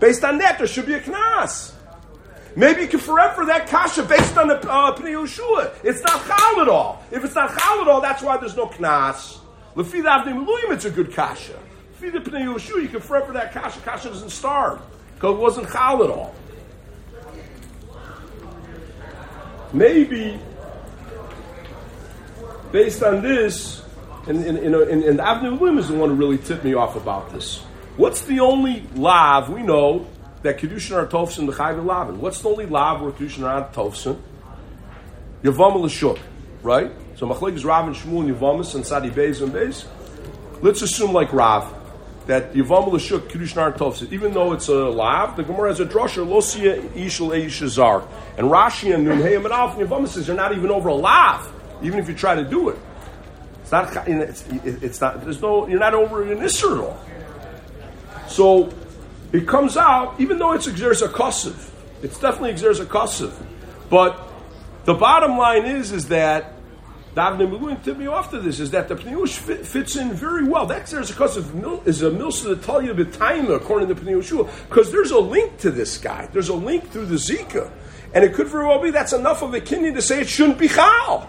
Based 0.00 0.24
on 0.24 0.38
that, 0.38 0.58
there 0.58 0.66
should 0.66 0.86
be 0.86 0.94
a 0.94 1.00
Knas. 1.00 1.74
Maybe 2.56 2.82
you 2.82 2.88
can 2.88 2.98
forever 2.98 3.46
that 3.46 3.68
kasha 3.68 4.02
based 4.02 4.36
on 4.36 4.48
the 4.48 4.56
uh, 4.68 4.96
Pnei 4.96 5.14
Yeshua. 5.14 5.72
It's 5.84 6.02
not 6.02 6.26
chal 6.26 6.60
at 6.60 6.68
all. 6.68 7.04
If 7.12 7.24
it's 7.24 7.36
not 7.36 7.56
chal 7.56 7.82
at 7.82 7.86
all, 7.86 8.00
that's 8.00 8.20
why 8.20 8.36
there's 8.38 8.56
no 8.56 8.66
knas. 8.66 9.38
Lefi 9.76 10.02
the 10.02 10.72
it's 10.72 10.84
a 10.84 10.90
good 10.90 11.12
kasha. 11.14 11.56
Lefi 12.02 12.12
the 12.12 12.30
Pnei 12.30 12.82
you 12.82 12.88
can 12.88 13.00
forever 13.00 13.32
that 13.32 13.52
kasha. 13.52 13.80
Kasha 13.80 14.08
doesn't 14.08 14.30
starve 14.30 14.80
because 15.14 15.36
it 15.36 15.40
wasn't 15.40 15.70
chal 15.70 16.02
at 16.02 16.10
all. 16.10 16.34
Maybe 19.72 20.38
based 22.72 23.02
on 23.02 23.22
this, 23.22 23.82
and, 24.26 24.44
and, 24.44 24.58
and, 24.58 24.74
and 24.74 25.18
the 25.18 25.22
Avnei 25.22 25.58
Luim 25.58 25.78
is 25.78 25.88
the 25.88 25.94
one 25.94 26.10
who 26.10 26.14
really 26.16 26.38
tipped 26.38 26.64
me 26.64 26.74
off 26.74 26.96
about 26.96 27.32
this. 27.32 27.60
What's 27.96 28.22
the 28.22 28.40
only 28.40 28.84
lav 28.94 29.50
we 29.50 29.62
know 29.62 30.06
that 30.42 30.58
Kedushin 30.58 30.96
are 30.96 31.06
Tofsin 31.06 31.46
the 31.46 31.52
Chayv 31.52 31.84
Lavin. 31.84 32.20
What's 32.20 32.42
the 32.42 32.48
only 32.48 32.66
lav 32.66 33.00
where 33.00 33.12
Kedushin 33.12 33.44
are 33.44 33.68
Tofsin? 33.72 34.20
Yavam 35.42 35.74
Lashuk, 35.74 36.18
right? 36.62 36.90
So 37.16 37.26
Machlek 37.26 37.54
is 37.54 37.64
Rav 37.64 37.86
and 37.86 37.94
Shmuel 37.94 38.28
and 38.28 38.36
Yavamis 38.36 38.74
and 38.74 38.84
Sadi 38.84 39.10
Beis 39.10 39.40
and 39.40 39.52
Beis. 39.52 39.86
Let's 40.60 40.82
assume 40.82 41.12
like 41.12 41.32
Rav 41.32 41.81
that 42.26 42.52
Yavam 42.52 42.88
Lashuk 42.90 43.28
Kedushin 43.28 43.56
are 43.58 43.72
Tofsin. 43.72 44.12
Even 44.12 44.32
though 44.32 44.52
it's 44.52 44.68
a 44.68 44.74
lav, 44.74 45.36
the 45.36 45.42
Gemara 45.42 45.70
has 45.70 45.80
a 45.80 45.86
drasha 45.86 46.26
Losia 46.26 46.80
Ishal 46.94 47.44
Eishazar. 47.44 48.06
And 48.38 48.48
Rashi 48.48 48.94
and 48.94 49.06
Nunheyam 49.06 49.44
and 49.44 49.52
Alf 49.52 49.78
and 49.78 50.08
says 50.08 50.28
you're 50.28 50.36
not 50.36 50.56
even 50.56 50.70
over 50.70 50.88
a 50.88 50.94
lav, 50.94 51.52
even 51.82 51.98
if 51.98 52.08
you 52.08 52.14
try 52.14 52.34
to 52.34 52.44
do 52.44 52.68
it. 52.68 52.78
It's 53.62 53.72
not. 53.72 54.08
It's, 54.08 54.46
it's 54.48 55.00
not. 55.00 55.24
There's 55.24 55.40
no. 55.40 55.66
You're 55.66 55.80
not 55.80 55.94
over 55.94 56.30
an 56.30 56.38
Isser 56.38 56.78
at 56.78 56.84
all. 56.84 58.28
So 58.28 58.72
it 59.32 59.48
comes 59.48 59.76
out, 59.76 60.20
even 60.20 60.38
though 60.38 60.52
it's 60.52 60.66
exerts 60.66 61.02
a 61.02 61.08
kosiv, 61.08 61.70
it's 62.02 62.18
definitely 62.18 62.50
exerts 62.50 62.80
a 62.80 62.86
kosiv. 62.86 63.32
But 63.90 64.18
the 64.84 64.94
bottom 64.94 65.36
line 65.36 65.64
is, 65.64 65.92
is 65.92 66.08
that 66.08 66.54
Davne 67.14 67.46
Miluim 67.46 67.82
tip 67.84 67.98
me 67.98 68.06
off 68.06 68.30
to 68.30 68.40
this 68.40 68.58
is 68.58 68.70
that 68.70 68.88
the 68.88 68.94
Pneush 68.94 69.36
fit, 69.36 69.66
fits 69.66 69.96
in 69.96 70.14
very 70.14 70.44
well. 70.44 70.64
That 70.64 70.86
there's 70.86 71.10
a 71.10 71.14
cause 71.14 71.36
of 71.36 71.54
mil, 71.54 71.82
is 71.84 72.02
a 72.02 72.10
milsa 72.10 72.62
to 72.64 72.84
you 72.84 73.04
time 73.04 73.50
according 73.50 73.88
to 73.88 73.94
Pneushua 73.94 74.50
because 74.68 74.90
there's 74.90 75.10
a 75.10 75.18
link 75.18 75.58
to 75.58 75.70
this 75.70 75.98
guy. 75.98 76.26
There's 76.32 76.48
a 76.48 76.54
link 76.54 76.88
through 76.90 77.06
the 77.06 77.16
Zika, 77.16 77.70
and 78.14 78.24
it 78.24 78.32
could 78.32 78.48
very 78.48 78.66
well 78.66 78.80
be 78.80 78.90
that's 78.90 79.12
enough 79.12 79.42
of 79.42 79.52
a 79.52 79.60
kinyan 79.60 79.94
to 79.94 80.00
say 80.00 80.20
it 80.20 80.28
shouldn't 80.28 80.58
be 80.58 80.68
chal. 80.68 81.28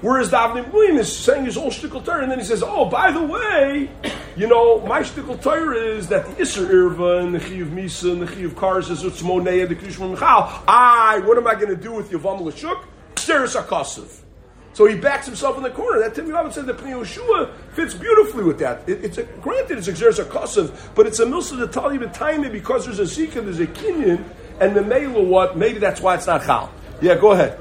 Whereas 0.00 0.30
Davne 0.30 0.64
Miluim 0.64 0.96
is 0.96 1.14
saying 1.14 1.44
his 1.44 1.56
old 1.56 1.72
shtickle 1.72 2.04
Torah, 2.04 2.22
and 2.22 2.30
then 2.30 2.38
he 2.38 2.44
says, 2.44 2.62
"Oh, 2.64 2.84
by 2.84 3.10
the 3.10 3.22
way, 3.22 3.90
you 4.36 4.46
know, 4.46 4.80
my 4.86 5.00
shtickle 5.00 5.42
Torah 5.42 5.76
is 5.76 6.06
that 6.08 6.24
the 6.24 6.42
Isser 6.42 6.68
Irva 6.68 7.24
and 7.24 7.34
the 7.34 7.40
Chi 7.40 7.56
of 7.56 7.68
Misa 7.68 8.12
and 8.12 8.22
the 8.22 8.26
Chi 8.26 8.42
of 8.42 8.54
Kars 8.54 8.88
is 8.90 9.02
Utzmonei 9.02 9.68
the 9.68 9.74
Krishma 9.74 10.08
Michal. 10.08 10.62
I, 10.68 11.20
what 11.24 11.36
am 11.36 11.48
I 11.48 11.56
going 11.56 11.68
to 11.68 11.76
do 11.76 11.92
with 11.92 12.12
Yavam 12.12 12.42
Lashuk? 12.42 12.84
There's 13.26 13.56
a. 13.56 14.29
So 14.72 14.86
he 14.86 14.96
backs 14.96 15.26
himself 15.26 15.56
in 15.56 15.62
the 15.62 15.70
corner. 15.70 15.98
That 15.98 16.14
Timmy 16.14 16.30
Yavin 16.30 16.52
said 16.52 16.66
that 16.66 16.78
Pnei 16.78 16.92
Yeshua 16.92 17.52
fits 17.72 17.94
beautifully 17.94 18.44
with 18.44 18.58
that. 18.60 18.88
It, 18.88 19.04
it's 19.04 19.18
a, 19.18 19.24
granted 19.24 19.78
it's 19.78 19.88
exerts 19.88 20.18
a 20.18 20.24
kosev, 20.24 20.94
but 20.94 21.06
it's 21.06 21.18
a 21.18 21.26
milsa 21.26 21.58
to 21.58 21.66
tell 21.66 21.92
you 21.92 21.98
the 21.98 22.06
time 22.06 22.42
because 22.50 22.84
there's 22.86 23.00
a 23.00 23.02
zika, 23.02 23.44
there's 23.44 23.58
a 23.58 23.66
kinyan, 23.66 24.24
and 24.60 24.76
the 24.76 24.82
mela 24.82 25.22
what? 25.22 25.56
Maybe 25.56 25.78
that's 25.78 26.00
why 26.00 26.14
it's 26.14 26.26
not 26.26 26.44
chal. 26.44 26.72
Yeah, 27.02 27.16
go 27.16 27.32
ahead. 27.32 27.58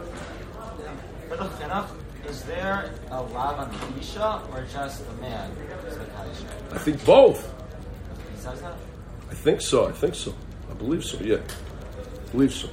Is 2.27 2.43
there 2.43 2.91
a 3.09 3.21
lav 3.21 3.59
on 3.59 3.71
the 3.71 3.99
isha 3.99 4.43
or 4.53 4.63
just 4.71 5.05
the 5.05 5.13
man? 5.21 5.51
I 6.71 6.77
think 6.77 7.03
both. 7.03 7.51
He 8.31 8.39
says 8.39 8.61
that. 8.61 8.75
I 9.31 9.33
think 9.33 9.61
so. 9.61 9.87
I 9.87 9.91
think 9.91 10.13
so. 10.13 10.35
I 10.69 10.73
believe 10.75 11.03
so. 11.03 11.17
Yeah, 11.19 11.37
I 11.37 12.31
believe 12.31 12.53
so. 12.53 12.69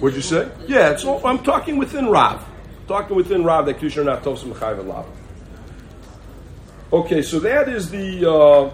What'd 0.00 0.16
you 0.16 0.22
say? 0.22 0.50
Yeah, 0.66 0.98
all, 1.06 1.24
I'm 1.26 1.42
talking 1.42 1.78
within 1.78 2.06
Rav. 2.06 2.44
Talking 2.88 3.16
within 3.16 3.44
Rav 3.44 3.66
that 3.66 3.78
Kisha 3.78 4.04
not 4.04 4.22
Tosim 4.22 4.58
Lav. 4.86 5.06
Okay, 6.92 7.22
so 7.22 7.38
that 7.40 7.68
is 7.68 7.90
the 7.90 8.30
uh, 8.30 8.70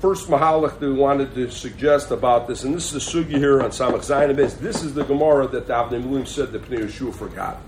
first 0.00 0.28
Mahalach 0.28 0.80
that 0.80 0.86
we 0.88 0.94
wanted 0.94 1.32
to 1.34 1.50
suggest 1.50 2.10
about 2.10 2.48
this, 2.48 2.64
and 2.64 2.74
this 2.74 2.92
is 2.92 3.04
the 3.04 3.20
sugi 3.20 3.36
here 3.36 3.62
on 3.62 3.70
Samach 3.70 4.00
Zayin 4.00 4.34
This 4.58 4.82
is 4.82 4.94
the 4.94 5.04
Gemara 5.04 5.46
that 5.46 5.68
the 5.68 5.72
Avnei 5.72 6.02
Mulim 6.02 6.26
said 6.26 6.50
that 6.52 6.62
Pnei 6.62 6.86
Yeshua 6.86 7.14
forgot. 7.14 7.60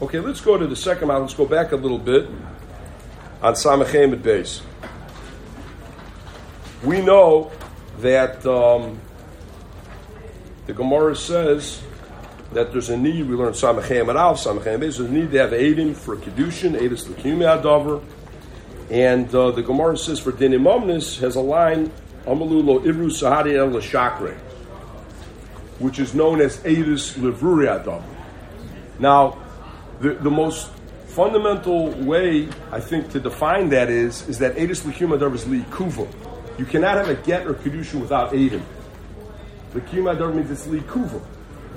Okay, 0.00 0.20
let's 0.20 0.40
go 0.40 0.56
to 0.56 0.66
the 0.66 0.76
second 0.76 1.08
Mahalach. 1.08 1.20
Let's 1.22 1.34
go 1.34 1.46
back 1.46 1.72
a 1.72 1.76
little 1.76 1.98
bit 1.98 2.28
on 3.42 3.54
Samach 3.54 3.90
Hamed 3.90 4.22
base. 4.22 4.62
We 6.82 7.02
know 7.02 7.50
that 7.98 8.46
um, 8.46 8.98
the 10.66 10.72
Gemara 10.72 11.16
says 11.16 11.82
that 12.52 12.72
there's 12.72 12.88
a 12.88 12.96
need, 12.96 13.28
we 13.28 13.34
learned 13.34 13.54
Samachem 13.54 14.08
and 14.08 14.18
Alf, 14.18 14.42
Samachem 14.42 14.80
there's 14.80 15.00
a 15.00 15.08
need 15.08 15.30
to 15.32 15.38
have 15.38 15.50
Adim 15.50 15.94
for 15.94 16.16
Kedushin, 16.16 16.78
Adis 16.78 17.04
Lekumi 17.06 17.44
Adover. 17.44 18.02
And 18.90 19.32
uh, 19.34 19.50
the 19.50 19.62
Gemara 19.62 19.96
says 19.98 20.20
for 20.20 20.32
Dinim 20.32 20.66
Omnis 20.66 21.18
has 21.18 21.34
a 21.34 21.40
line, 21.40 21.90
Amalulo 22.24 22.80
Ibru 22.84 23.10
Sahari 23.10 23.56
El 23.56 23.70
Shakre, 23.80 24.36
which 25.80 25.98
is 25.98 26.14
known 26.14 26.40
as 26.40 26.58
Adis 26.58 27.14
Levruri 27.14 27.66
Adover. 27.66 28.04
Now, 28.98 29.38
the, 30.00 30.14
the 30.14 30.30
most 30.30 30.70
fundamental 31.08 31.90
way, 31.90 32.48
I 32.70 32.78
think, 32.80 33.10
to 33.10 33.20
define 33.20 33.70
that 33.70 33.90
is, 33.90 34.28
is 34.28 34.38
that 34.38 34.54
Adis 34.54 34.82
Lekum 34.82 35.18
Adover 35.18 35.34
is 35.34 35.44
Kuva. 35.44 36.08
You 36.58 36.64
cannot 36.64 36.96
have 36.96 37.08
a 37.08 37.16
get 37.16 37.46
or 37.46 37.54
Kedushin 37.54 38.00
without 38.00 38.32
Adim. 38.32 38.62
Lekum 39.74 40.14
Adover 40.14 40.34
means 40.34 40.50
it's 40.52 40.66
le 40.68 40.78
Kuva 40.78 41.20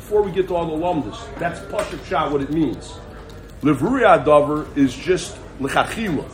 before 0.09 0.23
we 0.23 0.31
get 0.31 0.47
to 0.47 0.55
all 0.55 0.65
the 0.65 0.73
lumdus. 0.73 1.19
That's 1.37 1.59
Pashup 1.71 2.03
Shah, 2.05 2.31
what 2.31 2.41
it 2.41 2.49
means. 2.49 2.97
Livrui 3.61 4.01
Adavar 4.01 4.75
is 4.75 4.95
just 4.95 5.37
L'chachila. 5.59 6.27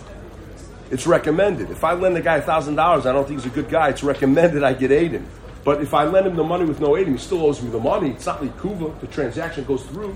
It's 0.92 1.06
recommended. 1.06 1.70
If 1.72 1.84
I 1.84 1.92
lend 1.92 2.16
a 2.16 2.22
guy 2.22 2.40
$1,000, 2.40 2.80
I 2.80 3.12
don't 3.12 3.28
think 3.28 3.42
he's 3.42 3.52
a 3.52 3.54
good 3.54 3.68
guy, 3.68 3.90
it's 3.90 4.02
recommended 4.02 4.64
I 4.64 4.76
get 4.76 4.92
Aiden. 4.92 5.26
But 5.66 5.82
if 5.82 5.94
I 5.94 6.06
lend 6.06 6.26
him 6.26 6.38
the 6.38 6.44
money 6.46 6.64
with 6.64 6.80
no 6.80 6.92
Aiden, 6.92 7.12
he 7.12 7.18
still 7.18 7.46
owes 7.46 7.62
me 7.62 7.70
the 7.70 7.78
money. 7.78 8.12
It's 8.12 8.26
not 8.26 8.40
Likuva. 8.40 8.98
The 9.02 9.08
transaction 9.08 9.66
goes 9.66 9.84
through. 9.84 10.16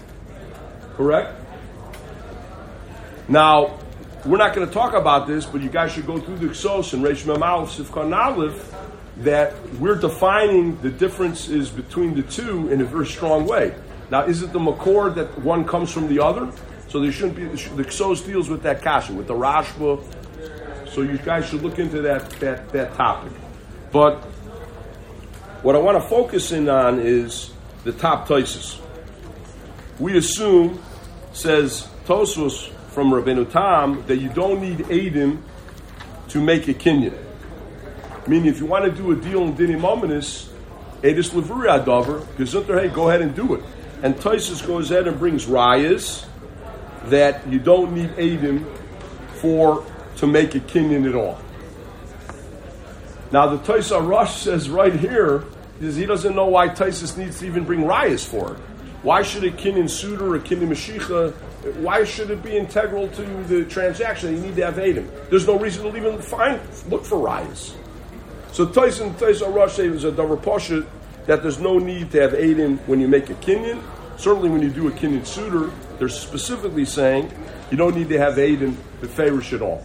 Correct? 0.96 1.36
Now, 3.28 3.78
we're 4.24 4.38
not 4.38 4.56
going 4.56 4.66
to 4.66 4.74
talk 4.74 4.94
about 4.94 5.28
this, 5.28 5.46
but 5.46 5.60
you 5.60 5.70
guys 5.70 5.92
should 5.92 6.08
go 6.08 6.18
through 6.18 6.38
the 6.38 6.46
Ksos 6.46 6.94
and 6.94 7.04
Reish 7.04 7.26
Memal, 7.26 7.68
Sifkan 7.68 8.16
Aleph, 8.16 8.74
that 9.20 9.54
we're 9.76 9.96
defining 9.96 10.80
the 10.82 10.90
differences 10.90 11.70
between 11.70 12.16
the 12.16 12.24
two 12.24 12.70
in 12.72 12.82
a 12.82 12.86
very 12.86 13.06
strong 13.06 13.46
way. 13.46 13.76
Now, 14.10 14.24
is 14.24 14.42
it 14.42 14.54
the 14.54 14.60
Makor 14.60 15.14
that 15.16 15.38
one 15.40 15.66
comes 15.66 15.92
from 15.92 16.08
the 16.08 16.24
other? 16.24 16.52
So 16.88 17.00
there 17.00 17.12
shouldn't 17.12 17.36
be, 17.36 17.46
the 17.46 17.84
Ksos 17.84 18.26
deals 18.26 18.50
with 18.50 18.64
that 18.64 18.82
kasha, 18.82 19.14
with 19.14 19.28
the 19.28 19.36
Rashba. 19.36 20.04
So 20.90 21.02
you 21.02 21.18
guys 21.20 21.48
should 21.48 21.62
look 21.62 21.78
into 21.78 22.02
that, 22.02 22.30
that, 22.40 22.70
that 22.70 22.96
topic. 22.96 23.34
But 23.92 24.16
what 25.62 25.76
I 25.76 25.80
want 25.80 26.02
to 26.02 26.10
focus 26.10 26.52
in 26.52 26.70
on 26.70 27.00
is 27.00 27.52
the 27.84 27.92
top 27.92 28.28
Toises. 28.28 28.80
We 30.00 30.18
assume, 30.18 30.82
says 31.34 31.88
Tosos 32.06 32.72
from 32.92 33.12
Rabbeinu 33.12 33.52
Tam, 33.52 34.04
that 34.08 34.18
you 34.18 34.30
don't 34.30 34.62
need 34.62 34.80
Adim 34.80 35.42
to 36.30 36.42
make 36.42 36.68
a 36.68 36.74
kinyan. 36.74 37.29
Meaning, 38.30 38.46
if 38.46 38.60
you 38.60 38.68
want 38.68 38.86
to 38.86 38.92
do 38.92 39.12
a 39.12 39.16
deal 39.16 39.42
in 39.42 39.56
Dini 39.56 39.76
Mominus, 39.76 40.50
Edis 41.02 41.32
Levuri 41.32 41.68
Adover, 41.68 42.22
Gesundher, 42.38 42.80
hey, 42.80 42.88
go 42.88 43.10
ahead 43.10 43.24
and 43.24 43.36
do 43.36 43.56
it. 43.56 43.64
And 44.04 44.16
Tysus 44.18 44.66
goes 44.66 44.92
ahead 44.92 45.08
and 45.08 45.18
brings 45.18 45.48
rayas 45.48 46.28
that 47.06 47.48
you 47.48 47.58
don't 47.58 47.92
need 47.92 48.12
Adim 48.12 48.72
for 49.42 49.84
to 50.18 50.28
make 50.28 50.54
a 50.54 50.60
kinyan 50.60 51.10
at 51.10 51.16
all. 51.16 51.40
Now, 53.32 53.48
the 53.48 53.58
Taisa 53.58 54.08
Rush 54.08 54.42
says 54.42 54.70
right 54.70 54.94
here, 54.94 55.46
is 55.82 55.96
he 55.96 56.06
doesn't 56.06 56.36
know 56.36 56.46
why 56.46 56.68
Tysus 56.70 57.18
needs 57.18 57.40
to 57.40 57.48
even 57.48 57.64
bring 57.64 57.80
rayas 57.80 58.24
for 58.24 58.54
it. 58.54 58.60
Why 59.02 59.24
should 59.24 59.44
a 59.44 59.50
kinyan 59.50 59.90
suitor, 59.90 60.36
a 60.36 60.40
kinyan 60.40 60.68
mashicha, 60.70 61.34
why 61.78 62.04
should 62.04 62.30
it 62.30 62.44
be 62.44 62.56
integral 62.56 63.08
to 63.08 63.24
the 63.46 63.66
transaction? 63.66 64.36
You 64.36 64.42
need 64.42 64.56
to 64.58 64.66
have 64.66 64.76
Adim. 64.76 65.10
There's 65.32 65.48
no 65.48 65.58
reason 65.58 65.92
to 65.92 65.98
even 65.98 66.22
find 66.22 66.62
look 66.90 67.04
for 67.04 67.18
rayas. 67.18 67.74
So 68.52 68.66
Tyson 68.66 69.14
Tyson 69.16 69.54
Rosh 69.54 69.80
is 69.80 70.04
a 70.04 70.12
davar 70.12 70.42
poshet 70.42 70.86
that 71.28 71.44
there's 71.44 71.60
no 71.60 71.78
need 71.78 72.12
to 72.12 72.22
have 72.22 72.32
Aiden 72.32 72.80
when 72.88 73.00
you 73.00 73.08
make 73.08 73.30
a 73.30 73.36
Kenyan. 73.36 73.82
Certainly, 74.18 74.50
when 74.50 74.62
you 74.62 74.70
do 74.70 74.88
a 74.88 74.92
Kenyan 74.92 75.26
suitor, 75.26 75.72
they're 75.98 76.10
specifically 76.10 76.86
saying 76.86 77.32
you 77.70 77.78
don't 77.78 77.96
need 77.96 78.10
to 78.10 78.18
have 78.18 78.36
Aiden 78.36 78.76
beferish 79.00 79.54
at 79.54 79.62
all. 79.62 79.84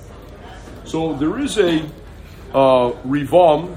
So 0.85 1.13
there 1.15 1.39
is 1.39 1.59
a 1.59 1.83
uh, 2.53 2.93
Rivam, 3.05 3.77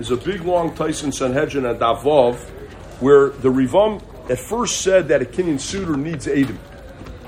is 0.00 0.10
a 0.10 0.16
big 0.16 0.40
long 0.42 0.74
Tyson 0.74 1.12
Sanhedrin 1.12 1.66
and 1.66 1.78
Davov, 1.78 2.36
where 3.00 3.28
the 3.28 3.50
Rivam 3.50 4.02
at 4.30 4.38
first 4.38 4.80
said 4.80 5.08
that 5.08 5.20
a 5.20 5.26
Kenyan 5.26 5.60
suitor 5.60 5.96
needs 5.96 6.26
Aiden. 6.26 6.56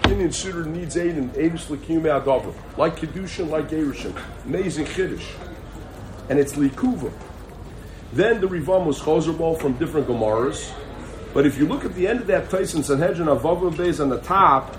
Kenyan 0.02 0.32
suitor 0.32 0.64
needs 0.64 0.96
Aiden, 0.96 1.28
Aidus 1.34 1.66
Lakim 1.66 2.02
Adavar, 2.02 2.54
like 2.78 2.96
Kedushin, 2.96 3.50
like 3.50 3.68
Gerushin. 3.68 4.18
Amazing 4.46 4.86
Kiddush 4.86 5.26
and 6.28 6.38
it's 6.38 6.54
likuva. 6.54 7.12
Then 8.12 8.40
the 8.40 8.46
Rivam 8.46 8.86
was 8.86 9.00
chozerbo 9.00 9.60
from 9.60 9.74
different 9.74 10.06
Gemaras. 10.06 10.72
But 11.34 11.46
if 11.46 11.58
you 11.58 11.66
look 11.66 11.84
at 11.84 11.94
the 11.94 12.08
end 12.08 12.20
of 12.20 12.26
that 12.28 12.48
Tyson 12.48 12.82
Sanhedrin 12.82 13.28
of 13.28 13.42
Beis 13.42 14.00
on 14.00 14.08
the 14.08 14.20
top, 14.20 14.76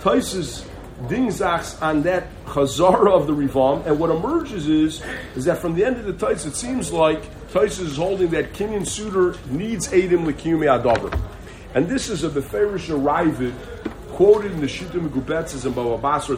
Tyson's 0.00 0.64
dingzachs 1.02 1.80
on 1.82 2.02
that 2.02 2.28
chazara 2.44 3.12
of 3.12 3.26
the 3.26 3.34
Rivam, 3.34 3.84
and 3.86 3.98
what 3.98 4.10
emerges 4.10 4.68
is 4.68 5.02
is 5.34 5.44
that 5.44 5.58
from 5.58 5.74
the 5.74 5.84
end 5.84 5.96
of 5.96 6.04
the 6.04 6.12
Tyson, 6.12 6.52
it 6.52 6.56
seems 6.56 6.92
like 6.92 7.22
Tyson 7.50 7.86
is 7.86 7.96
holding 7.96 8.28
that 8.30 8.52
Kenyan 8.52 8.86
suitor 8.86 9.36
needs 9.50 9.88
Adim 9.88 10.24
Likumi 10.24 10.66
Adover. 10.66 11.18
And 11.74 11.88
this 11.88 12.08
is 12.08 12.22
a 12.22 12.30
Beferish 12.30 12.88
Arrivid 12.88 13.54
quoted 14.10 14.52
in 14.52 14.60
the 14.60 14.66
Shittah 14.66 15.08
Mekubetzes 15.08 15.64
and 15.64 15.74
Baba 15.74 15.98
Basra 15.98 16.36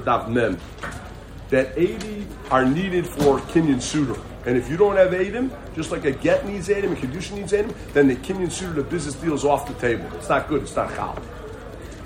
that 1.50 1.76
80 1.76 2.26
are 2.50 2.64
needed 2.64 3.06
for 3.06 3.38
Kenyan 3.38 3.80
suitor. 3.80 4.20
And 4.46 4.56
if 4.56 4.68
you 4.68 4.76
don't 4.76 4.96
have 4.96 5.10
Adim, 5.10 5.50
just 5.74 5.90
like 5.90 6.04
a 6.04 6.12
get 6.12 6.46
needs 6.46 6.68
Adim, 6.68 6.92
a 6.92 6.96
Kedusha 6.96 7.32
needs 7.32 7.52
Adim, 7.52 7.74
then 7.92 8.08
the 8.08 8.16
Kenyan 8.16 8.50
suitor, 8.50 8.74
the 8.74 8.82
business 8.82 9.14
deal 9.14 9.34
is 9.34 9.44
off 9.44 9.66
the 9.66 9.74
table. 9.74 10.06
It's 10.16 10.28
not 10.28 10.48
good, 10.48 10.62
it's 10.62 10.76
not 10.76 10.94
Chal. 10.94 11.18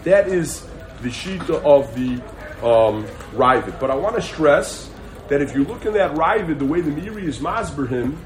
That 0.05 0.29
is 0.29 0.67
the 1.03 1.09
Shita 1.09 1.63
of 1.65 1.93
the 1.95 2.23
um, 2.67 3.05
Ravid. 3.35 3.79
But 3.81 3.91
I 3.91 3.95
want 3.95 4.17
to 4.17 4.23
stress 4.23 4.91
that 5.29 5.43
if 5.43 5.55
you 5.55 5.65
look 5.65 5.85
in 5.85 5.93
that 5.95 6.15
Ravid, 6.15 6.59
the 6.59 6.65
way 6.65 6.81
the 6.81 6.91
Miri 6.91 7.27
is 7.27 7.39
Masberhim, 7.39 8.17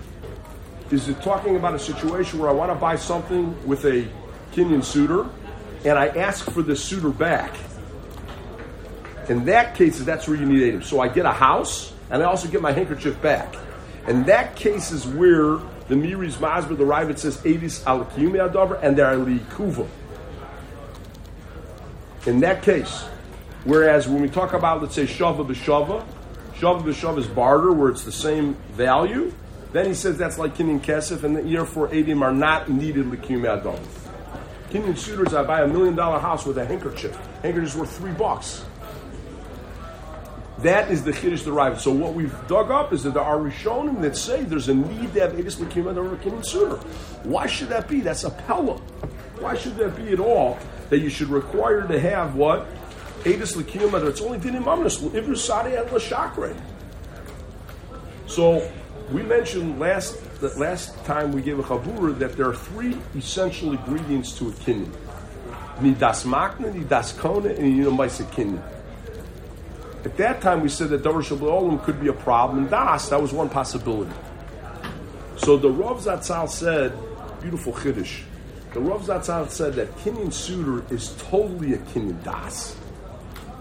is 0.90 1.08
it 1.08 1.20
talking 1.22 1.56
about 1.56 1.74
a 1.74 1.78
situation 1.78 2.38
where 2.38 2.50
I 2.50 2.52
want 2.52 2.70
to 2.70 2.74
buy 2.74 2.96
something 2.96 3.66
with 3.66 3.84
a 3.86 4.06
Kenyan 4.52 4.84
suitor, 4.84 5.28
and 5.84 5.98
I 5.98 6.08
ask 6.08 6.50
for 6.50 6.62
the 6.62 6.76
suitor 6.76 7.08
back. 7.08 7.54
In 9.28 9.44
that 9.44 9.74
case, 9.74 9.98
that's 10.00 10.26
where 10.26 10.36
you 10.36 10.46
need 10.46 10.74
Adim. 10.74 10.84
So 10.84 11.00
I 11.00 11.08
get 11.08 11.26
a 11.26 11.32
house, 11.32 11.92
and 12.10 12.22
I 12.22 12.26
also 12.26 12.48
get 12.48 12.60
my 12.60 12.72
handkerchief 12.72 13.20
back. 13.22 13.54
And 14.06 14.26
that 14.26 14.56
case 14.56 14.90
is 14.90 15.06
where 15.06 15.58
the 15.88 15.96
Miri's 15.96 16.36
Masber, 16.36 16.76
the 16.76 16.84
Ravid 16.84 17.18
says, 17.18 17.38
Edis 17.38 17.86
al 17.86 18.04
Adover, 18.04 18.82
and 18.82 18.96
they're 18.96 19.16
Kuva. 19.16 19.86
In 22.26 22.40
that 22.40 22.62
case, 22.62 23.02
whereas 23.64 24.08
when 24.08 24.22
we 24.22 24.28
talk 24.28 24.52
about, 24.52 24.80
let's 24.80 24.94
say, 24.94 25.06
Shava 25.06 25.46
b'Shava, 25.46 26.04
Shava 26.54 26.82
b'Shava 26.82 27.18
is 27.18 27.26
barter, 27.26 27.72
where 27.72 27.90
it's 27.90 28.04
the 28.04 28.12
same 28.12 28.54
value, 28.72 29.32
then 29.72 29.86
he 29.86 29.94
says 29.94 30.18
that's 30.18 30.38
like 30.38 30.56
Kinyan 30.56 30.80
Kesef, 30.80 31.24
and 31.24 31.36
therefore 31.36 31.88
Edim 31.88 32.22
are 32.22 32.32
not 32.32 32.68
needed 32.68 33.06
Likim 33.06 33.42
Adover. 33.42 33.80
Kinyan 34.70 34.96
suitors, 34.96 35.34
I 35.34 35.42
buy 35.42 35.62
a 35.62 35.66
million 35.66 35.94
dollar 35.94 36.18
house 36.18 36.46
with 36.46 36.58
a 36.58 36.64
handkerchief. 36.64 37.16
Handkerchief's 37.42 37.74
worth 37.74 37.96
three 37.96 38.12
bucks. 38.12 38.64
That 40.62 40.92
is 40.92 41.02
the 41.02 41.10
Chiddush 41.10 41.44
derived. 41.44 41.80
So 41.80 41.90
what 41.90 42.14
we've 42.14 42.34
dug 42.46 42.70
up 42.70 42.92
is 42.92 43.02
that 43.02 43.14
there 43.14 43.22
are 43.22 43.36
Rishonim 43.38 44.00
that 44.02 44.16
say 44.16 44.44
there's 44.44 44.68
a 44.68 44.74
need 44.74 45.12
to 45.14 45.20
have 45.20 45.32
Edis 45.32 45.56
Lakim 45.56 45.88
and 45.88 46.20
Kinyan 46.20 46.44
sooner. 46.44 46.76
Why 47.24 47.46
should 47.46 47.68
that 47.70 47.88
be? 47.88 48.00
That's 48.00 48.22
a 48.22 48.30
Pella. 48.30 48.78
Why 49.40 49.56
should 49.56 49.76
that 49.76 49.96
be 49.96 50.12
at 50.12 50.20
all 50.20 50.58
that 50.88 51.00
you 51.00 51.08
should 51.08 51.28
require 51.28 51.86
to 51.88 51.98
have 51.98 52.36
what? 52.36 52.68
Edis 53.24 53.56
Lakim 53.56 54.08
it's 54.08 54.20
only 54.20 54.38
Dinim 54.38 54.64
Amnas, 54.64 55.02
Ibn 55.02 55.14
and 55.16 55.90
Lashakre. 55.90 56.56
So 58.28 58.70
we 59.10 59.22
mentioned 59.22 59.80
last 59.80 60.16
that 60.40 60.58
last 60.58 61.04
time 61.04 61.32
we 61.32 61.42
gave 61.42 61.58
a 61.58 61.62
chabura 61.62 62.16
that 62.18 62.36
there 62.36 62.48
are 62.48 62.54
three 62.54 62.96
essential 63.16 63.72
ingredients 63.72 64.36
to 64.38 64.48
a 64.48 64.52
kinyan. 64.52 64.90
Nidas 65.78 66.24
makna, 66.24 66.72
nidas 66.72 67.18
kona, 67.18 67.50
and 67.50 67.78
yinamaisa 67.78 68.24
kinyan. 68.30 68.62
At 70.04 70.16
that 70.16 70.40
time, 70.40 70.60
we 70.60 70.68
said 70.68 70.88
that 70.90 71.02
davar 71.02 71.22
shabbalim 71.22 71.82
could 71.84 72.00
be 72.00 72.08
a 72.08 72.12
problem. 72.12 72.66
Das, 72.66 73.08
that 73.08 73.22
was 73.22 73.32
one 73.32 73.48
possibility. 73.48 74.10
So 75.36 75.56
the 75.56 75.70
Rav 75.70 76.02
Zatzal 76.02 76.48
said, 76.48 76.92
beautiful 77.40 77.72
chiddush. 77.72 78.22
The 78.72 78.80
Rav 78.80 79.02
Zatzal 79.02 79.48
said 79.48 79.74
that 79.74 79.94
Kenyan 79.98 80.32
suitor 80.32 80.84
is 80.92 81.14
totally 81.18 81.74
a 81.74 81.78
Kenyan 81.78 82.22
das. 82.24 82.76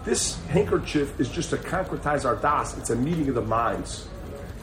This 0.04 0.40
handkerchief 0.46 1.18
is 1.20 1.28
just 1.28 1.50
to 1.50 1.56
concretize 1.56 2.24
our 2.24 2.36
das. 2.36 2.76
It's 2.76 2.90
a 2.90 2.96
meeting 2.96 3.28
of 3.28 3.36
the 3.36 3.42
minds. 3.42 4.08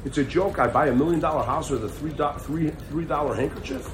It's 0.03 0.17
a 0.17 0.23
joke. 0.23 0.59
I 0.59 0.67
buy 0.67 0.87
a 0.87 0.93
million 0.93 1.19
dollar 1.19 1.43
house 1.43 1.69
with 1.69 1.83
a 1.85 1.89
three 1.89 2.11
three 2.39 2.71
three 2.89 3.05
dollar 3.05 3.35
handkerchief. 3.35 3.89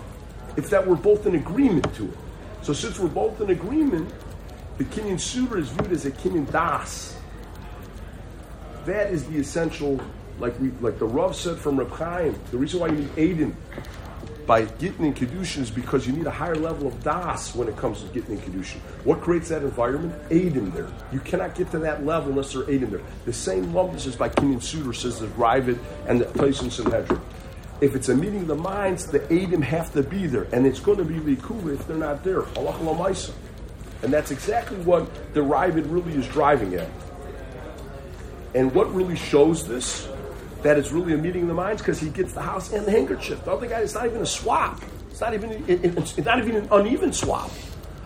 It's 0.58 0.70
that 0.70 0.86
we're 0.86 0.96
both 0.96 1.28
in 1.28 1.36
agreement 1.36 1.94
to 1.96 2.06
it. 2.06 2.18
So 2.62 2.74
since 2.74 2.98
we're 3.00 3.10
both 3.10 3.42
in 3.42 3.52
agreement, 3.52 4.12
the 4.78 4.86
Kenyan 4.86 5.20
suitor 5.20 5.60
is 5.60 5.70
viewed 5.70 5.92
as 5.92 6.06
a 6.06 6.12
Kenyan 6.12 6.52
das. 6.52 7.16
That 8.86 9.12
is 9.12 9.26
the 9.26 9.38
essential, 9.38 10.00
like 10.40 10.60
we 10.60 10.70
like 10.82 11.00
the 11.00 11.08
Rav 11.08 11.36
said 11.36 11.58
from 11.58 11.78
Reb 11.78 11.92
Chaim. 11.92 12.40
The 12.52 12.58
reason 12.58 12.80
why 12.80 12.88
you 12.88 12.98
need 12.98 13.16
Aiden 13.16 13.56
by 14.46 14.66
getting 14.66 15.06
in 15.06 15.14
Kedushin 15.14 15.62
is 15.62 15.72
because 15.72 16.06
you 16.06 16.14
need 16.14 16.28
a 16.28 16.32
higher 16.32 16.56
level 16.56 16.88
of 16.88 17.04
Das 17.04 17.56
when 17.56 17.68
it 17.68 17.76
comes 17.78 18.02
to 18.04 18.08
getting 18.10 18.38
in 18.38 18.42
Kedushin. 18.44 18.78
What 19.04 19.22
creates 19.22 19.50
that 19.50 19.64
environment? 19.64 20.14
Aid 20.30 20.56
in 20.56 20.70
there. 20.72 20.88
You 21.12 21.20
cannot 21.20 21.56
get 21.56 21.72
to 21.72 21.80
that 21.80 22.06
level 22.06 22.30
unless 22.30 22.54
there's 22.54 22.70
aid 22.70 22.84
in 22.84 22.92
there. 22.92 23.02
The 23.26 23.34
same 23.34 23.74
lumpness 23.74 24.06
is 24.06 24.16
by 24.16 24.30
Kinyan 24.30 24.62
Suter 24.62 24.94
says 24.94 25.20
the 25.20 25.28
Ravid 25.28 25.80
and 26.08 26.22
the 26.22 26.26
place 26.26 26.62
in 26.62 26.70
Sanhedrin. 26.70 27.20
If 27.82 27.96
it's 27.96 28.10
a 28.10 28.16
meeting 28.16 28.42
of 28.42 28.48
the 28.48 28.56
minds, 28.56 29.08
the 29.08 29.20
Adim 29.20 29.64
have 29.64 29.92
to 29.94 30.04
be 30.04 30.28
there, 30.28 30.48
and 30.54 30.66
it's 30.66 30.80
going 30.80 30.98
to 31.00 31.04
be 31.04 31.16
Likuva 31.16 31.74
if 31.74 31.88
they're 31.88 31.98
not 31.98 32.24
there. 32.24 32.44
And 34.04 34.14
that's 34.14 34.32
exactly 34.32 34.78
what 34.78 35.34
the 35.34 35.42
Ravid 35.42 35.92
really 35.92 36.14
is 36.14 36.28
driving 36.28 36.76
at. 36.76 36.88
And 38.56 38.74
what 38.74 38.92
really 38.96 39.18
shows 39.18 39.68
this 39.68 40.08
that 40.64 40.80
it's 40.80 40.92
really 40.92 41.14
a 41.14 41.18
meeting 41.18 41.44
of 41.44 41.50
the 41.50 41.54
minds 41.54 41.82
because 41.82 42.00
he 42.00 42.10
gets 42.10 42.34
the 42.34 42.42
house 42.42 42.74
and 42.74 42.88
the 42.88 42.92
handkerchief. 42.92 43.44
The 43.46 43.52
other 43.52 43.68
guy, 43.68 43.82
it's 43.82 43.94
not 43.94 44.08
even 44.08 44.22
a 44.22 44.26
swap. 44.26 44.82
It's 45.12 45.22
not 45.22 45.36
even 45.36 45.52
it, 45.68 45.86
it's 45.86 46.18
not 46.18 46.40
even 46.40 46.56
an 46.56 46.68
uneven 46.72 47.14
swap. 47.14 47.52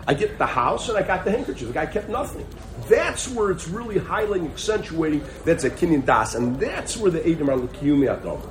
I 0.06 0.12
get 0.12 0.36
the 0.38 0.46
house 0.46 0.88
and 0.88 0.98
I 0.98 1.02
got 1.02 1.24
the 1.24 1.30
handkerchief. 1.30 1.68
The 1.68 1.72
guy 1.72 1.86
kept 1.86 2.08
nothing. 2.08 2.44
That's 2.88 3.28
where 3.28 3.50
it's 3.50 3.68
really 3.68 3.94
highlighting, 3.94 4.50
accentuating 4.50 5.22
that's 5.44 5.64
a 5.64 5.70
kinyan 5.70 6.04
das, 6.04 6.34
and 6.34 6.58
that's 6.58 6.96
where 6.96 7.10
the 7.10 7.26
Edom 7.26 7.48
are 7.48 7.56
lekiyumi 7.56 8.42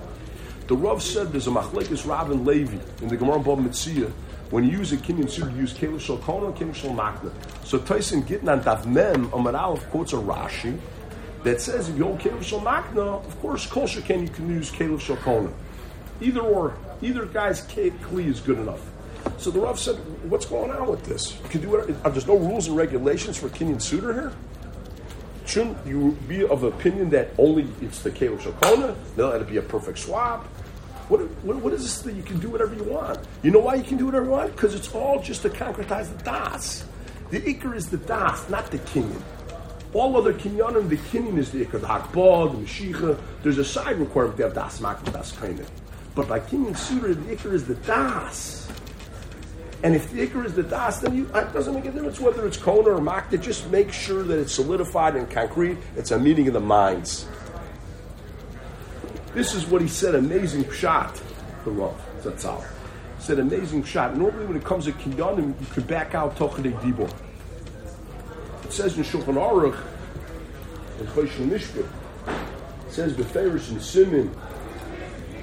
The 0.67 0.75
Rav 0.75 1.03
said 1.03 1.31
there's 1.33 1.47
a 1.47 1.51
machlekes 1.51 2.31
and 2.31 2.47
Levi 2.47 2.77
in 3.01 3.09
the 3.09 3.17
Gemara 3.17 3.39
Bava 3.39 3.67
Metzia. 3.67 4.09
When 4.51 4.63
you 4.63 4.71
use 4.71 4.93
a 4.93 4.97
kinyan 4.97 5.29
suit, 5.29 5.51
you 5.51 5.57
use 5.57 5.73
kelev 5.73 5.99
shel 5.99 6.17
kona, 6.17 6.51
kelev 6.53 6.73
shel. 6.73 7.31
So 7.65 7.77
Tyson 7.77 8.23
getting 8.23 8.47
on 8.47 8.63
Dav 8.63 8.87
Mem, 8.87 9.31
Amar 9.33 9.77
quotes 9.91 10.13
a 10.13 10.15
Rashi 10.15 10.79
that 11.43 11.61
says 11.61 11.89
if 11.89 11.97
you 11.97 12.03
hold 12.03 12.19
Caleb 12.19 12.41
Shalmakna, 12.41 13.25
of 13.25 13.39
course, 13.41 13.65
Kol 13.65 13.85
Shekin, 13.85 14.23
you 14.23 14.29
can 14.29 14.49
use 14.49 14.71
Caleb 14.71 14.99
Shalkona. 14.99 15.51
Either 16.21 16.41
or, 16.41 16.77
either 17.01 17.25
guy's 17.25 17.61
Kli 17.67 18.27
is 18.27 18.39
good 18.39 18.59
enough. 18.59 18.81
So 19.37 19.51
the 19.51 19.59
Rav 19.59 19.79
said, 19.79 19.95
what's 20.29 20.45
going 20.45 20.71
on 20.71 20.87
with 20.87 21.03
this? 21.03 21.37
You 21.43 21.49
can 21.49 21.61
do 21.61 21.75
it. 21.75 22.03
There's 22.03 22.27
no 22.27 22.37
rules 22.37 22.67
and 22.67 22.75
regulations 22.75 23.37
for 23.37 23.49
Kenyan 23.49 23.81
suitor 23.81 24.13
here? 24.13 24.33
Shouldn't 25.45 25.77
you 25.85 26.17
be 26.27 26.45
of 26.45 26.63
opinion 26.63 27.09
that 27.11 27.29
only 27.37 27.67
it's 27.81 28.01
the 28.01 28.11
Caleb? 28.11 28.41
They'll 29.15 29.29
let 29.29 29.41
it 29.41 29.49
be 29.49 29.57
a 29.57 29.61
perfect 29.61 29.99
swap. 29.99 30.45
What, 31.07 31.21
what, 31.43 31.55
what 31.57 31.73
is 31.73 31.81
this 31.81 32.01
that 32.03 32.13
you 32.13 32.21
can 32.21 32.39
do 32.39 32.49
whatever 32.49 32.75
you 32.75 32.83
want? 32.83 33.19
You 33.41 33.49
know 33.51 33.59
why 33.59 33.75
you 33.75 33.83
can 33.83 33.97
do 33.97 34.05
whatever 34.05 34.25
you 34.25 34.31
want? 34.31 34.55
Because 34.55 34.75
it's 34.75 34.93
all 34.93 35.19
just 35.21 35.41
to 35.41 35.49
concretize 35.49 36.15
the 36.15 36.23
das. 36.23 36.85
The 37.31 37.41
ikr 37.41 37.75
is 37.75 37.89
the 37.89 37.97
das, 37.97 38.47
not 38.49 38.69
the 38.69 38.77
kinyan. 38.79 39.21
All 39.93 40.15
other 40.17 40.33
kinyanim, 40.33 40.87
the 40.87 40.97
kinyan 40.97 41.37
is 41.37 41.51
the 41.51 41.65
ikad 41.65 41.81
hakbah, 41.81 42.51
the 42.51 42.57
meshicha. 42.59 43.19
There's 43.41 43.57
a 43.57 43.65
side 43.65 43.97
requirement 43.97 44.37
to 44.37 44.43
have 44.43 44.53
das 44.53 44.79
mak 44.79 45.03
and 45.03 45.13
das 45.13 45.31
kaina. 45.35 45.65
But 46.13 46.27
by 46.27 46.39
kinyan 46.39 46.77
sutra, 46.77 47.13
the 47.15 47.35
ikar 47.35 47.53
is 47.53 47.65
the 47.65 47.75
das. 47.75 48.71
And 49.81 49.95
if 49.95 50.11
the 50.11 50.27
ikar 50.27 50.45
is 50.45 50.53
the 50.53 50.63
das, 50.63 50.99
then 50.99 51.15
you, 51.15 51.25
it 51.33 51.53
doesn't 51.53 51.73
make 51.73 51.85
a 51.85 51.91
difference 51.91 52.19
whether 52.19 52.45
it's 52.45 52.57
kona 52.57 52.89
or 52.89 53.01
mak. 53.01 53.31
Just 53.41 53.69
make 53.71 53.91
sure 53.91 54.21
that 54.23 54.37
it's 54.37 54.53
solidified 54.53 55.15
and 55.15 55.29
concrete. 55.29 55.77
It's 55.95 56.11
a 56.11 56.19
meeting 56.19 56.47
of 56.47 56.53
the 56.53 56.59
minds. 56.59 57.27
This 59.33 59.55
is 59.55 59.65
what 59.65 59.81
he 59.81 59.87
said. 59.87 60.15
Amazing 60.15 60.71
shot. 60.71 61.19
The 61.65 61.71
Rav 61.71 61.99
Zatzal 62.21 62.63
said 63.19 63.39
amazing 63.39 63.83
shot. 63.83 64.15
Normally, 64.15 64.45
when 64.45 64.57
it 64.57 64.63
comes 64.63 64.85
to 64.85 64.91
kinyanim, 64.91 65.59
you 65.59 65.67
can 65.67 65.83
back 65.83 66.15
out 66.15 66.35
tochadei 66.35 66.73
dibor. 66.79 67.11
It 68.69 68.73
says 68.73 68.95
in 68.99 69.03
Shulchan 69.03 69.33
Aruch, 69.33 69.83
in 70.99 71.07
Choshen 71.07 71.49
Mishpat, 71.49 71.89
it 72.85 72.93
says 72.93 73.13
Beferish 73.13 73.71
and 73.71 73.81
Simon, 73.81 74.29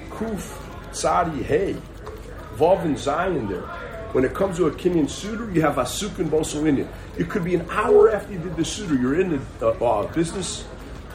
Kuf, 0.09 0.57
Tzadi, 0.91 1.43
Hey, 1.43 1.75
Vav 2.55 2.85
and 2.85 2.97
Zion 2.97 3.49
there. 3.49 3.63
When 4.13 4.23
it 4.23 4.33
comes 4.33 4.55
to 4.55 4.67
a 4.67 4.71
Kenyan 4.71 5.09
suitor, 5.09 5.51
you 5.51 5.61
have 5.61 5.75
Asuk 5.75 6.19
and 6.19 6.67
in 6.69 6.85
it. 6.85 6.87
It 7.17 7.29
could 7.29 7.43
be 7.43 7.53
an 7.53 7.69
hour 7.69 8.09
after 8.09 8.31
you 8.31 8.39
did 8.39 8.55
the 8.55 8.63
suitor. 8.63 8.95
You're 8.95 9.19
in 9.19 9.41
the 9.59 9.67
uh, 9.67 9.71
uh, 9.71 10.13
business 10.13 10.63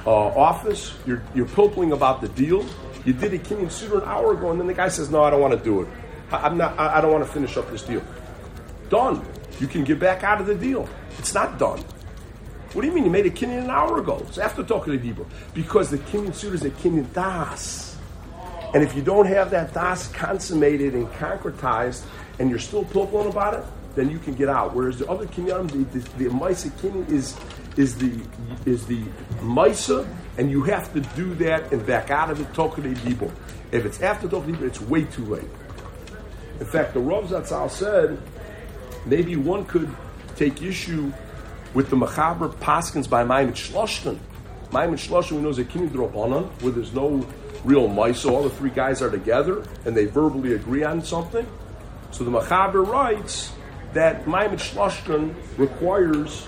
uh, 0.06 0.10
office, 0.10 0.92
you're, 1.06 1.22
you're 1.34 1.48
pilpling 1.48 1.92
about 1.92 2.20
the 2.20 2.28
deal. 2.28 2.66
You 3.06 3.14
did 3.14 3.32
a 3.32 3.38
Kenyan 3.38 3.70
suitor 3.70 4.02
an 4.02 4.04
hour 4.04 4.34
ago, 4.34 4.50
and 4.50 4.60
then 4.60 4.66
the 4.66 4.74
guy 4.74 4.88
says, 4.88 5.10
No, 5.10 5.24
I 5.24 5.30
don't 5.30 5.40
want 5.40 5.54
to 5.58 5.64
do 5.64 5.80
it. 5.80 5.88
I, 6.30 6.46
am 6.48 6.58
not, 6.58 6.78
I, 6.78 6.98
I 6.98 7.00
don't 7.00 7.10
want 7.10 7.24
to 7.24 7.32
finish 7.32 7.56
up 7.56 7.70
this 7.70 7.80
deal. 7.80 8.02
Done. 8.90 9.24
You 9.58 9.66
can 9.66 9.82
get 9.82 9.98
back 9.98 10.24
out 10.24 10.42
of 10.42 10.46
the 10.46 10.54
deal. 10.54 10.86
It's 11.18 11.32
not 11.32 11.58
done. 11.58 11.82
What 12.72 12.82
do 12.82 12.88
you 12.88 12.94
mean? 12.94 13.04
You 13.04 13.10
made 13.10 13.26
a 13.26 13.30
kinyan 13.30 13.64
an 13.64 13.70
hour 13.70 13.98
ago. 13.98 14.24
It's 14.28 14.38
after 14.38 14.62
talking 14.62 14.98
to 14.98 15.04
Dibur. 15.04 15.26
Because 15.52 15.90
the 15.90 15.98
kinyan 15.98 16.34
suit 16.34 16.54
is 16.54 16.64
a 16.64 16.70
kinyan 16.70 17.12
das. 17.12 17.96
And 18.74 18.82
if 18.82 18.96
you 18.96 19.02
don't 19.02 19.26
have 19.26 19.50
that 19.50 19.74
das 19.74 20.08
consummated 20.08 20.94
and 20.94 21.06
concretized, 21.12 22.04
and 22.38 22.48
you're 22.48 22.58
still 22.58 22.84
pilpulin 22.84 23.28
about 23.28 23.54
it, 23.54 23.64
then 23.94 24.10
you 24.10 24.18
can 24.18 24.34
get 24.34 24.48
out. 24.48 24.74
Whereas 24.74 24.98
the 24.98 25.06
other 25.10 25.26
kinyan, 25.26 25.70
the, 25.70 25.98
the, 25.98 26.24
the 26.24 26.30
kinyan 26.30 27.10
is, 27.10 27.36
is 27.76 27.96
the 27.96 28.12
is 28.64 28.86
the 28.86 29.02
Maisa, 29.40 30.06
and 30.38 30.50
you 30.50 30.62
have 30.62 30.92
to 30.94 31.00
do 31.14 31.34
that 31.34 31.72
and 31.72 31.84
back 31.84 32.10
out 32.10 32.30
of 32.30 32.40
it, 32.40 32.54
talking 32.54 32.84
to 32.84 33.00
Dibur. 33.00 33.30
If 33.70 33.84
it's 33.84 34.00
after 34.00 34.28
talking 34.28 34.56
to 34.56 34.66
it's 34.66 34.80
way 34.80 35.04
too 35.04 35.24
late. 35.26 35.48
In 36.60 36.66
fact, 36.66 36.94
the 36.94 37.00
Rav 37.00 37.24
Zatzal 37.28 37.70
said 37.70 38.18
maybe 39.04 39.36
one 39.36 39.64
could 39.64 39.94
take 40.36 40.62
issue 40.62 41.12
with 41.74 41.90
the 41.90 41.96
Machaber 41.96 42.54
Paskins 42.56 43.08
by 43.08 43.24
Maimon 43.24 43.54
Shloshton. 43.54 44.18
Maimon 44.72 44.96
Shloshton, 44.96 45.32
we 45.32 45.42
know, 45.42 45.48
is 45.48 45.58
a 45.58 45.64
Kini 45.64 45.88
Drobanan, 45.88 46.48
where 46.62 46.72
there's 46.72 46.94
no 46.94 47.26
real 47.64 47.88
mice, 47.88 48.20
so 48.20 48.34
all 48.34 48.42
the 48.42 48.50
three 48.50 48.70
guys 48.70 49.02
are 49.02 49.10
together 49.10 49.64
and 49.84 49.96
they 49.96 50.06
verbally 50.06 50.54
agree 50.54 50.82
on 50.82 51.02
something. 51.02 51.46
So 52.10 52.24
the 52.24 52.30
Machaber 52.30 52.86
writes 52.86 53.52
that 53.92 54.26
Maimon 54.26 54.58
Shloshton 54.58 55.34
requires 55.58 56.46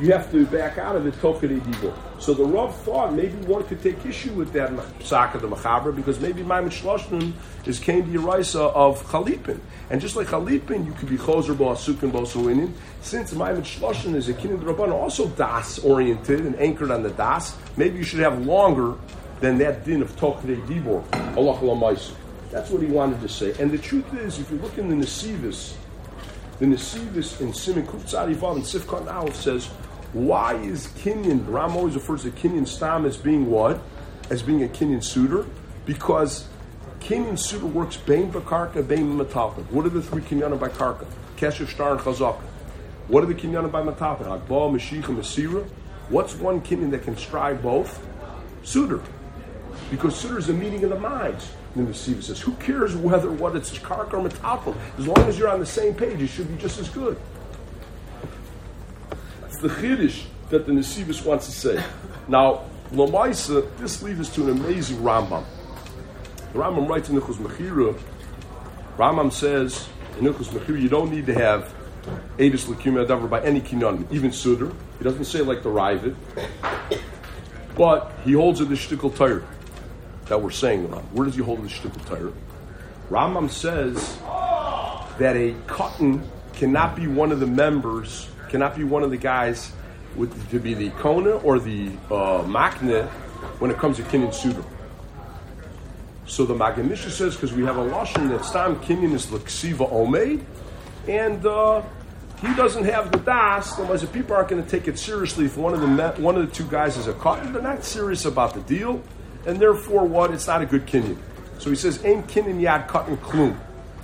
you 0.00 0.12
have 0.12 0.30
to 0.30 0.46
back 0.46 0.78
out 0.78 0.96
of 0.96 1.04
the 1.04 1.10
Tokadei 1.12 1.60
Dibur. 1.60 1.94
So 2.20 2.34
the 2.34 2.44
Rav 2.44 2.76
thought 2.82 3.14
maybe 3.14 3.36
one 3.46 3.64
could 3.64 3.82
take 3.82 4.04
issue 4.04 4.32
with 4.32 4.52
that 4.52 4.70
psak 4.70 5.34
of 5.34 5.42
the 5.42 5.48
Machaber 5.48 5.94
because 5.94 6.20
maybe 6.20 6.42
Maimon 6.42 6.70
Shloshton 6.70 7.32
is 7.66 7.78
came 7.78 8.04
to 8.04 8.18
Yeraisa 8.18 8.72
of 8.74 9.02
Chalipin. 9.04 9.60
And 9.90 10.00
just 10.00 10.16
like 10.16 10.28
Chalipin, 10.28 10.86
you 10.86 10.92
could 10.92 11.08
be 11.08 11.16
Choser 11.16 11.56
Bo 11.56 11.66
Asukin 11.66 12.12
Bo. 12.12 12.24
Since 13.00 13.32
Maimon 13.32 13.62
Shloshton 13.62 14.14
is 14.14 14.28
a 14.28 14.34
Kinid 14.34 14.62
Rabban, 14.62 14.92
also 14.92 15.28
Das 15.28 15.78
oriented 15.80 16.40
and 16.40 16.56
anchored 16.56 16.90
on 16.90 17.02
the 17.02 17.10
Das, 17.10 17.56
maybe 17.76 17.98
you 17.98 18.04
should 18.04 18.20
have 18.20 18.44
longer 18.44 18.96
than 19.40 19.58
that 19.58 19.84
din 19.84 20.02
of 20.02 20.14
Tokre 20.16 20.60
Dibor, 20.66 21.02
Allah. 21.36 21.96
That's 22.50 22.70
what 22.70 22.82
he 22.82 22.88
wanted 22.88 23.20
to 23.20 23.28
say. 23.28 23.54
And 23.60 23.70
the 23.70 23.78
truth 23.78 24.12
is, 24.14 24.38
if 24.38 24.50
you 24.50 24.58
look 24.58 24.78
in 24.78 24.88
the 24.88 24.96
Nesivis, 24.96 25.74
the 26.58 26.66
Nesivis 26.66 27.40
in 27.40 27.52
Simon 27.54 27.86
Kuftzadi 27.86 28.34
Vav 28.34 28.56
and 28.98 29.08
Aleph 29.08 29.36
says, 29.36 29.66
why 30.12 30.54
is 30.54 30.88
Kinyan, 30.88 31.46
Ram 31.52 31.76
always 31.76 31.94
refers 31.94 32.22
to 32.22 32.30
Kinyan 32.30 32.66
Stam 32.66 33.04
as 33.04 33.16
being 33.16 33.50
what? 33.50 33.80
As 34.30 34.42
being 34.42 34.64
a 34.64 34.68
Kinyan 34.68 35.04
suitor? 35.04 35.46
Because 35.86 36.48
Kinyan 37.00 37.38
suitor 37.38 37.66
works 37.66 37.96
Bain 37.96 38.32
Bakarka, 38.32 38.86
Bain 38.86 39.18
Matalka. 39.18 39.64
What 39.70 39.86
are 39.86 39.90
the 39.90 40.02
three 40.02 40.22
Kinyanim 40.22 40.58
by 40.58 40.68
Karka? 40.68 41.06
Kesher, 41.36 41.68
Star, 41.68 41.92
and 41.92 42.00
Chazaka. 42.00 42.40
What 43.06 43.22
are 43.22 43.26
the 43.26 43.34
Kinyanim 43.34 43.70
by 43.70 43.82
Matalka? 43.82 44.26
Akba, 44.26 44.54
Mashiach, 44.54 45.08
and 45.08 45.18
Masira. 45.18 45.64
What's 46.08 46.34
one 46.34 46.60
Kenyan 46.62 46.90
that 46.90 47.04
can 47.04 47.16
strive 47.16 47.62
both? 47.62 48.04
Suitor. 48.64 49.02
Because 49.90 50.16
suitor 50.16 50.38
is 50.38 50.48
a 50.48 50.54
meeting 50.54 50.82
of 50.84 50.90
the 50.90 50.98
minds. 50.98 51.52
And 51.74 51.86
the 51.86 51.94
Siva 51.94 52.22
says, 52.22 52.40
who 52.40 52.52
cares 52.54 52.96
whether 52.96 53.30
what 53.30 53.54
it's 53.54 53.70
Karka 53.78 54.14
or 54.14 54.28
Matalka? 54.28 54.76
As 54.98 55.06
long 55.06 55.18
as 55.28 55.38
you're 55.38 55.48
on 55.48 55.60
the 55.60 55.66
same 55.66 55.94
page, 55.94 56.20
it 56.20 56.28
should 56.28 56.48
be 56.48 56.60
just 56.60 56.78
as 56.80 56.88
good. 56.88 57.16
That's 59.42 59.58
the 59.58 59.68
Chiddush 59.68 60.24
that 60.50 60.66
the 60.66 60.72
Nesivis 60.72 61.24
wants 61.24 61.46
to 61.46 61.52
say. 61.52 61.84
Now, 62.26 62.64
Lamaisa, 62.90 63.68
this 63.76 64.02
leads 64.02 64.20
us 64.20 64.34
to 64.34 64.44
an 64.44 64.58
amazing 64.58 64.96
Rambam. 64.98 65.44
The 66.52 66.58
Rambam 66.58 66.88
writes 66.88 67.10
in 67.10 67.20
Nichus 67.20 67.36
Mechira, 67.36 67.98
Rambam 68.96 69.30
says 69.30 69.86
in 70.18 70.24
Nichus 70.24 70.48
Mechira, 70.48 70.80
you 70.80 70.88
don't 70.88 71.10
need 71.10 71.26
to 71.26 71.34
have 71.34 71.72
Adis 72.38 72.64
Lakim 72.64 73.04
Adavar 73.04 73.28
by 73.28 73.42
any 73.42 73.60
kinyan, 73.60 74.10
even 74.10 74.30
Sudr. 74.30 74.74
He 74.96 75.04
doesn't 75.04 75.26
say 75.26 75.42
like 75.42 75.62
the 75.62 75.68
Ravid. 75.68 76.16
But 77.76 78.12
he 78.24 78.32
holds 78.32 78.60
it 78.60 78.70
the 78.70 78.74
Shtickle 78.74 79.14
Torah 79.14 79.44
that 80.28 80.40
we're 80.40 80.50
saying 80.50 80.88
Rambam. 80.88 81.04
Where 81.12 81.26
does 81.26 81.34
he 81.34 81.42
hold 81.42 81.62
the 81.62 81.68
Shtickle 81.68 82.06
Torah? 82.06 82.32
Rambam 83.10 83.50
says 83.50 84.18
that 85.18 85.36
a 85.36 85.54
cotton 85.66 86.28
cannot 86.52 86.96
be 86.96 87.06
one 87.06 87.32
of 87.32 87.40
the 87.40 87.46
members, 87.46 88.28
cannot 88.48 88.76
be 88.76 88.84
one 88.84 89.02
of 89.02 89.10
the 89.10 89.16
guys 89.16 89.72
with, 90.16 90.50
to 90.50 90.58
be 90.58 90.74
the 90.74 90.90
Kona 90.90 91.36
or 91.38 91.58
the 91.58 91.88
uh, 92.10 92.42
Makne 92.44 93.08
when 93.58 93.70
it 93.70 93.78
comes 93.78 93.96
to 93.96 94.02
Kinyan 94.04 94.28
Sudr. 94.28 94.64
So 96.26 96.44
the 96.44 96.54
Maggid 96.54 96.84
Mishneh 96.84 97.10
says 97.10 97.34
because 97.34 97.54
we 97.54 97.64
have 97.64 97.78
a 97.78 97.84
lashon 97.84 98.28
that 98.28 98.44
Stam 98.44 98.76
Kinyan 98.76 99.14
is 99.14 99.26
Laksiva 99.26 99.90
Omeid, 99.90 100.44
and 101.08 101.44
uh, 101.46 101.82
he 102.42 102.54
doesn't 102.54 102.84
have 102.84 103.10
the 103.10 103.18
das. 103.18 103.72
Otherwise, 103.78 104.02
the 104.02 104.08
people 104.08 104.36
aren't 104.36 104.48
going 104.48 104.62
to 104.62 104.68
take 104.68 104.88
it 104.88 104.98
seriously 104.98 105.46
if 105.46 105.56
one 105.56 105.72
of 105.72 105.80
the 105.80 106.22
one 106.22 106.36
of 106.36 106.46
the 106.46 106.54
two 106.54 106.66
guys 106.66 106.98
is 106.98 107.06
a 107.06 107.14
cotton. 107.14 107.52
They're 107.52 107.62
not 107.62 107.82
serious 107.82 108.26
about 108.26 108.52
the 108.52 108.60
deal, 108.60 109.02
and 109.46 109.58
therefore, 109.58 110.04
what? 110.04 110.32
It's 110.32 110.46
not 110.46 110.62
a 110.62 110.66
good 110.66 110.86
Kinyan. 110.86 111.18
So 111.58 111.70
he 111.70 111.76
says, 111.76 112.04
"Ain 112.04 112.22
Kinyan 112.24 112.60
Yad 112.60 112.88
Cotton 112.88 113.16
Klum," 113.18 113.56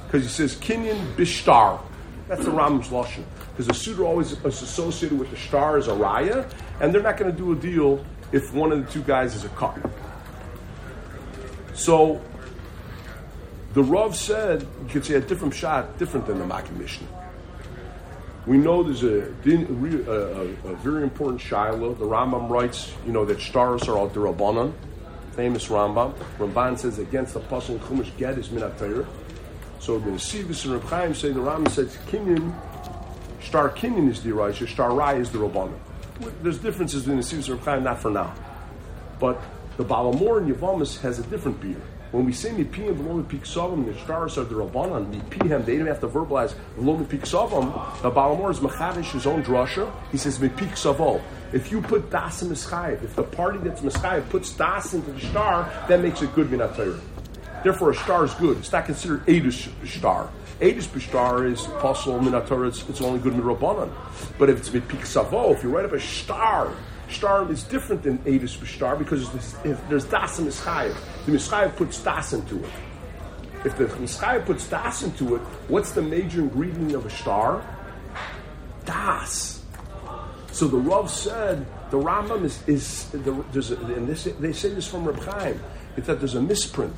because 0.07 0.23
he 0.23 0.29
says 0.29 0.57
Kinyan 0.57 1.15
Bishtar. 1.15 1.81
That's 2.29 2.45
the 2.45 2.51
Rambam's 2.51 2.89
lashon 2.89 3.25
because 3.55 3.69
the 3.69 3.75
suitor 3.75 4.05
always 4.05 4.33
is 4.33 4.63
associated 4.63 5.17
with 5.17 5.31
the 5.31 5.37
star 5.37 5.77
as 5.77 5.87
a 5.87 5.93
raya, 5.93 6.51
and 6.81 6.93
they're 6.93 7.03
not 7.03 7.17
going 7.17 7.31
to 7.31 7.37
do 7.37 7.53
a 7.53 7.57
deal 7.57 8.05
if 8.33 8.53
one 8.53 8.73
of 8.73 8.85
the 8.85 8.93
two 8.93 9.03
guys 9.03 9.37
is 9.37 9.45
a 9.45 9.49
cotton. 9.51 9.89
So 11.73 12.21
the 13.75 13.83
Rav 13.83 14.17
said 14.17 14.63
you 14.63 14.89
could 14.89 15.05
say 15.05 15.15
a 15.15 15.21
different 15.21 15.55
shot, 15.55 15.99
different 15.99 16.27
than 16.27 16.41
the 16.41 16.47
Maggid 16.47 16.75
Mishneh. 16.75 17.07
We 18.47 18.59
know 18.59 18.83
there's 18.83 19.05
a, 19.05 19.33
a, 19.47 20.11
a, 20.67 20.73
a 20.73 20.77
very 20.77 21.03
important 21.03 21.41
Shiloh. 21.41 21.95
The 21.95 22.05
Rambam 22.05 22.51
writes, 22.51 22.93
you 23.07 23.13
know, 23.13 23.25
that 23.25 23.41
stars 23.41 23.89
are 23.89 23.97
all 23.97 24.11
derabanan. 24.11 24.73
Famous 25.35 25.67
Rambam. 25.67 26.15
Ramban 26.39 26.79
says 26.79 26.99
against 26.99 27.35
the 27.35 27.41
pasuk 27.41 27.79
Chumash 27.81 28.17
Ged 28.17 28.39
is 28.39 28.49
minat 28.49 28.79
Torah. 28.79 29.07
So 29.81 29.99
the 29.99 30.11
Nesivis 30.11 30.65
and 30.65 30.75
Reb 30.75 30.85
Chaim 30.85 31.15
say 31.15 31.33
the 31.33 31.41
Rambam 31.41 31.69
says 31.71 31.97
Kinyan, 32.07 32.55
star 33.43 33.71
Kinyan 33.71 34.09
is 34.11 34.23
the 34.23 34.31
Raisha, 34.31 34.69
star 34.69 34.95
Rai 34.95 35.19
is 35.19 35.31
the 35.31 35.39
Rabbanan. 35.39 35.79
There's 36.43 36.59
differences 36.59 37.03
between 37.03 37.19
the 37.19 37.23
Nesivis 37.25 37.49
and 37.49 37.59
Reb 37.59 37.65
Chaim, 37.65 37.85
not 37.85 37.99
for 37.99 38.11
now. 38.11 38.33
But 39.19 39.43
the 39.77 39.85
Balamor 39.85 40.41
in 40.41 40.55
Yavamas 40.55 41.01
has 41.01 41.19
a 41.19 41.25
different 41.25 41.61
beer. 41.61 41.81
When 42.15 42.27
we 42.27 42.33
say 42.33 42.51
Mipi 42.51 42.87
and 42.87 42.97
V'lo 42.97 43.25
Savam, 43.25 43.87
the 43.87 43.99
stars 44.05 44.39
are 44.39 44.45
the 44.45 44.55
Rabbanan, 44.55 45.13
Mipihem, 45.13 45.65
they 45.65 45.77
don't 45.77 45.89
have 45.89 45.99
to 45.99 46.07
verbalize 46.07 46.55
V'lo 46.79 47.05
Mipik 47.05 47.23
Savam. 47.23 47.73
The 48.03 48.11
Balamor 48.13 48.53
is 48.53 48.61
Machadish, 48.61 49.11
his 49.11 49.27
own 49.27 49.43
drasha. 49.43 49.93
He 50.13 50.17
says 50.17 50.39
Mipik 50.39 50.77
Savo. 50.77 51.21
If 51.53 51.73
you 51.73 51.83
put 51.83 52.13
Das 52.13 52.41
in 52.41 52.51
Mischayev, 52.51 53.03
if 53.03 53.17
the 53.17 53.25
party 53.25 53.59
that's 53.59 53.81
Mischayev 53.81 54.31
puts 54.31 54.53
Das 54.53 54.95
into 54.95 55.11
the 55.11 55.21
star, 55.23 55.65
that 55.89 56.03
makes 56.03 56.23
it 56.23 56.33
good 56.37 56.47
Minat 56.51 56.77
Torah. 56.77 57.01
Therefore, 57.65 57.91
a 57.91 57.97
star 57.97 58.25
is 58.25 58.35
good. 58.35 58.59
It's 58.59 58.71
not 58.71 58.87
considered 58.87 59.27
Eidish 59.27 59.69
star. 59.85 60.31
Eidish 60.61 61.09
star 61.09 61.49
is 61.49 61.63
possible 61.81 62.21
Minat 62.21 62.47
Torah, 62.47 62.69
it's, 62.69 62.89
it's 62.89 63.01
only 63.01 63.19
good 63.19 63.33
in 63.33 63.43
Rabbanan. 63.43 63.91
But 64.39 64.51
if 64.51 64.59
it's 64.59 64.71
Mipik 64.71 65.05
Savo, 65.05 65.53
if 65.53 65.65
you 65.65 65.69
write 65.69 65.85
up 65.85 65.93
a 65.93 65.99
star, 65.99 66.71
Star 67.15 67.51
is 67.51 67.63
different 67.63 68.03
than 68.03 68.21
Avis 68.27 68.57
B'Shtar 68.57 68.99
because 68.99 69.33
if 69.65 69.89
there's 69.89 70.05
Das 70.05 70.39
and 70.39 70.49
Mischayev. 70.49 70.97
The 71.27 71.33
Mischayev 71.33 71.77
puts 71.77 72.03
Das 72.03 72.33
into 72.33 72.63
it. 72.63 72.71
If 73.65 73.79
the 73.79 73.87
Mischayev 73.87 74.45
puts 74.45 74.69
Das 74.69 75.03
into 75.03 75.37
it, 75.37 75.41
what's 75.69 75.93
the 75.93 76.03
major 76.03 76.41
ingredient 76.41 76.95
of 76.95 77.07
a 77.07 77.11
star? 77.11 77.65
Das. 78.85 79.63
So 80.53 80.69
the 80.69 80.77
Rav 80.77 81.11
said 81.11 81.67
the 81.91 81.99
Rambam 81.99 82.45
is, 82.45 82.63
is 82.69 83.09
the, 83.11 83.45
there's 83.53 83.71
a, 83.71 83.77
and 83.77 84.07
this, 84.07 84.25
they 84.25 84.53
say 84.53 84.75
this 84.75 84.87
from 84.87 85.05
Reb 85.05 85.19
Chaim, 85.21 85.61
that 85.97 86.19
there's 86.19 86.35
a 86.35 86.43
misprint. 86.43 86.95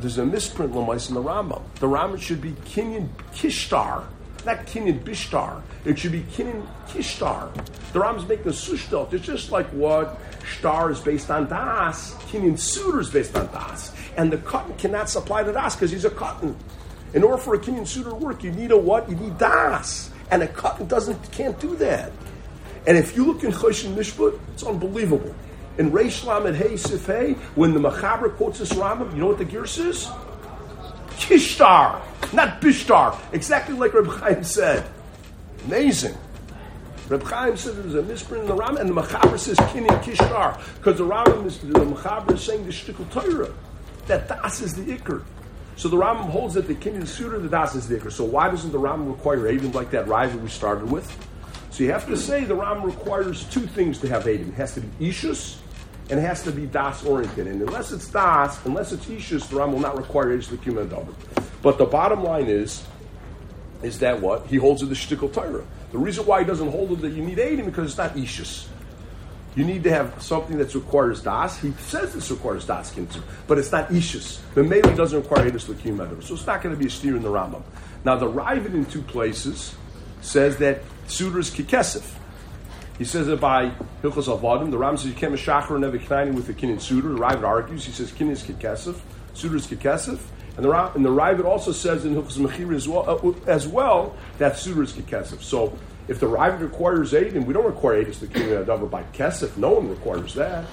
There's 0.00 0.18
a 0.18 0.26
misprint 0.26 0.72
Lamais 0.72 1.08
in 1.08 1.14
the 1.14 1.22
Rambam. 1.22 1.62
The 1.76 1.86
Rambam 1.86 2.20
should 2.20 2.40
be 2.40 2.52
Kinyan 2.52 3.08
Kishtar 3.32 4.04
not 4.44 4.66
Kinyan 4.66 5.02
Bishtar. 5.04 5.62
It 5.84 5.98
should 5.98 6.12
be 6.12 6.22
Kinyan 6.22 6.66
Kishtar. 6.88 7.54
The 7.92 8.00
Rambam's 8.00 8.28
making 8.28 8.46
a 8.46 8.50
sushdot. 8.50 9.12
It's 9.12 9.24
just 9.24 9.50
like 9.50 9.66
what 9.68 10.18
Star 10.58 10.90
is 10.90 11.00
based 11.00 11.30
on 11.30 11.48
Das, 11.48 12.14
Kinyan 12.30 12.58
Suitor 12.58 13.00
is 13.00 13.10
based 13.10 13.36
on 13.36 13.46
Das. 13.46 13.92
And 14.16 14.32
the 14.32 14.38
cotton 14.38 14.76
cannot 14.76 15.08
supply 15.08 15.42
the 15.42 15.52
Das 15.52 15.76
because 15.76 15.90
he's 15.90 16.04
a 16.04 16.10
cotton. 16.10 16.56
In 17.12 17.22
order 17.22 17.38
for 17.38 17.54
a 17.54 17.58
Kinyan 17.58 17.86
Suitor 17.86 18.10
to 18.10 18.16
work, 18.16 18.42
you 18.42 18.50
need 18.50 18.70
a 18.70 18.76
what? 18.76 19.08
You 19.08 19.16
need 19.16 19.38
Das. 19.38 20.10
And 20.30 20.42
a 20.42 20.48
cotton 20.48 20.86
doesn't 20.86 21.32
can't 21.32 21.58
do 21.60 21.76
that. 21.76 22.12
And 22.86 22.98
if 22.98 23.16
you 23.16 23.24
look 23.24 23.44
in 23.44 23.52
Choshen 23.52 23.94
Mishpat, 23.94 24.38
it's 24.52 24.62
unbelievable. 24.62 25.34
In 25.78 25.90
Reish 25.90 26.24
Lamed 26.24 26.56
Hey 26.56 26.76
Sif 26.76 27.06
Hey, 27.06 27.32
when 27.54 27.72
the 27.72 27.80
Machaber 27.80 28.34
quotes 28.36 28.58
this 28.58 28.72
Rambam, 28.72 29.12
you 29.12 29.18
know 29.18 29.26
what 29.26 29.38
the 29.38 29.44
Gerse 29.44 29.78
is? 29.78 30.08
Kishtar, 31.24 32.00
not 32.32 32.60
Bishtar. 32.60 33.18
Exactly 33.32 33.74
like 33.74 33.94
Reb 33.94 34.06
Chaim 34.06 34.44
said. 34.44 34.84
Amazing. 35.64 36.16
Reb 37.08 37.22
Chaim 37.22 37.56
said 37.56 37.76
there's 37.76 37.94
a 37.94 38.02
misprint 38.02 38.44
in 38.44 38.48
the 38.48 38.56
Rambam, 38.56 38.80
and 38.80 38.90
the 38.90 38.94
Machaber 38.94 39.38
says 39.38 39.56
Kinyan 39.58 40.02
Kishtar, 40.02 40.60
because 40.76 40.98
the 40.98 41.04
Rambam 41.04 41.46
is 41.46 41.58
the 41.58 41.66
Machaber 41.80 42.34
is 42.34 42.42
saying 42.42 42.66
the 42.66 42.72
Shtickle 42.72 43.10
Torah 43.10 43.52
that 44.06 44.28
Das 44.28 44.60
is 44.60 44.74
the 44.74 44.82
Iker. 44.82 45.22
So 45.76 45.88
the 45.88 45.96
Rambam 45.96 46.28
holds 46.30 46.54
that 46.54 46.68
the 46.68 46.74
Kinyan 46.74 47.06
Suitor, 47.06 47.38
the 47.38 47.48
Das 47.48 47.74
is 47.74 47.88
the 47.88 47.96
Iker. 47.96 48.12
So 48.12 48.24
why 48.24 48.50
doesn't 48.50 48.72
the 48.72 48.78
Rambam 48.78 49.10
require 49.10 49.38
Adim 49.38 49.74
like 49.74 49.90
that 49.90 50.06
rise 50.06 50.32
that 50.32 50.42
we 50.42 50.48
started 50.48 50.90
with? 50.90 51.10
So 51.70 51.82
you 51.82 51.90
have 51.90 52.06
to 52.06 52.16
say 52.16 52.44
the 52.44 52.54
Rambam 52.54 52.84
requires 52.84 53.44
two 53.44 53.66
things 53.66 53.98
to 54.00 54.08
have 54.08 54.24
Adim. 54.24 54.48
It 54.48 54.54
has 54.54 54.74
to 54.74 54.80
be 54.80 55.08
Ishus 55.08 55.56
and 56.10 56.20
it 56.20 56.22
has 56.22 56.42
to 56.42 56.52
be 56.52 56.66
Das 56.66 57.04
oriented. 57.04 57.46
And 57.46 57.62
unless 57.62 57.92
it's 57.92 58.08
Das, 58.08 58.64
unless 58.66 58.92
it's 58.92 59.06
Ishus, 59.06 59.48
the 59.48 59.56
Ram 59.56 59.72
will 59.72 59.80
not 59.80 59.96
require 59.96 60.32
Ish 60.32 60.48
Lakim 60.48 60.78
and 60.78 60.90
David. 60.90 61.14
But 61.62 61.78
the 61.78 61.86
bottom 61.86 62.22
line 62.22 62.46
is, 62.46 62.84
is 63.82 63.98
that 64.00 64.20
what? 64.20 64.46
He 64.46 64.56
holds 64.56 64.82
it 64.82 64.86
the 64.86 64.94
Shtickle 64.94 65.32
Torah. 65.32 65.64
The 65.92 65.98
reason 65.98 66.26
why 66.26 66.40
he 66.40 66.46
doesn't 66.46 66.70
hold 66.70 66.92
it 66.92 67.00
that 67.02 67.12
you 67.12 67.22
need 67.22 67.38
Adim 67.38 67.66
because 67.66 67.88
it's 67.88 67.98
not 67.98 68.14
Ishus. 68.14 68.66
You 69.56 69.64
need 69.64 69.84
to 69.84 69.90
have 69.90 70.20
something 70.20 70.58
that 70.58 70.74
requires 70.74 71.22
Das. 71.22 71.58
He 71.60 71.72
says 71.78 72.12
this 72.12 72.30
requires 72.30 72.66
Das 72.66 72.92
Kintu, 72.92 73.22
but 73.46 73.56
it's 73.56 73.70
not 73.70 73.88
Ishus. 73.90 74.40
The 74.54 74.64
Mele 74.64 74.94
doesn't 74.96 75.20
require 75.22 75.46
Ish 75.46 75.66
Lakim 75.66 76.00
and 76.00 76.24
So 76.24 76.34
it's 76.34 76.46
not 76.46 76.62
going 76.62 76.74
to 76.74 76.78
be 76.78 76.86
a 76.86 76.90
steer 76.90 77.16
in 77.16 77.22
the 77.22 77.28
Rambam. 77.28 77.62
Now 78.04 78.16
the 78.16 78.28
Ravid 78.28 78.74
in 78.74 78.84
two 78.86 79.02
places 79.02 79.74
says 80.20 80.56
that 80.58 80.82
is 81.06 81.50
Kikesif. 81.50 82.04
He 82.98 83.04
says 83.04 83.26
it 83.26 83.40
by 83.40 83.70
Hilchos 84.02 84.28
Avadim. 84.28 84.70
The 84.70 84.78
Ram 84.78 84.96
says 84.96 85.06
you 85.06 85.14
can't 85.14 85.34
mashachar 85.34 85.78
never 85.80 85.98
knani 85.98 86.32
with 86.32 86.46
the 86.46 86.54
Kinyan 86.54 86.76
Suder. 86.76 87.16
The 87.16 87.20
Ravid 87.20 87.42
argues. 87.42 87.84
He 87.84 87.92
says 87.92 88.12
Kinyan 88.12 88.30
is 88.30 88.42
Kikesef, 88.44 88.98
Suder 89.34 89.56
is 89.56 89.66
Kikesef. 89.66 90.20
And 90.56 90.64
the, 90.64 90.94
and 90.94 91.04
the 91.04 91.10
Ravid 91.10 91.44
also 91.44 91.72
says 91.72 92.04
in 92.04 92.14
Hilchos 92.14 92.38
Mechir 92.38 92.72
as 92.74 92.86
well, 92.86 93.04
uh, 93.08 93.50
as 93.50 93.66
well 93.66 94.14
that 94.38 94.52
Suder 94.52 94.84
is 94.84 94.92
Kikesef. 94.92 95.42
So 95.42 95.76
if 96.06 96.20
the 96.20 96.26
Ravid 96.26 96.60
requires 96.60 97.14
eight, 97.14 97.34
and 97.34 97.46
we 97.46 97.52
don't 97.52 97.66
require 97.66 97.94
eight 97.94 98.08
as 98.08 98.20
the 98.20 98.28
Kinyan 98.28 98.64
Adavar 98.64 98.88
by 98.88 99.02
Kesef, 99.12 99.56
no 99.56 99.70
one 99.72 99.88
requires 99.88 100.34
that. 100.34 100.64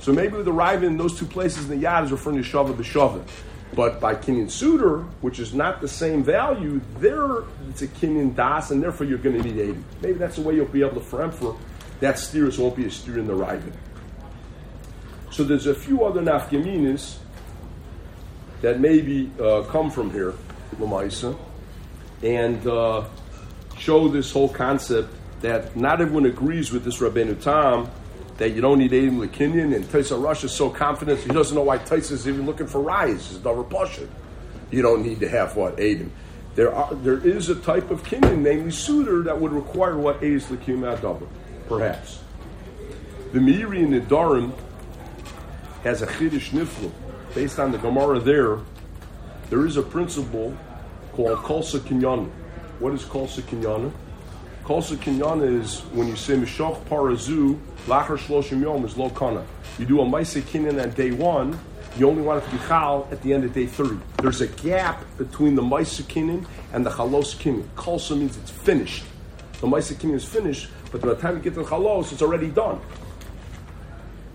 So 0.00 0.12
maybe 0.12 0.36
with 0.36 0.46
the 0.46 0.52
Ravid 0.52 0.84
in 0.84 0.96
those 0.96 1.18
two 1.18 1.26
places 1.26 1.68
in 1.68 1.78
the 1.78 1.86
Yad 1.86 2.04
is 2.04 2.12
referring 2.12 2.42
to 2.42 2.48
Shava 2.48 2.74
B'Shava. 2.74 3.22
But 3.74 4.00
by 4.00 4.14
Kinyan 4.14 4.46
Suder, 4.46 5.04
which 5.20 5.38
is 5.38 5.52
not 5.52 5.80
the 5.80 5.88
same 5.88 6.22
value, 6.22 6.80
there 6.98 7.42
it's 7.68 7.82
a 7.82 7.88
Kinyan 7.88 8.34
Das, 8.34 8.70
and 8.70 8.82
therefore 8.82 9.06
you're 9.06 9.18
going 9.18 9.42
to 9.42 9.42
need 9.42 9.58
80. 9.58 9.84
Maybe 10.00 10.18
that's 10.18 10.36
the 10.36 10.42
way 10.42 10.54
you'll 10.54 10.66
be 10.66 10.82
able 10.82 10.94
to 10.94 11.00
frame 11.00 11.30
for 11.30 11.58
that 12.00 12.18
steers 12.18 12.58
won't 12.58 12.76
be 12.76 12.86
a 12.86 12.90
steer 12.90 13.18
in 13.18 13.26
the 13.26 13.34
Raven. 13.34 13.72
So 15.30 15.44
there's 15.44 15.66
a 15.66 15.74
few 15.74 16.04
other 16.04 16.20
nafgaminas 16.20 17.16
that 18.62 18.80
maybe 18.80 19.30
uh, 19.40 19.62
come 19.64 19.90
from 19.90 20.10
here, 20.10 20.34
Lamaisa, 20.78 21.36
and 22.22 22.66
uh, 22.66 23.04
show 23.78 24.08
this 24.08 24.30
whole 24.30 24.48
concept 24.48 25.12
that 25.40 25.76
not 25.76 26.00
everyone 26.00 26.26
agrees 26.26 26.72
with 26.72 26.84
this 26.84 26.98
Rabbeinu 26.98 27.40
Tam 27.40 27.90
that 28.38 28.50
you 28.50 28.60
don't 28.60 28.78
need 28.78 28.90
Adim 28.92 29.18
Lekinian, 29.26 29.74
and 29.74 29.84
Taisa 29.86 30.22
Rush 30.22 30.44
is 30.44 30.52
so 30.52 30.68
confident 30.68 31.20
he 31.20 31.28
doesn't 31.28 31.54
know 31.54 31.62
why 31.62 31.78
is 32.10 32.28
even 32.28 32.46
looking 32.46 32.66
for 32.66 32.80
rise. 32.80 33.30
It's 33.30 33.38
Davar 33.38 33.68
Pasha. 33.68 34.06
You 34.70 34.82
don't 34.82 35.02
need 35.02 35.20
to 35.20 35.28
have 35.28 35.56
what 35.56 35.76
Adim. 35.76 36.10
There 36.54 36.74
are 36.74 36.94
there 36.94 37.18
is 37.18 37.48
a 37.48 37.54
type 37.54 37.90
of 37.90 38.02
Kinyan, 38.02 38.38
namely 38.38 38.70
Suitor, 38.70 39.22
that 39.24 39.40
would 39.40 39.52
require 39.52 39.96
what 39.96 40.22
Adim 40.22 40.46
Lekim 40.46 40.80
Adavar, 40.80 41.28
perhaps. 41.68 42.20
The 43.32 43.38
Meiri 43.38 43.78
in 43.78 43.90
the 43.90 44.00
Darim 44.00 44.52
has 45.82 46.02
a 46.02 46.06
Chiddush 46.06 46.50
Niflu. 46.50 46.90
Based 47.34 47.58
on 47.58 47.70
the 47.70 47.78
Gemara 47.78 48.18
there, 48.18 48.58
there 49.50 49.66
is 49.66 49.76
a 49.76 49.82
principle 49.82 50.56
called 51.12 51.38
Kolsa 51.38 51.78
Kinyana. 51.80 52.30
What 52.78 52.92
is 52.94 53.02
Kolsa 53.02 53.42
Kinyana? 53.42 53.92
Kolsa 54.66 54.96
Kinyana 54.96 55.62
is 55.62 55.82
when 55.94 56.08
you 56.08 56.16
say 56.16 56.34
Mishoch 56.34 56.82
Parazu, 56.86 57.56
Lachar 57.86 58.18
Shloshim 58.18 58.60
Yom 58.62 58.84
is 58.84 58.96
Lo 58.96 59.08
Kana. 59.10 59.46
You 59.78 59.86
do 59.86 60.00
a 60.00 60.08
Maise 60.08 60.34
Kinyan 60.38 60.82
on 60.82 60.90
day 60.90 61.12
one, 61.12 61.56
you 61.96 62.08
only 62.08 62.20
want 62.20 62.42
it 62.42 62.50
to 62.50 62.56
be 62.56 62.62
Chal 62.66 63.06
at 63.12 63.22
the 63.22 63.32
end 63.32 63.44
of 63.44 63.54
day 63.54 63.66
30. 63.66 63.96
There's 64.20 64.40
a 64.40 64.48
gap 64.48 65.04
between 65.18 65.54
the 65.54 65.62
Maise 65.62 66.00
Kinyan 66.00 66.44
and 66.72 66.84
the 66.84 66.90
Chalos 66.90 67.36
Kinyan. 67.36 67.62
Kolsa 67.76 68.18
means 68.18 68.36
it's 68.38 68.50
finished. 68.50 69.04
The 69.60 69.68
Maise 69.68 69.92
Kinyan 69.92 70.14
is 70.14 70.24
finished, 70.24 70.68
but 70.90 71.00
by 71.00 71.10
the 71.10 71.14
time 71.14 71.36
you 71.36 71.42
get 71.44 71.54
to 71.54 71.62
the 71.62 71.98
it's 72.00 72.20
already 72.20 72.48
done. 72.48 72.80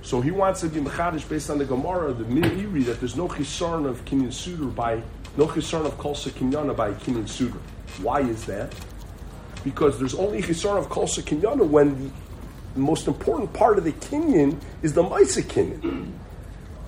So 0.02 0.22
he 0.22 0.32
wants 0.32 0.62
to 0.62 0.70
be 0.70 0.80
mechadish 0.80 1.28
based 1.28 1.50
on 1.50 1.58
the 1.58 1.66
Gemara, 1.66 2.14
the 2.14 2.24
Meiri, 2.24 2.86
that 2.86 3.02
there's 3.02 3.18
no 3.18 3.28
chisarn 3.28 3.86
of 3.86 4.06
kinyan 4.06 4.30
suder 4.30 4.74
by 4.74 5.04
no 5.36 5.48
chisarn 5.48 5.86
of 5.86 5.98
kolsa 5.98 6.30
kinyana 6.30 6.74
by 6.74 6.94
kinyan 6.94 7.26
suder. 7.26 7.60
Why 8.02 8.22
is 8.22 8.46
that? 8.46 8.74
Because 9.64 10.00
there's 10.00 10.16
only 10.16 10.42
chisarn 10.42 10.78
of 10.78 10.90
kolsa 10.90 11.22
kinyana 11.22 11.68
when 11.68 12.12
the 12.74 12.80
most 12.80 13.08
important 13.08 13.54
part 13.54 13.78
of 13.78 13.84
the 13.84 13.92
kinyan 13.92 14.60
is 14.82 14.94
the 14.94 15.04
maisa 15.04 15.44
kinyan. 15.44 16.12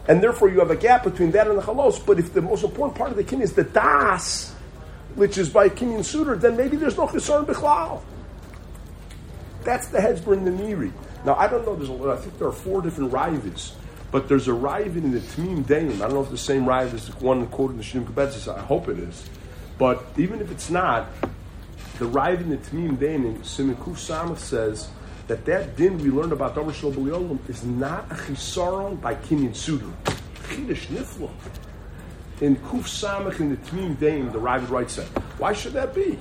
And 0.05 0.21
therefore 0.21 0.49
you 0.49 0.59
have 0.59 0.69
a 0.69 0.76
gap 0.76 1.05
between 1.05 1.32
that 1.32 1.47
and 1.47 1.57
the 1.57 1.61
chalos. 1.61 2.05
But 2.05 2.19
if 2.19 2.34
the 2.34 2.41
most 2.41 2.65
important 2.65 2.97
part 2.97 3.11
of 3.11 3.17
the 3.17 3.24
kinyan 3.24 3.41
is 3.41 3.53
the 3.53 3.63
das, 3.63 4.53
which 5.15 5.38
is 5.38 5.49
by 5.49 5.69
kinyan 5.69 5.99
suder, 5.99 6.39
then 6.39 6.57
maybe 6.57 6.76
there's 6.76 6.97
no 6.97 7.07
chisarn 7.07 7.45
bichlal. 7.45 8.01
That's 9.63 9.88
the 9.88 9.99
Hezbollah 9.99 10.38
in 10.38 10.45
the 10.45 10.51
Meiri. 10.51 10.91
Now, 11.26 11.36
I 11.36 11.47
don't 11.47 11.65
know, 11.65 11.76
there's 11.76 11.89
a, 11.89 12.11
I 12.11 12.17
think 12.17 12.38
there 12.38 12.47
are 12.47 12.51
four 12.51 12.82
different 12.82 13.11
Raivas, 13.11 13.74
but 14.11 14.28
there's 14.28 14.47
a 14.47 14.51
Ravid 14.51 14.97
in 14.97 15.11
the 15.11 15.19
Tamim 15.19 15.65
Daim. 15.65 16.01
I 16.01 16.05
don't 16.05 16.15
know 16.15 16.24
if 16.24 16.30
the 16.30 16.38
same 16.38 16.65
Ravid 16.65 16.93
is 16.93 17.07
the 17.07 17.13
one 17.26 17.47
quoted 17.47 17.74
in 17.74 17.78
the 17.78 17.84
Shittah 17.84 18.05
Mekubetzes. 18.05 18.53
I 18.53 18.59
hope 18.59 18.89
it 18.89 18.99
is. 18.99 19.30
But 19.78 20.05
even 20.17 20.41
if 20.41 20.51
it's 20.51 20.69
not, 20.69 21.07
the 22.00 22.06
Ravid 22.06 22.41
in 22.41 22.50
the 22.50 22.58
Tamim 22.58 23.00
Daim 23.00 23.26
in 23.26 23.38
Simikuf 23.39 23.98
Samach 23.98 24.39
says 24.39 24.89
that 25.28 25.46
that 25.46 25.76
din 25.78 25.98
we 26.00 26.10
learned 26.10 26.32
about 26.32 26.56
Shal 26.74 26.91
B'Liolim 26.91 27.38
is 27.50 27.64
not 27.64 28.12
a 28.12 28.16
chisaron 28.16 29.00
by 29.00 29.16
Kinyan 29.16 29.52
Suder. 29.52 29.94
Chidish 30.48 30.88
Nifla. 30.88 31.30
In 32.41 32.56
Kuf 32.58 32.84
Samach 32.84 33.39
in 33.39 33.52
the 33.52 33.58
Tamim 33.58 33.98
Daim, 34.00 34.32
the 34.32 34.39
Ravid 34.39 34.70
writes 34.70 34.96
that. 34.96 35.06
Why 35.38 35.54
should 35.54 35.74
that 35.74 35.94
be? 35.94 36.20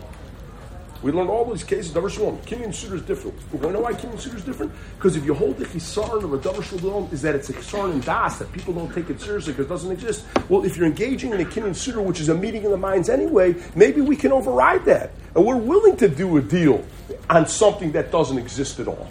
We 1.02 1.10
learned 1.10 1.30
all 1.30 1.44
these 1.44 1.64
cases. 1.64 1.90
Davar 1.92 2.08
Shalom. 2.08 2.38
Kinyan 2.42 2.68
Suder 2.68 2.94
is 2.94 3.02
different. 3.02 3.36
You 3.52 3.58
know 3.70 3.80
why 3.80 3.92
Kinyan 3.92 4.20
Suder 4.20 4.36
is 4.36 4.44
different? 4.44 4.72
Because 4.96 5.16
if 5.16 5.24
you 5.24 5.34
hold 5.34 5.58
the 5.58 5.64
chisaron 5.64 6.22
of 6.22 6.32
a 6.32 6.38
Davar 6.38 6.62
Shalom, 6.62 7.08
is 7.10 7.22
that 7.22 7.34
it's 7.34 7.50
a 7.50 7.54
chisaron 7.54 7.92
in 7.92 8.00
Das 8.00 8.38
that 8.38 8.52
people 8.52 8.72
don't 8.72 8.92
take 8.94 9.10
it 9.10 9.20
seriously 9.20 9.52
because 9.52 9.66
it 9.66 9.68
doesn't 9.68 9.90
exist. 9.90 10.24
Well, 10.48 10.64
if 10.64 10.76
you're 10.76 10.86
engaging 10.86 11.32
in 11.32 11.40
a 11.40 11.44
Kinyan 11.44 11.70
Suder, 11.70 12.04
which 12.04 12.20
is 12.20 12.28
a 12.28 12.34
meeting 12.34 12.64
of 12.64 12.70
the 12.70 12.76
minds 12.76 13.08
anyway, 13.08 13.56
maybe 13.74 14.00
we 14.00 14.14
can 14.14 14.30
override 14.30 14.84
that, 14.84 15.10
and 15.34 15.44
we're 15.44 15.56
willing 15.56 15.96
to 15.96 16.08
do 16.08 16.36
a 16.36 16.40
deal 16.40 16.84
on 17.28 17.48
something 17.48 17.90
that 17.92 18.12
doesn't 18.12 18.38
exist 18.38 18.78
at 18.78 18.86
all. 18.86 19.10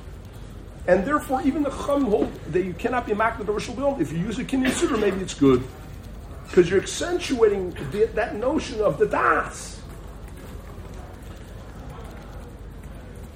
And 0.88 1.06
therefore, 1.06 1.42
even 1.44 1.62
the 1.62 1.72
Chum 1.72 2.06
hold 2.06 2.34
that 2.54 2.64
you 2.64 2.74
cannot 2.74 3.06
be 3.06 3.12
makna 3.12 3.44
Davar 3.44 3.60
Shalom. 3.60 4.00
If 4.00 4.14
you 4.14 4.20
use 4.20 4.40
a 4.40 4.46
Kinyan 4.46 4.72
Suder, 4.72 5.00
maybe 5.00 5.20
it's 5.20 5.34
good 5.34 5.62
because 6.48 6.70
you're 6.70 6.82
accentuating 6.82 7.72
the, 7.92 8.10
that 8.14 8.36
notion 8.36 8.80
of 8.80 8.98
the 8.98 9.08
Das. 9.08 9.81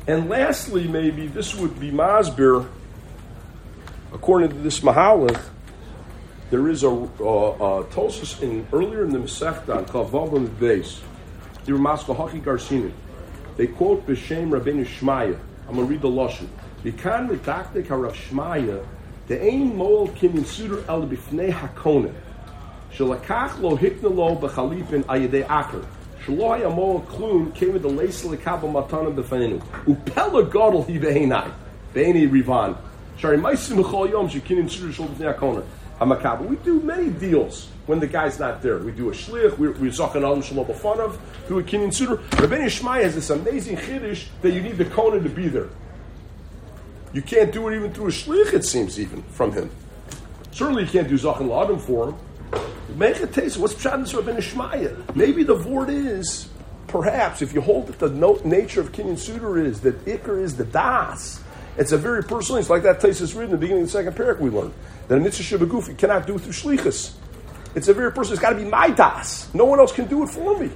And 0.07 0.29
lastly, 0.29 0.87
maybe 0.87 1.27
this 1.27 1.55
would 1.55 1.79
be 1.79 1.91
Masbir. 1.91 2.67
According 4.13 4.49
to 4.49 4.55
this 4.55 4.79
Mahalach, 4.81 5.41
there 6.51 6.69
is 6.69 6.83
a, 6.83 6.89
a, 6.89 6.91
a 6.91 7.83
Tosus 7.85 8.41
in 8.41 8.67
earlier 8.71 9.03
in 9.03 9.09
the 9.09 9.17
Masechta 9.17 9.85
the 9.85 10.49
base. 10.59 11.01
The 11.65 11.71
Ramaska 11.71 12.15
Haki 12.15 12.43
Garcinin. 12.43 12.91
They 13.57 13.67
quote 13.67 14.05
B'Shem 14.05 14.49
Rabbeinu 14.49 14.85
Shmaya. 14.85 15.39
I'm 15.67 15.75
going 15.75 15.87
to 15.87 15.91
read 15.91 16.01
the 16.01 16.07
Lashon. 16.07 16.47
Vikan 16.83 17.27
mitaktik 17.27 17.87
harav 17.87 18.13
Shmaya, 18.13 18.85
the 19.27 19.41
ein 19.41 19.75
mol 19.75 20.09
kimin 20.09 20.43
suder 20.43 20.87
el 20.87 21.07
bifnei 21.07 21.51
hakona. 21.51 22.13
Shalakach 22.91 23.59
lo 23.59 23.75
hikna 23.75 24.15
lo 24.15 24.35
b'chalipin 24.35 25.03
ayedei 25.05 25.47
akar. 25.47 25.83
Shloi 26.25 26.61
Amol 26.61 27.05
Klum 27.05 27.53
came 27.53 27.73
with 27.73 27.83
the 27.83 27.87
Lace 27.87 28.23
Lekabel 28.23 28.71
Matanim 28.71 29.15
Befenenu. 29.15 29.61
Upela 29.85 30.49
Godel 30.49 30.87
He 30.87 30.97
Behinai. 30.97 31.53
Behini 31.93 32.31
Rivan. 32.31 32.75
Shari 33.17 33.37
Maisim 33.37 33.83
Chol 33.83 34.09
Yom 34.09 34.27
Shekinim 34.27 34.69
Shir 34.69 34.87
Shol 34.87 35.07
B'nei 35.09 35.37
HaKoner. 35.37 35.63
HaMakabel. 35.99 36.47
We 36.47 36.55
do 36.57 36.81
many 36.81 37.11
deals 37.11 37.69
when 37.85 37.99
the 37.99 38.07
guy's 38.07 38.39
not 38.39 38.63
there. 38.63 38.79
We 38.79 38.91
do 38.91 39.09
a 39.09 39.13
shlich, 39.13 39.55
we're, 39.59 39.71
we're 39.73 39.91
Zachan 39.91 40.23
Alam 40.23 40.41
Shalom 40.41 40.65
B'fanav, 40.65 41.17
through 41.45 41.59
a 41.59 41.63
kinyan 41.63 41.93
suitor. 41.93 42.15
Rabbi 42.41 42.57
Yishmai 42.57 43.03
has 43.03 43.13
this 43.13 43.29
amazing 43.29 43.77
Kiddush 43.77 44.25
that 44.41 44.51
you 44.51 44.61
need 44.61 44.77
the 44.77 44.85
Kohen 44.85 45.21
to 45.23 45.29
be 45.29 45.47
there. 45.47 45.69
You 47.13 47.21
can't 47.21 47.53
do 47.53 47.67
it 47.69 47.75
even 47.75 47.93
through 47.93 48.07
a 48.07 48.11
shlich, 48.11 48.51
it 48.51 48.65
seems, 48.65 48.99
even 48.99 49.21
from 49.23 49.53
him. 49.53 49.69
Certainly 50.51 50.83
you 50.85 50.89
can't 50.89 51.07
do 51.07 51.19
Zachan 51.19 51.47
Ladim 51.47 51.79
for 51.79 52.09
him. 52.09 52.15
Taste. 52.97 53.57
What's 53.57 53.73
pshat 53.73 53.93
in 53.93 54.03
Rabbeinu 54.03 54.37
Shmaya? 54.37 55.15
Maybe 55.15 55.43
the 55.43 55.55
word 55.55 55.89
is, 55.89 56.47
perhaps, 56.87 57.41
if 57.41 57.53
you 57.53 57.59
hold 57.59 57.87
that 57.87 57.99
the 57.99 58.09
no, 58.09 58.39
nature 58.45 58.79
of 58.79 58.93
Kinyan 58.93 59.17
Suder 59.17 59.63
is 59.65 59.81
that 59.81 60.05
Iker 60.05 60.41
is 60.41 60.55
the 60.55 60.63
Das. 60.63 61.43
It's 61.77 61.91
a 61.91 61.97
very 61.97 62.23
personal. 62.23 62.59
It's 62.59 62.69
like 62.69 62.83
that 62.83 63.03
is 63.03 63.33
written 63.33 63.45
in 63.45 63.51
the 63.51 63.57
beginning 63.57 63.83
of 63.83 63.91
the 63.91 63.91
second 63.91 64.13
parak 64.13 64.39
we 64.39 64.49
learned 64.49 64.73
that 65.09 65.17
a 65.17 65.19
mitzvah 65.19 65.57
shabaguf 65.57 65.89
you 65.89 65.95
cannot 65.95 66.25
do 66.25 66.37
through 66.37 66.53
shlichus. 66.53 67.15
It's 67.75 67.89
a 67.89 67.93
very 67.93 68.13
personal. 68.13 68.33
It's 68.33 68.41
got 68.41 68.51
to 68.51 68.55
be 68.55 68.63
my 68.63 68.89
das. 68.91 69.53
No 69.53 69.65
one 69.65 69.79
else 69.79 69.91
can 69.91 70.07
do 70.07 70.23
it 70.23 70.29
for 70.29 70.57
me. 70.57 70.71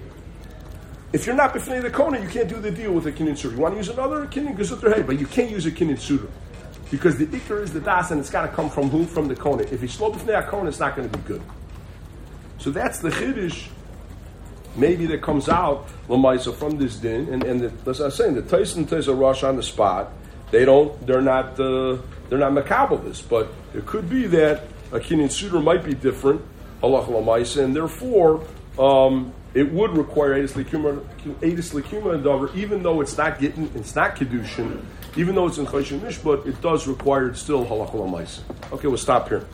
If 1.14 1.26
you're 1.26 1.36
not 1.36 1.54
b'fnei 1.54 1.82
the 1.82 1.90
kona, 1.90 2.20
you 2.20 2.28
can't 2.28 2.50
do 2.50 2.60
the 2.60 2.70
deal 2.70 2.92
with 2.92 3.08
a 3.08 3.14
kinyan 3.14 3.32
suder. 3.32 3.54
You 3.54 3.60
want 3.60 3.76
to 3.76 3.78
use 3.78 3.88
another 3.88 4.28
kinyan 4.28 4.58
gezutter 4.58 4.94
hey, 4.94 5.04
but 5.04 5.18
you 5.18 5.26
can't 5.26 5.50
use 5.50 5.66
a 5.66 5.72
kinyan 5.72 5.96
suder 5.96 6.30
because 6.92 7.18
the 7.18 7.28
ikar 7.28 7.64
is 7.64 7.72
the 7.72 7.80
das, 7.80 8.12
and 8.12 8.20
it's 8.20 8.30
got 8.30 8.42
to 8.42 8.50
come 8.50 8.70
from 8.70 8.90
who? 8.90 9.06
From 9.06 9.30
the 9.30 9.36
kona. 9.38 9.64
If 9.64 9.82
it's 9.82 9.94
slow 9.94 10.12
b'fnei 10.12 10.38
a 10.38 10.50
kona, 10.50 10.68
it's 10.68 10.80
not 10.80 10.98
going 10.98 11.10
to 11.10 11.18
be 11.18 11.24
good. 11.24 11.42
So 12.60 12.72
that's 12.72 13.00
the 13.00 13.10
chiddush. 13.10 13.68
Maybe 14.76 15.06
that 15.08 15.22
comes 15.22 15.50
out 15.50 15.88
lamaisa 16.08 16.54
from 16.54 16.78
this 16.78 16.98
din, 16.98 17.34
and 17.34 17.44
and 17.44 17.62
the, 17.62 17.90
as 17.90 18.02
I 18.02 18.06
was 18.06 18.16
saying, 18.16 18.36
the 18.36 18.44
Tyson 18.44 18.86
Tyson 18.86 19.18
rush 19.18 19.44
on 19.44 19.56
the 19.56 19.64
spot. 19.64 20.12
They 20.52 20.66
don't. 20.66 21.06
They're 21.06 21.22
not. 21.22 21.60
Uh, 21.60 21.98
they're 22.30 22.38
not 22.38 22.54
makabel 22.54 23.04
this, 23.04 23.22
but 23.22 23.52
it 23.74 23.86
could 23.86 24.10
be 24.10 24.28
that 24.28 24.64
a 24.92 25.00
kinyan 25.00 25.30
suder 25.30 25.64
might 25.64 25.84
be 25.84 25.94
different 25.94 26.42
halach 26.82 27.08
lamaisa, 27.08 27.64
and 27.64 27.76
therefore 27.76 28.46
um, 28.78 29.34
it 29.54 29.72
would 29.72 29.98
require 29.98 30.36
edis 30.36 30.54
likuma 30.54 32.22
davar, 32.22 32.56
even 32.56 32.84
though 32.84 33.02
it's 33.02 33.18
not 33.18 33.40
getting, 33.40 33.72
it's 33.76 33.96
not 33.96 34.16
kedushin, 34.16 34.84
even 35.18 35.36
though 35.36 35.48
it's 35.48 35.58
in 35.58 35.66
choshen 35.66 36.00
mishpat, 36.00 36.46
it 36.46 36.62
does 36.62 36.88
require 36.88 37.34
still 37.34 37.66
halach 37.66 37.92
lamaisa. 37.92 38.42
Okay, 38.72 38.88
we'll 38.88 38.98
stop 38.98 39.28
here. 39.30 39.46